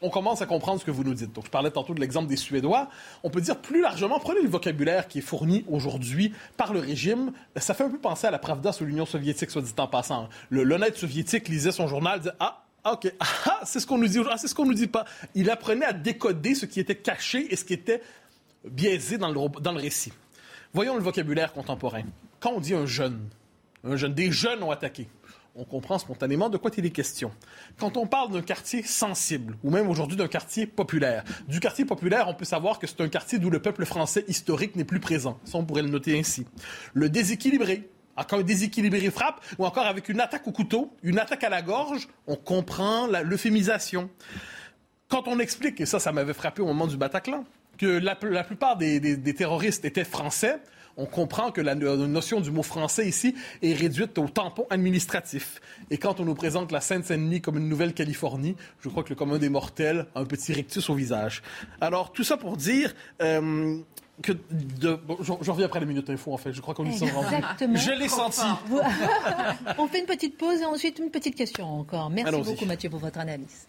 on 0.01 0.11
commence 0.11 0.43
à 0.43 0.47
comprendre 0.47 0.81
ce 0.81 0.85
que 0.85 0.91
vous 0.91 1.05
nous 1.05 1.15
dites. 1.15 1.33
Donc, 1.33 1.47
je 1.47 1.51
parlais 1.51 1.71
tantôt 1.71 1.95
de 1.95 2.01
l'exemple 2.01 2.29
des 2.29 2.37
Suédois. 2.37 2.89
On 3.23 3.31
peut 3.31 3.41
dire 3.41 3.57
plus 3.57 3.81
largement, 3.81 4.19
prenez 4.21 4.43
le 4.43 4.49
vocabulaire 4.49 5.09
qui 5.09 5.19
est 5.19 5.23
fourni 5.23 5.65
aujourd'hui 5.69 6.33
par 6.57 6.73
le 6.73 6.81
régime. 6.81 7.33
Ça 7.57 7.75
fait 7.75 7.85
un 7.85 7.91
peu 7.91 7.99
penser 7.99 8.27
à 8.27 8.31
la 8.31 8.39
Pravda 8.39 8.73
sous 8.73 8.85
l'Union 8.85 9.07
soviétique, 9.07 9.51
soit 9.51 9.63
dit 9.63 9.73
en 9.79 9.89
passant. 9.89 10.29
L'honnête 10.51 10.97
soviétique 10.97 11.49
lisait 11.49 11.73
son 11.73 11.89
journal, 11.89 12.21
disait 12.21 12.35
Ah, 12.41 12.65
OK. 12.93 13.13
Ah, 13.21 13.61
c'est 13.65 13.81
ce 13.81 13.87
qu'on 13.87 13.99
nous 13.99 14.07
dit 14.07 14.19
aujourd'hui. 14.19 14.35
Ah, 14.35 14.39
c'est 14.39 14.49
ce 14.49 14.55
qu'on 14.55 14.67
nous 14.67 14.75
dit 14.75 14.87
pas. 14.87 15.05
Il 15.35 15.51
apprenait 15.51 15.87
à 15.87 15.93
décoder 15.93 16.55
ce 16.55 16.67
qui 16.67 16.81
était 16.81 16.95
caché 16.95 17.53
et 17.53 17.57
ce 17.57 17.65
qui 17.65 17.75
était 17.75 18.03
biaisé 18.65 19.19
dans 19.19 19.29
le, 19.31 19.61
dans 19.61 19.73
le 19.73 19.81
récit. 19.81 20.13
Voyons 20.73 20.97
le 20.97 21.03
vocabulaire 21.03 21.53
contemporain. 21.53 22.03
Quand 22.41 22.53
on 22.53 22.61
dit 22.61 22.75
un 22.75 22.87
jeune, 22.87 23.21
un 23.85 23.97
jeune, 23.97 24.15
des 24.15 24.31
jeunes 24.31 24.63
ont 24.63 24.71
attaqué 24.71 25.09
on 25.59 25.65
comprend 25.65 25.99
spontanément 25.99 26.49
de 26.49 26.57
quoi 26.57 26.71
il 26.79 26.87
est 26.87 26.91
question. 26.91 27.33
Quand 27.79 27.97
on 27.97 28.07
parle 28.07 28.31
d'un 28.31 28.43
quartier 28.43 28.85
sensible, 28.85 29.57
ou 29.65 29.71
même 29.71 29.89
aujourd'hui 29.89 30.17
d'un 30.17 30.29
quartier 30.29 30.67
populaire, 30.67 31.25
du 31.49 31.59
quartier 31.59 31.85
populaire, 31.85 32.29
on 32.29 32.35
peut 32.35 32.45
savoir 32.45 32.79
que 32.79 32.87
c'est 32.87 33.01
un 33.01 33.09
quartier 33.09 33.41
d'où 33.41 33.51
le 33.51 33.61
peuple 33.61 33.85
français 33.85 34.25
historique 34.29 34.77
n'est 34.77 34.85
plus 34.85 35.01
présent. 35.01 35.41
Ça, 35.45 35.59
on 35.59 35.65
pourrait 35.65 35.83
le 35.83 35.89
noter 35.89 36.17
ainsi. 36.17 36.47
Le 36.95 37.09
déséquilibré, 37.09 37.91
quand 38.29 38.39
un 38.39 38.43
déséquilibré 38.43 39.11
frappe, 39.11 39.45
ou 39.59 39.67
encore 39.67 39.87
avec 39.87 40.09
une 40.09 40.21
attaque 40.21 40.47
au 40.47 40.53
couteau, 40.53 40.97
une 41.03 41.19
attaque 41.19 41.43
à 41.43 41.49
la 41.49 41.61
gorge, 41.61 42.09
on 42.29 42.37
comprend 42.37 43.09
l'euphémisation. 43.25 44.11
Quand 45.09 45.27
on 45.27 45.41
explique, 45.41 45.81
et 45.81 45.87
ça, 45.87 45.99
ça 45.99 46.13
m'avait 46.13 46.35
frappé 46.35 46.63
au 46.63 46.67
moment 46.67 46.87
du 46.87 46.97
Bataclan, 46.97 47.45
que 47.79 47.87
la, 47.87 48.15
plupart 48.15 48.77
des 48.77 49.35
terroristes 49.35 49.85
étaient 49.85 50.05
français, 50.05 50.61
on 50.99 51.07
comprend 51.07 51.51
que 51.53 51.61
la 51.61 51.75
notion 51.75 52.41
du 52.41 52.51
mot 52.51 52.63
français 52.63 53.09
ici 53.09 53.35
est 53.63 53.73
réduite 53.73 54.19
au 54.19 54.29
tampon 54.29 54.67
administratif. 54.69 55.61
Et 55.91 55.97
quand 55.97 56.21
on 56.21 56.25
nous 56.25 56.35
présente 56.35 56.73
la 56.73 56.81
Seine-Saint-Denis 56.81 57.41
comme 57.41 57.57
une 57.57 57.69
nouvelle 57.69 57.95
Californie, 57.95 58.57
je 58.81 58.89
crois 58.89 59.05
que 59.05 59.11
le 59.11 59.15
commun 59.15 59.39
des 59.39 59.49
mortels 59.49 60.07
a 60.15 60.21
un 60.21 60.25
petit 60.25 60.53
rictus 60.53 60.91
au 60.91 60.95
visage. 60.95 61.43
Alors, 61.81 62.13
tout 62.13 62.25
ça 62.25 62.37
pour 62.37 62.57
dire... 62.57 62.95
Euh, 63.23 63.79
que 64.21 64.33
de, 64.33 64.99
je, 65.21 65.51
reviens 65.51 65.67
après 65.67 65.79
la 65.79 65.87
minute 65.87 66.11
info, 66.11 66.33
en 66.33 66.37
fait. 66.37 66.53
Je 66.53 66.61
crois 66.61 66.75
qu'on 66.75 66.85
y 66.85 66.99
sont 66.99 67.07
Exactement. 67.07 67.77
Je 67.77 67.93
l'ai 67.93 68.09
senti. 68.09 68.41
on 69.79 69.87
fait 69.87 70.01
une 70.01 70.07
petite 70.07 70.37
pause 70.37 70.61
et 70.61 70.65
ensuite 70.65 70.99
une 70.99 71.11
petite 71.11 71.37
question 71.37 71.67
encore. 71.67 72.11
Merci 72.11 72.43
beaucoup, 72.43 72.65
Mathieu, 72.65 72.91
pour 72.91 72.99
votre 72.99 73.21
analyse. 73.21 73.69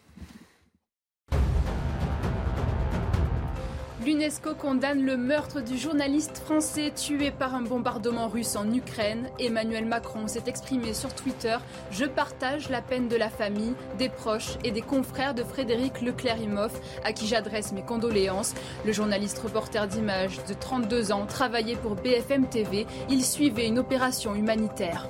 L'UNESCO 4.09 4.55
condamne 4.55 5.05
le 5.05 5.17
meurtre 5.17 5.61
du 5.61 5.77
journaliste 5.77 6.39
français 6.39 6.91
tué 6.95 7.29
par 7.29 7.53
un 7.53 7.61
bombardement 7.61 8.27
russe 8.27 8.55
en 8.55 8.73
Ukraine. 8.73 9.29
Emmanuel 9.37 9.85
Macron 9.85 10.27
s'est 10.27 10.45
exprimé 10.47 10.95
sur 10.95 11.13
Twitter 11.13 11.57
Je 11.91 12.05
partage 12.05 12.69
la 12.69 12.81
peine 12.81 13.07
de 13.07 13.15
la 13.15 13.29
famille, 13.29 13.75
des 13.99 14.09
proches 14.09 14.57
et 14.63 14.71
des 14.71 14.81
confrères 14.81 15.35
de 15.35 15.43
Frédéric 15.43 16.01
Leclerc-Imhoff, 16.01 16.73
à 17.03 17.13
qui 17.13 17.27
j'adresse 17.27 17.71
mes 17.71 17.83
condoléances. 17.83 18.55
Le 18.83 18.93
journaliste 18.93 19.37
reporter 19.37 19.87
d'images 19.87 20.43
de 20.45 20.55
32 20.55 21.11
ans 21.11 21.27
travaillait 21.27 21.75
pour 21.75 21.93
BFM 21.93 22.49
TV. 22.49 22.87
Il 23.11 23.23
suivait 23.23 23.67
une 23.67 23.77
opération 23.77 24.33
humanitaire. 24.33 25.07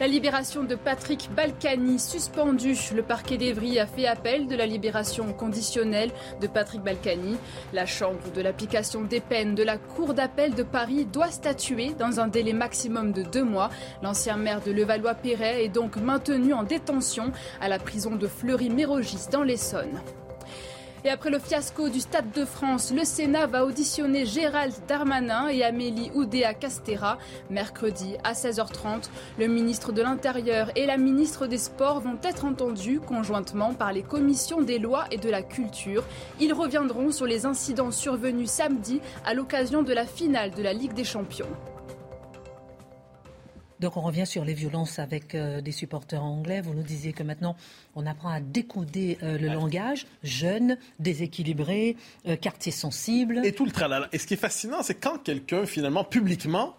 La 0.00 0.06
libération 0.06 0.64
de 0.64 0.74
Patrick 0.74 1.30
Balkany 1.36 1.98
suspendue. 1.98 2.76
Le 2.94 3.02
parquet 3.02 3.36
d'Evry 3.36 3.78
a 3.78 3.86
fait 3.86 4.06
appel 4.06 4.46
de 4.46 4.56
la 4.56 4.66
libération 4.66 5.32
conditionnelle 5.32 6.10
de 6.40 6.46
Patrick 6.46 6.82
Balkany. 6.82 7.36
La 7.72 7.86
Chambre 7.86 8.32
de 8.34 8.40
l'application 8.40 9.02
des 9.02 9.20
peines 9.20 9.54
de 9.54 9.62
la 9.62 9.78
Cour 9.78 10.14
d'appel 10.14 10.54
de 10.54 10.62
Paris 10.62 11.04
doit 11.04 11.30
statuer 11.30 11.94
dans 11.98 12.20
un 12.20 12.28
délai 12.28 12.52
maximum 12.52 13.12
de 13.12 13.22
deux 13.22 13.44
mois. 13.44 13.70
L'ancien 14.02 14.36
maire 14.36 14.60
de 14.60 14.72
Levallois-Perret 14.72 15.64
est 15.64 15.68
donc 15.68 15.96
maintenu 15.96 16.52
en 16.52 16.62
détention 16.62 17.32
à 17.60 17.68
la 17.68 17.78
prison 17.78 18.16
de 18.16 18.26
Fleury-Mérogis 18.26 19.28
dans 19.30 19.42
l'Essonne. 19.42 20.00
Et 21.04 21.10
après 21.10 21.30
le 21.30 21.40
fiasco 21.40 21.88
du 21.88 21.98
Stade 21.98 22.30
de 22.30 22.44
France, 22.44 22.92
le 22.94 23.04
Sénat 23.04 23.48
va 23.48 23.64
auditionner 23.64 24.24
Gérald 24.24 24.72
Darmanin 24.86 25.48
et 25.48 25.64
Amélie 25.64 26.12
Oudéa-Castera 26.14 27.18
mercredi 27.50 28.14
à 28.22 28.34
16h30. 28.34 29.10
Le 29.36 29.48
ministre 29.48 29.90
de 29.90 30.00
l'Intérieur 30.00 30.70
et 30.76 30.86
la 30.86 30.98
ministre 30.98 31.48
des 31.48 31.58
Sports 31.58 32.00
vont 32.00 32.18
être 32.22 32.44
entendus 32.44 33.00
conjointement 33.00 33.74
par 33.74 33.92
les 33.92 34.02
commissions 34.02 34.62
des 34.62 34.78
lois 34.78 35.06
et 35.10 35.18
de 35.18 35.28
la 35.28 35.42
culture. 35.42 36.04
Ils 36.38 36.52
reviendront 36.52 37.10
sur 37.10 37.26
les 37.26 37.46
incidents 37.46 37.90
survenus 37.90 38.50
samedi 38.50 39.00
à 39.24 39.34
l'occasion 39.34 39.82
de 39.82 39.92
la 39.92 40.06
finale 40.06 40.52
de 40.52 40.62
la 40.62 40.72
Ligue 40.72 40.94
des 40.94 41.04
Champions. 41.04 41.48
Donc 43.82 43.96
on 43.96 44.00
revient 44.00 44.26
sur 44.26 44.44
les 44.44 44.54
violences 44.54 45.00
avec 45.00 45.34
euh, 45.34 45.60
des 45.60 45.72
supporters 45.72 46.22
anglais. 46.22 46.60
Vous 46.60 46.72
nous 46.72 46.84
disiez 46.84 47.12
que 47.12 47.24
maintenant 47.24 47.56
on 47.96 48.06
apprend 48.06 48.28
à 48.28 48.38
décoder 48.38 49.18
euh, 49.24 49.36
le 49.36 49.48
langage, 49.48 50.06
jeune, 50.22 50.78
déséquilibré, 51.00 51.96
euh, 52.28 52.36
quartier 52.36 52.70
sensible. 52.70 53.40
Et 53.44 53.52
tout 53.52 53.66
le 53.66 53.72
tralala. 53.72 54.08
Et 54.12 54.18
ce 54.18 54.26
qui 54.28 54.34
est 54.34 54.38
fascinant, 54.38 54.84
c'est 54.84 54.94
quand 54.94 55.18
quelqu'un 55.18 55.66
finalement 55.66 56.04
publiquement 56.04 56.76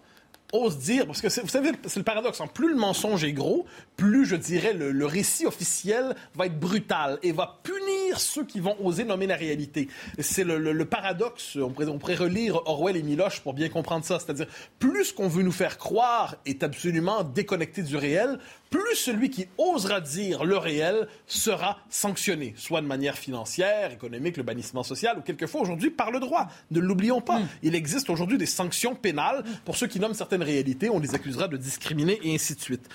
ose 0.54 0.78
dire, 0.78 1.06
parce 1.06 1.20
que 1.20 1.28
vous 1.40 1.48
savez, 1.48 1.72
c'est 1.86 1.98
le 1.98 2.04
paradoxe, 2.04 2.40
hein. 2.40 2.46
plus 2.46 2.68
le 2.68 2.76
mensonge 2.76 3.24
est 3.24 3.32
gros, 3.32 3.66
plus 3.96 4.24
je 4.24 4.36
dirais 4.36 4.72
le, 4.72 5.06
récit 5.06 5.46
officiel 5.46 6.14
va 6.34 6.46
être 6.46 6.58
brutal 6.58 7.18
et 7.22 7.32
va 7.32 7.60
punir 7.62 8.18
ceux 8.18 8.44
qui 8.44 8.60
vont 8.60 8.76
oser 8.84 9.04
nommer 9.04 9.26
la 9.26 9.36
réalité. 9.36 9.88
C'est 10.18 10.44
le, 10.44 10.84
paradoxe, 10.84 11.56
on 11.56 11.70
pourrait, 11.70 11.88
on 11.88 11.98
pourrait, 11.98 12.14
relire 12.14 12.56
Orwell 12.66 12.96
et 12.96 13.02
Miloche 13.02 13.40
pour 13.40 13.54
bien 13.54 13.68
comprendre 13.68 14.04
ça, 14.04 14.18
c'est-à-dire 14.18 14.46
plus 14.78 15.06
ce 15.06 15.14
qu'on 15.14 15.28
veut 15.28 15.42
nous 15.42 15.52
faire 15.52 15.78
croire 15.78 16.36
est 16.46 16.62
absolument 16.62 17.22
déconnecté 17.22 17.82
du 17.82 17.96
réel, 17.96 18.38
plus 18.70 18.96
celui 18.96 19.30
qui 19.30 19.46
osera 19.56 20.00
dire 20.00 20.44
le 20.44 20.56
réel 20.56 21.06
sera 21.26 21.78
sanctionné, 21.88 22.54
soit 22.56 22.80
de 22.80 22.86
manière 22.86 23.16
financière, 23.16 23.92
économique, 23.92 24.36
le 24.36 24.42
bannissement 24.42 24.82
social, 24.82 25.18
ou 25.18 25.20
quelquefois 25.20 25.60
aujourd'hui 25.60 25.90
par 25.90 26.10
le 26.10 26.18
droit. 26.18 26.48
Ne 26.70 26.80
l'oublions 26.80 27.20
pas. 27.20 27.38
Mm. 27.38 27.48
Il 27.62 27.74
existe 27.74 28.10
aujourd'hui 28.10 28.36
des 28.36 28.46
sanctions 28.46 28.96
pénales 28.96 29.44
pour 29.64 29.76
ceux 29.76 29.86
qui 29.86 30.00
nomment 30.00 30.14
certaines 30.14 30.42
réalités. 30.42 30.90
On 30.90 30.98
les 30.98 31.14
accusera 31.14 31.46
de 31.46 31.56
discriminer 31.56 32.18
et 32.24 32.34
ainsi 32.34 32.56
de 32.56 32.60
suite. 32.60 32.88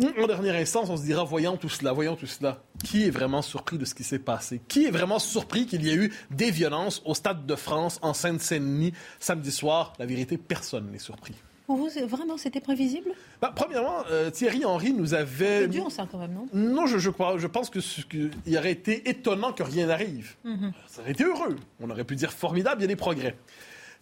En 0.00 0.26
dernière 0.26 0.54
instance, 0.54 0.88
on 0.90 0.96
se 0.96 1.02
dira, 1.02 1.24
voyons 1.24 1.56
tout 1.56 1.68
cela, 1.68 1.92
voyons 1.92 2.16
tout 2.16 2.26
cela. 2.26 2.62
Qui 2.84 3.04
est 3.06 3.10
vraiment 3.10 3.42
surpris 3.42 3.78
de 3.78 3.84
ce 3.84 3.94
qui 3.94 4.04
s'est 4.04 4.18
passé? 4.18 4.60
Qui 4.68 4.86
est 4.86 4.90
vraiment 4.90 5.18
surpris 5.18 5.66
qu'il 5.66 5.84
y 5.84 5.90
ait 5.90 5.96
eu 5.96 6.12
des 6.30 6.50
violences 6.50 7.02
au 7.04 7.14
Stade 7.14 7.46
de 7.46 7.54
France, 7.54 7.98
en 8.02 8.14
Seine-Saint-Denis, 8.14 8.92
samedi 9.20 9.52
soir? 9.52 9.92
La 9.98 10.06
vérité, 10.06 10.38
personne 10.38 10.90
n'est 10.90 10.98
surpris. 10.98 11.34
Pour 11.66 11.76
vous, 11.76 11.88
vraiment, 12.06 12.36
c'était 12.36 12.60
prévisible? 12.60 13.10
Bah, 13.40 13.52
Premièrement, 13.54 14.02
euh, 14.10 14.30
Thierry 14.30 14.64
Henry 14.64 14.92
nous 14.92 15.14
avait. 15.14 15.60
C'est 15.62 15.68
dur, 15.68 15.90
ça, 15.92 16.08
quand 16.10 16.18
même, 16.18 16.32
non? 16.32 16.48
Non, 16.52 16.86
je, 16.86 16.98
je, 16.98 17.10
je 17.38 17.46
pense 17.46 17.70
qu'il 17.70 18.30
aurait 18.56 18.72
été 18.72 19.08
étonnant 19.08 19.52
que 19.52 19.62
rien 19.62 19.86
n'arrive. 19.86 20.34
Mhm. 20.44 20.72
Ça 20.88 21.02
aurait 21.02 21.12
été 21.12 21.24
heureux. 21.24 21.56
On 21.80 21.88
aurait 21.88 22.04
pu 22.04 22.16
dire 22.16 22.32
formidable, 22.32 22.80
il 22.80 22.82
y 22.82 22.86
a 22.86 22.88
des 22.88 22.96
progrès. 22.96 23.36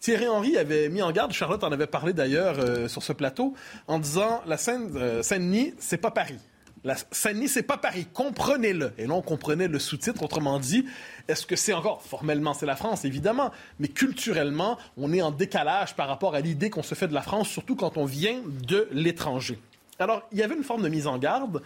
Thierry 0.01 0.27
Henry 0.27 0.57
avait 0.57 0.89
mis 0.89 1.03
en 1.03 1.11
garde, 1.11 1.31
Charlotte 1.31 1.63
en 1.63 1.71
avait 1.71 1.85
parlé 1.85 2.11
d'ailleurs 2.11 2.55
euh, 2.59 2.87
sur 2.87 3.03
ce 3.03 3.13
plateau, 3.13 3.53
en 3.87 3.99
disant 3.99 4.41
la 4.47 4.57
Seine-Saint-Denis, 4.57 5.69
euh, 5.69 5.75
c'est 5.77 5.99
pas 5.99 6.09
Paris. 6.09 6.39
La 6.83 6.95
Seine-Denis, 7.11 7.49
c'est 7.49 7.61
pas 7.61 7.77
Paris. 7.77 8.07
Comprenez-le. 8.11 8.93
Et 8.97 9.05
là, 9.05 9.13
on 9.13 9.21
comprenait 9.21 9.67
le 9.67 9.77
sous-titre. 9.77 10.23
Autrement 10.23 10.59
dit, 10.59 10.87
est-ce 11.27 11.45
que 11.45 11.55
c'est 11.55 11.73
encore, 11.73 12.01
formellement, 12.01 12.55
c'est 12.55 12.65
la 12.65 12.75
France, 12.75 13.05
évidemment, 13.05 13.51
mais 13.79 13.89
culturellement, 13.89 14.79
on 14.97 15.13
est 15.13 15.21
en 15.21 15.29
décalage 15.29 15.95
par 15.95 16.07
rapport 16.07 16.33
à 16.33 16.41
l'idée 16.41 16.71
qu'on 16.71 16.81
se 16.81 16.95
fait 16.95 17.07
de 17.07 17.13
la 17.13 17.21
France, 17.21 17.47
surtout 17.47 17.75
quand 17.75 17.97
on 17.97 18.05
vient 18.05 18.41
de 18.67 18.87
l'étranger. 18.91 19.59
Alors, 19.99 20.23
il 20.31 20.39
y 20.39 20.43
avait 20.43 20.55
une 20.55 20.63
forme 20.63 20.81
de 20.81 20.89
mise 20.89 21.05
en 21.05 21.19
garde. 21.19 21.61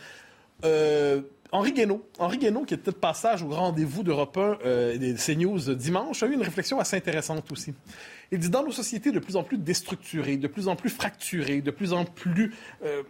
Euh, 0.65 1.21
Henri 1.51 1.71
Guénaud, 1.71 2.07
Henri 2.19 2.37
Guénaud, 2.37 2.65
qui 2.65 2.73
était 2.73 2.91
de 2.91 2.95
passage 2.95 3.43
au 3.43 3.49
rendez-vous 3.49 4.03
d'Europe 4.03 4.37
1 4.37 4.57
euh, 4.65 4.97
des 4.97 5.13
CNews 5.13 5.75
dimanche, 5.75 6.23
a 6.23 6.27
eu 6.27 6.33
une 6.33 6.41
réflexion 6.41 6.79
assez 6.79 6.97
intéressante 6.97 7.51
aussi. 7.51 7.73
Il 8.31 8.39
dit, 8.39 8.49
dans 8.49 8.63
nos 8.63 8.71
sociétés 8.71 9.11
de 9.11 9.19
plus 9.19 9.35
en 9.35 9.43
plus 9.43 9.57
déstructurées, 9.57 10.37
de 10.37 10.47
plus 10.47 10.67
en 10.67 10.75
plus 10.75 10.89
fracturées, 10.89 11.61
de 11.61 11.71
plus 11.71 11.93
en 11.93 12.05
plus... 12.05 12.53
Euh, 12.83 13.03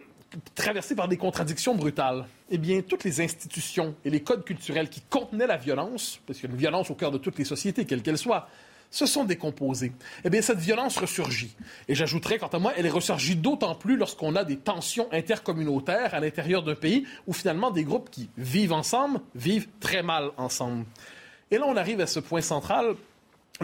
traversé 0.54 0.94
par 0.94 1.08
des 1.08 1.16
contradictions 1.16 1.74
brutales. 1.74 2.26
Eh 2.50 2.58
bien, 2.58 2.82
toutes 2.82 3.04
les 3.04 3.20
institutions 3.20 3.94
et 4.04 4.10
les 4.10 4.22
codes 4.22 4.44
culturels 4.44 4.88
qui 4.88 5.00
contenaient 5.00 5.46
la 5.46 5.56
violence, 5.56 6.20
parce 6.26 6.38
qu'il 6.38 6.48
y 6.48 6.52
a 6.52 6.54
une 6.54 6.60
violence 6.60 6.90
au 6.90 6.94
cœur 6.94 7.10
de 7.10 7.18
toutes 7.18 7.38
les 7.38 7.44
sociétés, 7.44 7.84
quelle 7.84 8.02
qu'elle 8.02 8.18
soit, 8.18 8.48
se 8.96 9.04
sont 9.04 9.24
décomposés. 9.24 9.92
Eh 10.24 10.30
bien, 10.30 10.40
cette 10.40 10.58
violence 10.58 10.96
ressurgit. 10.96 11.54
Et 11.86 11.94
j'ajouterais, 11.94 12.38
quant 12.38 12.46
à 12.46 12.58
moi, 12.58 12.72
elle 12.76 12.86
est 12.86 12.90
ressurgie 12.90 13.36
d'autant 13.36 13.74
plus 13.74 13.96
lorsqu'on 13.96 14.34
a 14.36 14.44
des 14.44 14.56
tensions 14.56 15.06
intercommunautaires 15.12 16.14
à 16.14 16.20
l'intérieur 16.20 16.62
d'un 16.62 16.74
pays 16.74 17.06
où 17.26 17.34
finalement 17.34 17.70
des 17.70 17.84
groupes 17.84 18.08
qui 18.10 18.30
vivent 18.38 18.72
ensemble 18.72 19.20
vivent 19.34 19.68
très 19.80 20.02
mal 20.02 20.30
ensemble. 20.38 20.86
Et 21.50 21.58
là, 21.58 21.66
on 21.66 21.76
arrive 21.76 22.00
à 22.00 22.06
ce 22.06 22.20
point 22.20 22.40
central 22.40 22.94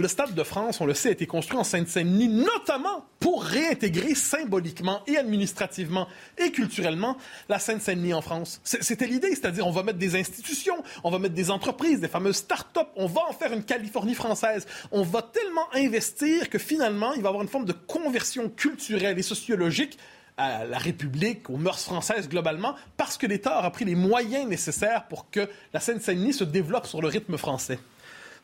le 0.01 0.09
Stade 0.09 0.35
de 0.35 0.43
France, 0.43 0.81
on 0.81 0.87
le 0.87 0.95
sait, 0.95 1.11
a 1.11 1.13
été 1.13 1.27
construit 1.27 1.59
en 1.59 1.65
Seine-Saint-Denis, 1.65 2.29
notamment 2.29 3.05
pour 3.21 3.45
réintégrer 3.45 4.15
symboliquement 4.15 5.03
et 5.07 5.19
administrativement 5.19 6.09
et 6.39 6.51
culturellement 6.51 7.19
la 7.51 7.59
Seine-Saint-Denis 7.59 8.15
en 8.15 8.23
France. 8.23 8.61
C'était 8.65 9.07
l'idée, 9.07 9.31
c'est-à-dire 9.31 9.67
on 9.67 9.71
va 9.71 9.83
mettre 9.83 9.99
des 9.99 10.19
institutions, 10.19 10.83
on 11.05 11.11
va 11.11 11.19
mettre 11.19 11.35
des 11.35 11.51
entreprises, 11.51 12.01
des 12.01 12.09
fameuses 12.09 12.37
start-up, 12.37 12.89
on 12.97 13.07
va 13.07 13.21
en 13.29 13.33
faire 13.33 13.53
une 13.53 13.65
Californie 13.65 14.15
française. 14.15 14.67
On 14.93 15.03
va 15.03 15.21
tellement 15.21 15.67
investir 15.75 16.49
que 16.49 16.59
finalement, 16.59 17.13
il 17.13 17.21
va 17.21 17.27
y 17.27 17.29
avoir 17.29 17.43
une 17.43 17.51
forme 17.51 17.67
de 17.67 17.73
conversion 17.73 18.49
culturelle 18.49 19.19
et 19.19 19.23
sociologique 19.23 19.99
à 20.39 20.65
la 20.65 20.79
République, 20.79 21.51
aux 21.51 21.59
mœurs 21.59 21.85
françaises 21.85 22.29
globalement, 22.29 22.75
parce 22.97 23.19
que 23.19 23.27
l'État 23.27 23.59
aura 23.59 23.71
pris 23.71 23.85
les 23.85 23.95
moyens 23.95 24.49
nécessaires 24.49 25.07
pour 25.09 25.31
que 25.31 25.47
la 25.75 25.81
Seine-Saint-Denis 25.81 26.33
se 26.33 26.45
développe 26.45 26.87
sur 26.87 27.03
le 27.03 27.09
rythme 27.09 27.37
français. 27.37 27.79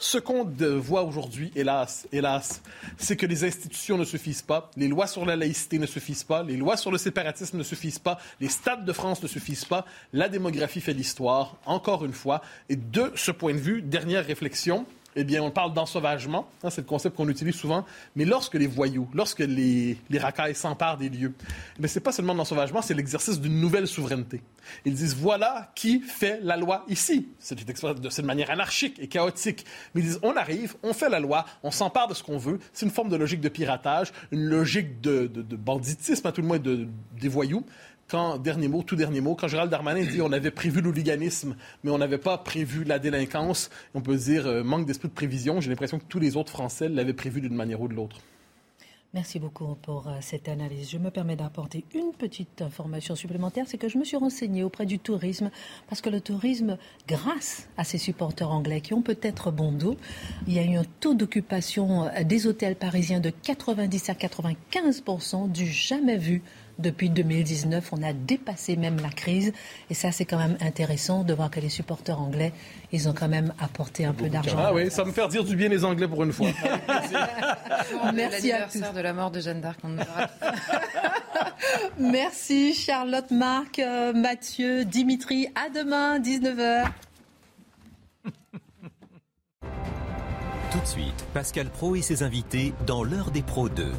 Ce 0.00 0.16
qu'on 0.16 0.44
voit 0.44 1.02
aujourd'hui, 1.02 1.50
hélas, 1.56 2.06
hélas, 2.12 2.62
c'est 2.98 3.16
que 3.16 3.26
les 3.26 3.42
institutions 3.42 3.98
ne 3.98 4.04
suffisent 4.04 4.42
pas, 4.42 4.70
les 4.76 4.86
lois 4.86 5.08
sur 5.08 5.26
la 5.26 5.34
laïcité 5.34 5.76
ne 5.80 5.86
suffisent 5.86 6.22
pas, 6.22 6.44
les 6.44 6.56
lois 6.56 6.76
sur 6.76 6.92
le 6.92 6.98
séparatisme 6.98 7.58
ne 7.58 7.64
suffisent 7.64 7.98
pas, 7.98 8.20
les 8.40 8.48
stades 8.48 8.84
de 8.84 8.92
France 8.92 9.20
ne 9.24 9.26
suffisent 9.26 9.64
pas, 9.64 9.84
la 10.12 10.28
démographie 10.28 10.80
fait 10.80 10.92
l'histoire, 10.92 11.56
encore 11.66 12.04
une 12.04 12.12
fois. 12.12 12.42
Et 12.68 12.76
de 12.76 13.10
ce 13.16 13.32
point 13.32 13.54
de 13.54 13.58
vue, 13.58 13.82
dernière 13.82 14.24
réflexion, 14.24 14.86
eh 15.20 15.24
bien, 15.24 15.42
on 15.42 15.50
parle 15.50 15.74
d'ensauvagement, 15.74 16.48
hein, 16.62 16.70
c'est 16.70 16.82
le 16.82 16.86
concept 16.86 17.16
qu'on 17.16 17.28
utilise 17.28 17.56
souvent, 17.56 17.84
mais 18.14 18.24
lorsque 18.24 18.54
les 18.54 18.68
voyous, 18.68 19.08
lorsque 19.14 19.40
les, 19.40 19.98
les 20.10 20.18
racailles 20.18 20.54
s'emparent 20.54 20.96
des 20.96 21.08
lieux, 21.08 21.34
eh 21.82 21.88
ce 21.88 21.98
n'est 21.98 22.02
pas 22.02 22.12
seulement 22.12 22.34
de 22.34 22.38
l'ensauvagement, 22.38 22.82
c'est 22.82 22.94
l'exercice 22.94 23.40
d'une 23.40 23.60
nouvelle 23.60 23.88
souveraineté. 23.88 24.42
Ils 24.84 24.94
disent, 24.94 25.16
voilà 25.16 25.72
qui 25.74 26.00
fait 26.00 26.38
la 26.42 26.56
loi 26.56 26.84
ici. 26.88 27.28
C'est 27.40 27.56
de 27.56 28.08
cette 28.10 28.24
manière 28.24 28.50
anarchique 28.50 28.98
et 29.00 29.08
chaotique. 29.08 29.64
Mais 29.94 30.02
ils 30.02 30.04
disent, 30.04 30.20
on 30.22 30.36
arrive, 30.36 30.76
on 30.84 30.92
fait 30.92 31.08
la 31.08 31.18
loi, 31.18 31.44
on 31.64 31.72
s'empare 31.72 32.06
de 32.06 32.14
ce 32.14 32.22
qu'on 32.22 32.38
veut. 32.38 32.60
C'est 32.72 32.86
une 32.86 32.92
forme 32.92 33.08
de 33.08 33.16
logique 33.16 33.40
de 33.40 33.48
piratage, 33.48 34.12
une 34.30 34.44
logique 34.44 35.00
de, 35.00 35.26
de, 35.26 35.56
banditisme, 35.56 36.26
à 36.28 36.32
tout 36.32 36.42
le 36.42 36.46
moins 36.46 36.58
de, 36.58 36.86
des 37.20 37.28
voyous 37.28 37.64
quand, 38.08 38.38
dernier 38.38 38.68
mot, 38.68 38.82
tout 38.82 38.96
dernier 38.96 39.20
mot, 39.20 39.34
quand 39.34 39.48
Gérald 39.48 39.70
Darmanin 39.70 40.04
dit 40.04 40.22
on 40.22 40.32
avait 40.32 40.50
prévu 40.50 40.80
l'hooliganisme, 40.80 41.56
mais 41.84 41.90
on 41.90 41.98
n'avait 41.98 42.18
pas 42.18 42.38
prévu 42.38 42.84
la 42.84 42.98
délinquance, 42.98 43.70
on 43.94 44.00
peut 44.00 44.16
dire 44.16 44.46
euh, 44.46 44.62
manque 44.62 44.86
d'esprit 44.86 45.08
de 45.08 45.14
prévision. 45.14 45.60
J'ai 45.60 45.70
l'impression 45.70 45.98
que 45.98 46.06
tous 46.08 46.18
les 46.18 46.36
autres 46.36 46.50
Français 46.50 46.88
l'avaient 46.88 47.12
prévu 47.12 47.40
d'une 47.40 47.54
manière 47.54 47.80
ou 47.80 47.88
de 47.88 47.94
l'autre. 47.94 48.18
Merci 49.14 49.38
beaucoup 49.38 49.74
pour 49.80 50.06
euh, 50.06 50.18
cette 50.20 50.48
analyse. 50.48 50.90
Je 50.90 50.98
me 50.98 51.10
permets 51.10 51.34
d'apporter 51.34 51.82
une 51.94 52.12
petite 52.12 52.60
information 52.60 53.16
supplémentaire, 53.16 53.64
c'est 53.66 53.78
que 53.78 53.88
je 53.88 53.96
me 53.96 54.04
suis 54.04 54.18
renseignée 54.18 54.62
auprès 54.62 54.84
du 54.84 54.98
tourisme, 54.98 55.50
parce 55.88 56.02
que 56.02 56.10
le 56.10 56.20
tourisme, 56.20 56.76
grâce 57.06 57.68
à 57.78 57.84
ces 57.84 57.96
supporters 57.96 58.50
anglais 58.50 58.82
qui 58.82 58.92
ont 58.92 59.00
peut-être 59.00 59.50
bon 59.50 59.72
dos, 59.72 59.96
il 60.46 60.52
y 60.52 60.58
a 60.58 60.62
eu 60.62 60.76
un 60.76 60.84
taux 61.00 61.14
d'occupation 61.14 62.04
euh, 62.04 62.22
des 62.22 62.46
hôtels 62.46 62.76
parisiens 62.76 63.20
de 63.20 63.30
90 63.30 64.10
à 64.10 64.14
95 64.14 65.02
du 65.48 65.66
jamais 65.66 66.18
vu 66.18 66.42
depuis 66.78 67.10
2019. 67.10 67.92
On 67.92 68.02
a 68.02 68.12
dépassé 68.12 68.76
même 68.76 69.00
la 69.00 69.10
crise. 69.10 69.52
Et 69.90 69.94
ça, 69.94 70.12
c'est 70.12 70.24
quand 70.24 70.38
même 70.38 70.56
intéressant 70.60 71.24
de 71.24 71.34
voir 71.34 71.50
que 71.50 71.60
les 71.60 71.68
supporters 71.68 72.20
anglais, 72.20 72.52
ils 72.92 73.08
ont 73.08 73.12
quand 73.12 73.28
même 73.28 73.52
apporté 73.58 74.04
un 74.04 74.12
peu 74.12 74.28
d'argent. 74.28 74.56
Ah 74.58 74.72
oui, 74.72 74.90
ça 74.90 75.04
me 75.04 75.12
fait 75.12 75.26
dire 75.28 75.44
du 75.44 75.56
bien 75.56 75.68
les 75.68 75.84
Anglais 75.84 76.08
pour 76.08 76.22
une 76.22 76.32
fois. 76.32 76.48
Merci 78.14 78.52
à 78.52 78.62
tous. 78.62 78.80
de 78.80 79.00
la 79.00 79.12
mort 79.12 79.30
de 79.30 79.40
Jeanne 79.40 79.60
d'Arc. 79.60 79.78
Merci 81.98 82.74
Charlotte, 82.74 83.30
Marc, 83.30 83.78
euh, 83.78 84.12
Mathieu, 84.12 84.84
Dimitri. 84.84 85.48
À 85.54 85.70
demain, 85.70 86.18
19h. 86.18 86.86
Tout 90.70 90.80
de 90.80 90.86
suite, 90.86 91.24
Pascal 91.32 91.70
Pro 91.70 91.96
et 91.96 92.02
ses 92.02 92.22
invités 92.22 92.74
dans 92.86 93.02
l'heure 93.02 93.30
des 93.30 93.42
pros 93.42 93.68
2. 93.68 93.90